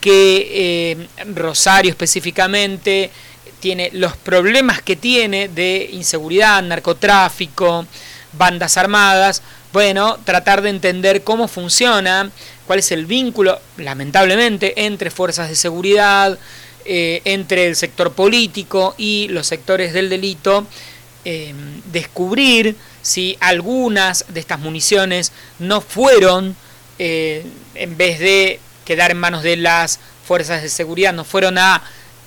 que 0.00 0.48
eh, 0.50 1.06
Rosario 1.32 1.92
específicamente 1.92 3.12
tiene 3.60 3.88
los 3.92 4.16
problemas 4.16 4.82
que 4.82 4.96
tiene 4.96 5.46
de 5.46 5.90
inseguridad, 5.92 6.60
narcotráfico, 6.60 7.86
bandas 8.32 8.76
armadas, 8.76 9.42
bueno, 9.72 10.18
tratar 10.24 10.60
de 10.60 10.70
entender 10.70 11.22
cómo 11.22 11.46
funciona, 11.46 12.32
cuál 12.72 12.78
es 12.78 12.92
el 12.92 13.04
vínculo, 13.04 13.60
lamentablemente, 13.76 14.86
entre 14.86 15.10
fuerzas 15.10 15.50
de 15.50 15.56
seguridad, 15.56 16.38
eh, 16.86 17.20
entre 17.26 17.66
el 17.66 17.76
sector 17.76 18.14
político 18.14 18.94
y 18.96 19.28
los 19.28 19.46
sectores 19.46 19.92
del 19.92 20.08
delito, 20.08 20.66
eh, 21.26 21.52
descubrir 21.92 22.74
si 23.02 23.36
algunas 23.40 24.24
de 24.28 24.40
estas 24.40 24.58
municiones 24.58 25.32
no 25.58 25.82
fueron, 25.82 26.56
eh, 26.98 27.44
en 27.74 27.98
vez 27.98 28.18
de 28.20 28.58
quedar 28.86 29.10
en 29.10 29.18
manos 29.18 29.42
de 29.42 29.58
las 29.58 30.00
fuerzas 30.26 30.62
de 30.62 30.70
seguridad, 30.70 31.12
no 31.12 31.24
fueron 31.24 31.58
a 31.58 31.82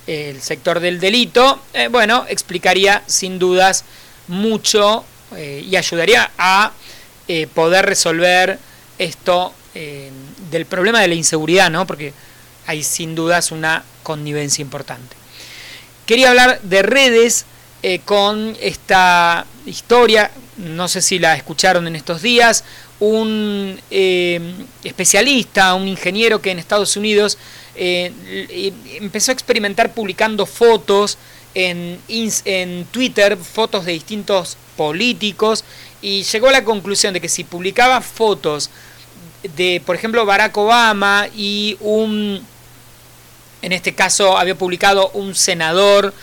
el 0.06 0.40
sector 0.40 0.78
del 0.78 1.00
delito, 1.00 1.60
bueno, 1.90 2.24
explicaría 2.28 3.02
sin 3.08 3.40
dudas 3.40 3.84
mucho 4.28 5.04
y 5.36 5.74
ayudaría 5.74 6.30
a 6.38 6.70
poder 7.52 7.86
resolver 7.86 8.60
esto 8.98 9.52
del 10.50 10.66
problema 10.66 11.00
de 11.00 11.08
la 11.08 11.14
inseguridad, 11.14 11.70
¿no? 11.70 11.86
Porque 11.86 12.12
hay 12.66 12.82
sin 12.82 13.14
dudas 13.14 13.52
una 13.52 13.84
connivencia 14.02 14.62
importante. 14.62 15.16
Quería 16.06 16.30
hablar 16.30 16.60
de 16.62 16.82
redes 16.82 17.46
eh, 17.82 18.00
con 18.04 18.56
esta 18.60 19.46
historia, 19.66 20.30
no 20.56 20.88
sé 20.88 21.02
si 21.02 21.18
la 21.18 21.36
escucharon 21.36 21.86
en 21.86 21.96
estos 21.96 22.22
días, 22.22 22.64
un 23.00 23.78
eh, 23.90 24.40
especialista, 24.82 25.74
un 25.74 25.86
ingeniero 25.86 26.40
que 26.40 26.50
en 26.50 26.58
Estados 26.58 26.96
Unidos 26.96 27.36
eh, 27.74 28.72
empezó 29.00 29.32
a 29.32 29.34
experimentar 29.34 29.92
publicando 29.92 30.46
fotos 30.46 31.18
en, 31.54 31.98
en 32.08 32.84
Twitter, 32.86 33.36
fotos 33.36 33.84
de 33.84 33.92
distintos 33.92 34.56
políticos, 34.76 35.64
y 36.02 36.22
llegó 36.22 36.48
a 36.48 36.52
la 36.52 36.64
conclusión 36.64 37.14
de 37.14 37.20
que 37.20 37.28
si 37.28 37.44
publicaba 37.44 38.00
fotos 38.00 38.70
de, 39.56 39.82
por 39.84 39.96
ejemplo, 39.96 40.24
Barack 40.24 40.56
Obama 40.56 41.26
y 41.36 41.76
un 41.80 42.44
en 43.62 43.72
este 43.72 43.94
caso 43.94 44.38
había 44.38 44.54
publicado 44.54 45.10
un 45.14 45.34
senador, 45.34 46.14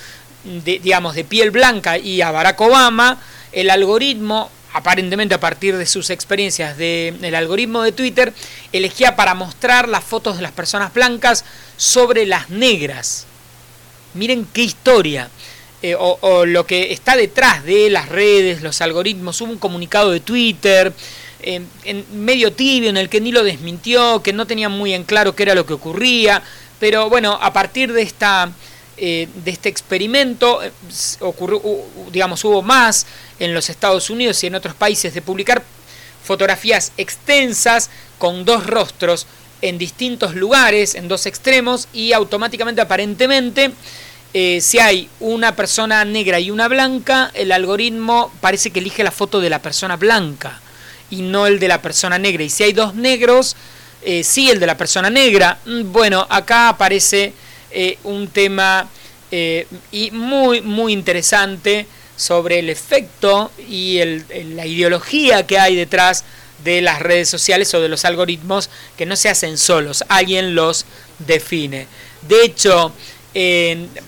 de, 0.43 0.79
digamos, 0.79 1.15
de 1.15 1.23
piel 1.23 1.51
blanca 1.51 1.97
y 1.97 2.21
a 2.21 2.31
Barack 2.31 2.59
Obama, 2.61 3.19
el 3.51 3.69
algoritmo, 3.69 4.49
aparentemente 4.73 5.35
a 5.35 5.39
partir 5.39 5.75
de 5.75 5.85
sus 5.85 6.09
experiencias 6.09 6.77
del 6.77 7.35
algoritmo 7.35 7.81
de 7.81 7.91
Twitter, 7.91 8.33
elegía 8.71 9.15
para 9.15 9.35
mostrar 9.35 9.89
las 9.89 10.03
fotos 10.03 10.37
de 10.37 10.41
las 10.41 10.51
personas 10.51 10.93
blancas 10.93 11.43
sobre 11.75 12.25
las 12.25 12.49
negras. 12.49 13.25
Miren 14.13 14.47
qué 14.53 14.61
historia. 14.61 15.29
Eh, 15.81 15.95
o, 15.99 16.45
lo 16.45 16.65
que 16.65 16.93
está 16.93 17.17
detrás 17.17 17.65
de 17.65 17.89
las 17.89 18.07
redes, 18.07 18.61
los 18.61 18.79
algoritmos. 18.79 19.41
Hubo 19.41 19.51
un 19.51 19.57
comunicado 19.57 20.11
de 20.11 20.21
Twitter 20.21 20.93
en 21.43 22.05
medio 22.13 22.53
tibio 22.53 22.89
en 22.89 22.97
el 22.97 23.09
que 23.09 23.21
ni 23.21 23.31
lo 23.31 23.43
desmintió, 23.43 24.21
que 24.23 24.33
no 24.33 24.47
tenía 24.47 24.69
muy 24.69 24.93
en 24.93 25.03
claro 25.03 25.35
qué 25.35 25.43
era 25.43 25.55
lo 25.55 25.65
que 25.65 25.73
ocurría. 25.73 26.41
Pero 26.83 27.09
bueno, 27.09 27.39
a 27.41 27.53
partir 27.53 27.93
de, 27.93 28.01
esta, 28.01 28.51
eh, 28.97 29.29
de 29.45 29.51
este 29.51 29.69
experimento, 29.69 30.61
eh, 30.61 30.71
ocurrió, 31.21 31.61
digamos, 32.11 32.43
hubo 32.43 32.61
más 32.61 33.05
en 33.39 33.53
los 33.53 33.69
Estados 33.69 34.09
Unidos 34.09 34.43
y 34.43 34.47
en 34.47 34.55
otros 34.55 34.75
países 34.75 35.13
de 35.13 35.21
publicar 35.21 35.63
fotografías 36.25 36.91
extensas 36.97 37.89
con 38.17 38.43
dos 38.43 38.67
rostros 38.67 39.27
en 39.61 39.77
distintos 39.77 40.35
lugares, 40.35 40.95
en 40.95 41.07
dos 41.07 41.25
extremos, 41.25 41.87
y 41.93 42.11
automáticamente, 42.11 42.81
aparentemente, 42.81 43.71
eh, 44.33 44.59
si 44.59 44.79
hay 44.79 45.07
una 45.21 45.55
persona 45.55 46.03
negra 46.03 46.41
y 46.41 46.51
una 46.51 46.67
blanca, 46.67 47.31
el 47.33 47.53
algoritmo 47.53 48.29
parece 48.41 48.71
que 48.71 48.79
elige 48.79 49.05
la 49.05 49.11
foto 49.11 49.39
de 49.39 49.49
la 49.49 49.61
persona 49.61 49.95
blanca 49.95 50.59
y 51.13 51.21
no 51.21 51.45
el 51.45 51.59
de 51.59 51.67
la 51.67 51.81
persona 51.81 52.17
negra. 52.17 52.43
Y 52.43 52.49
si 52.49 52.63
hay 52.63 52.73
dos 52.73 52.95
negros, 52.95 53.55
eh, 54.01 54.23
sí 54.23 54.49
el 54.49 54.59
de 54.59 54.65
la 54.65 54.77
persona 54.77 55.09
negra. 55.09 55.59
Mm, 55.65 55.91
bueno, 55.91 56.25
acá 56.27 56.69
aparece 56.69 57.33
eh, 57.71 57.97
un 58.03 58.27
tema 58.27 58.89
eh, 59.31 59.67
y 59.91 60.09
muy, 60.11 60.61
muy 60.61 60.91
interesante 60.91 61.85
sobre 62.15 62.59
el 62.59 62.69
efecto 62.69 63.51
y 63.69 63.99
la 64.55 64.65
ideología 64.65 65.45
que 65.45 65.59
hay 65.59 65.75
detrás 65.75 66.23
de 66.63 66.81
las 66.81 66.99
redes 66.99 67.29
sociales 67.29 67.73
o 67.73 67.81
de 67.81 67.89
los 67.89 68.05
algoritmos 68.05 68.69
que 68.97 69.05
no 69.05 69.15
se 69.15 69.29
hacen 69.29 69.57
solos, 69.57 70.03
alguien 70.07 70.55
los 70.55 70.85
define. 71.19 71.87
De 72.21 72.45
hecho, 72.45 72.93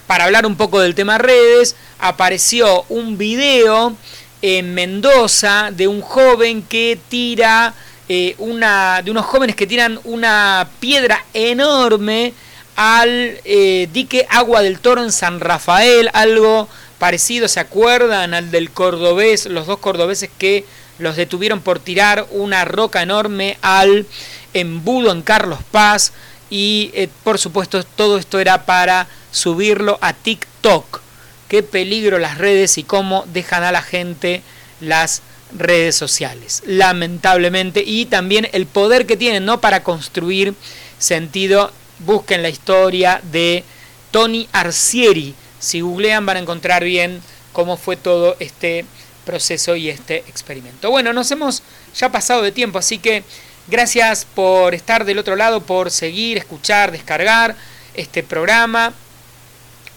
para 0.07 0.25
hablar 0.25 0.45
un 0.45 0.55
poco 0.55 0.79
del 0.79 0.93
tema 0.93 1.17
redes, 1.17 1.75
apareció 1.99 2.85
un 2.89 3.17
video 3.17 3.97
en 4.41 4.73
Mendoza 4.73 5.69
de 5.71 5.87
un 5.87 6.01
joven 6.01 6.61
que 6.61 6.99
tira 7.09 7.73
eh, 8.07 8.35
una, 8.37 9.01
de 9.03 9.11
unos 9.11 9.25
jóvenes 9.25 9.55
que 9.55 9.65
tiran 9.65 9.99
una 10.03 10.69
piedra 10.79 11.25
enorme 11.33 12.33
al 12.75 13.39
eh, 13.45 13.89
dique 13.91 14.27
Agua 14.29 14.61
del 14.61 14.79
Toro 14.79 15.03
en 15.03 15.11
San 15.11 15.39
Rafael, 15.39 16.09
algo 16.13 16.67
parecido, 16.99 17.47
¿se 17.47 17.59
acuerdan? 17.59 18.33
Al 18.33 18.51
del 18.51 18.71
cordobés, 18.71 19.45
los 19.45 19.65
dos 19.65 19.79
cordobeses 19.79 20.29
que 20.37 20.65
los 20.99 21.15
detuvieron 21.15 21.61
por 21.61 21.79
tirar 21.79 22.27
una 22.31 22.65
roca 22.65 23.01
enorme 23.01 23.57
al 23.61 24.05
embudo 24.53 25.11
en 25.11 25.21
Carlos 25.21 25.59
Paz 25.71 26.13
y 26.49 26.91
eh, 26.93 27.09
por 27.23 27.39
supuesto 27.39 27.83
todo 27.83 28.17
esto 28.17 28.39
era 28.39 28.65
para 28.65 29.07
subirlo 29.31 29.97
a 30.01 30.13
TikTok. 30.13 31.04
Qué 31.47 31.63
peligro 31.63 32.17
las 32.17 32.37
redes 32.37 32.77
y 32.77 32.83
cómo 32.83 33.25
dejan 33.27 33.63
a 33.63 33.71
la 33.71 33.81
gente 33.81 34.41
las 34.79 35.21
redes 35.55 35.95
sociales, 35.95 36.63
lamentablemente, 36.65 37.83
y 37.85 38.05
también 38.05 38.49
el 38.51 38.65
poder 38.65 39.05
que 39.05 39.17
tienen 39.17 39.45
¿no? 39.45 39.61
para 39.61 39.83
construir 39.83 40.53
sentido. 40.97 41.71
Busquen 41.99 42.41
la 42.41 42.49
historia 42.49 43.21
de 43.31 43.63
Tony 44.11 44.49
Arcieri. 44.51 45.33
Si 45.59 45.81
googlean 45.81 46.25
van 46.25 46.37
a 46.37 46.41
encontrar 46.41 46.83
bien 46.83 47.21
cómo 47.53 47.77
fue 47.77 47.95
todo 47.95 48.35
este 48.39 48.85
proceso 49.25 49.75
y 49.75 49.89
este 49.89 50.17
experimento. 50.27 50.91
Bueno, 50.91 51.13
nos 51.13 51.31
hemos 51.31 51.63
ya 51.95 52.11
pasado 52.11 52.41
de 52.41 52.51
tiempo, 52.51 52.79
así 52.79 52.97
que 52.97 53.23
gracias 53.67 54.25
por 54.25 54.75
estar 54.75 55.05
del 55.05 55.19
otro 55.19 55.35
lado, 55.35 55.61
por 55.61 55.89
seguir, 55.89 56.37
escuchar, 56.37 56.91
descargar 56.91 57.55
este 57.93 58.23
programa 58.23 58.93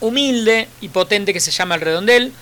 humilde 0.00 0.68
y 0.80 0.88
potente 0.88 1.32
que 1.32 1.40
se 1.40 1.50
llama 1.50 1.74
El 1.74 1.80
Redondel. 1.80 2.32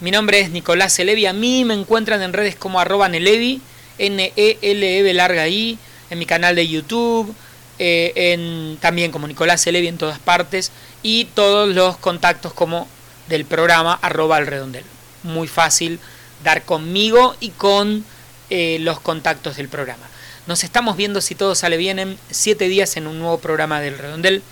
Mi 0.00 0.10
nombre 0.10 0.40
es 0.40 0.50
Nicolás 0.50 0.98
Elevi. 0.98 1.26
A 1.26 1.32
mí 1.32 1.64
me 1.64 1.74
encuentran 1.74 2.22
en 2.22 2.32
redes 2.32 2.56
como 2.56 2.80
arroba 2.80 3.08
Nelevi, 3.08 3.60
N-E-L-E 3.98 5.14
larga 5.14 5.46
I, 5.48 5.78
en 6.10 6.18
mi 6.18 6.26
canal 6.26 6.56
de 6.56 6.66
YouTube, 6.66 7.34
eh, 7.78 8.76
también 8.80 9.12
como 9.12 9.28
Nicolás 9.28 9.66
Elevi 9.66 9.88
en 9.88 9.98
todas 9.98 10.18
partes, 10.18 10.72
y 11.02 11.26
todos 11.26 11.74
los 11.74 11.96
contactos 11.96 12.52
como 12.52 12.88
del 13.28 13.44
programa 13.44 13.98
arroba 14.00 14.38
el 14.38 14.46
redondel. 14.46 14.84
Muy 15.22 15.48
fácil 15.48 15.98
dar 16.42 16.64
conmigo 16.64 17.36
y 17.40 17.50
con 17.50 18.04
eh, 18.48 18.78
los 18.80 19.00
contactos 19.00 19.56
del 19.56 19.68
programa. 19.68 20.08
Nos 20.46 20.64
estamos 20.64 20.96
viendo 20.96 21.20
si 21.20 21.34
todo 21.34 21.54
sale 21.54 21.76
bien 21.76 21.98
en 21.98 22.18
7 22.30 22.68
días 22.68 22.96
en 22.96 23.06
un 23.06 23.18
nuevo 23.18 23.38
programa 23.38 23.80
del 23.80 23.98
redondel. 23.98 24.42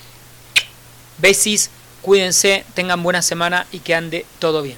Besis, 1.19 1.71
cuídense, 2.03 2.65
tengan 2.75 3.03
buena 3.03 3.23
semana 3.23 3.67
y 3.73 3.81
que 3.81 3.95
ande 3.95 4.27
todo 4.39 4.63
bien. 4.63 4.77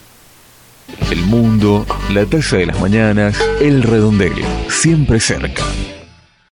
El 1.11 1.23
mundo, 1.23 1.87
la 2.11 2.27
taza 2.27 2.57
de 2.57 2.67
las 2.67 2.81
mañanas, 2.81 3.37
el 3.61 3.83
redondel, 3.83 4.33
siempre 4.69 5.21
cerca. 5.21 5.63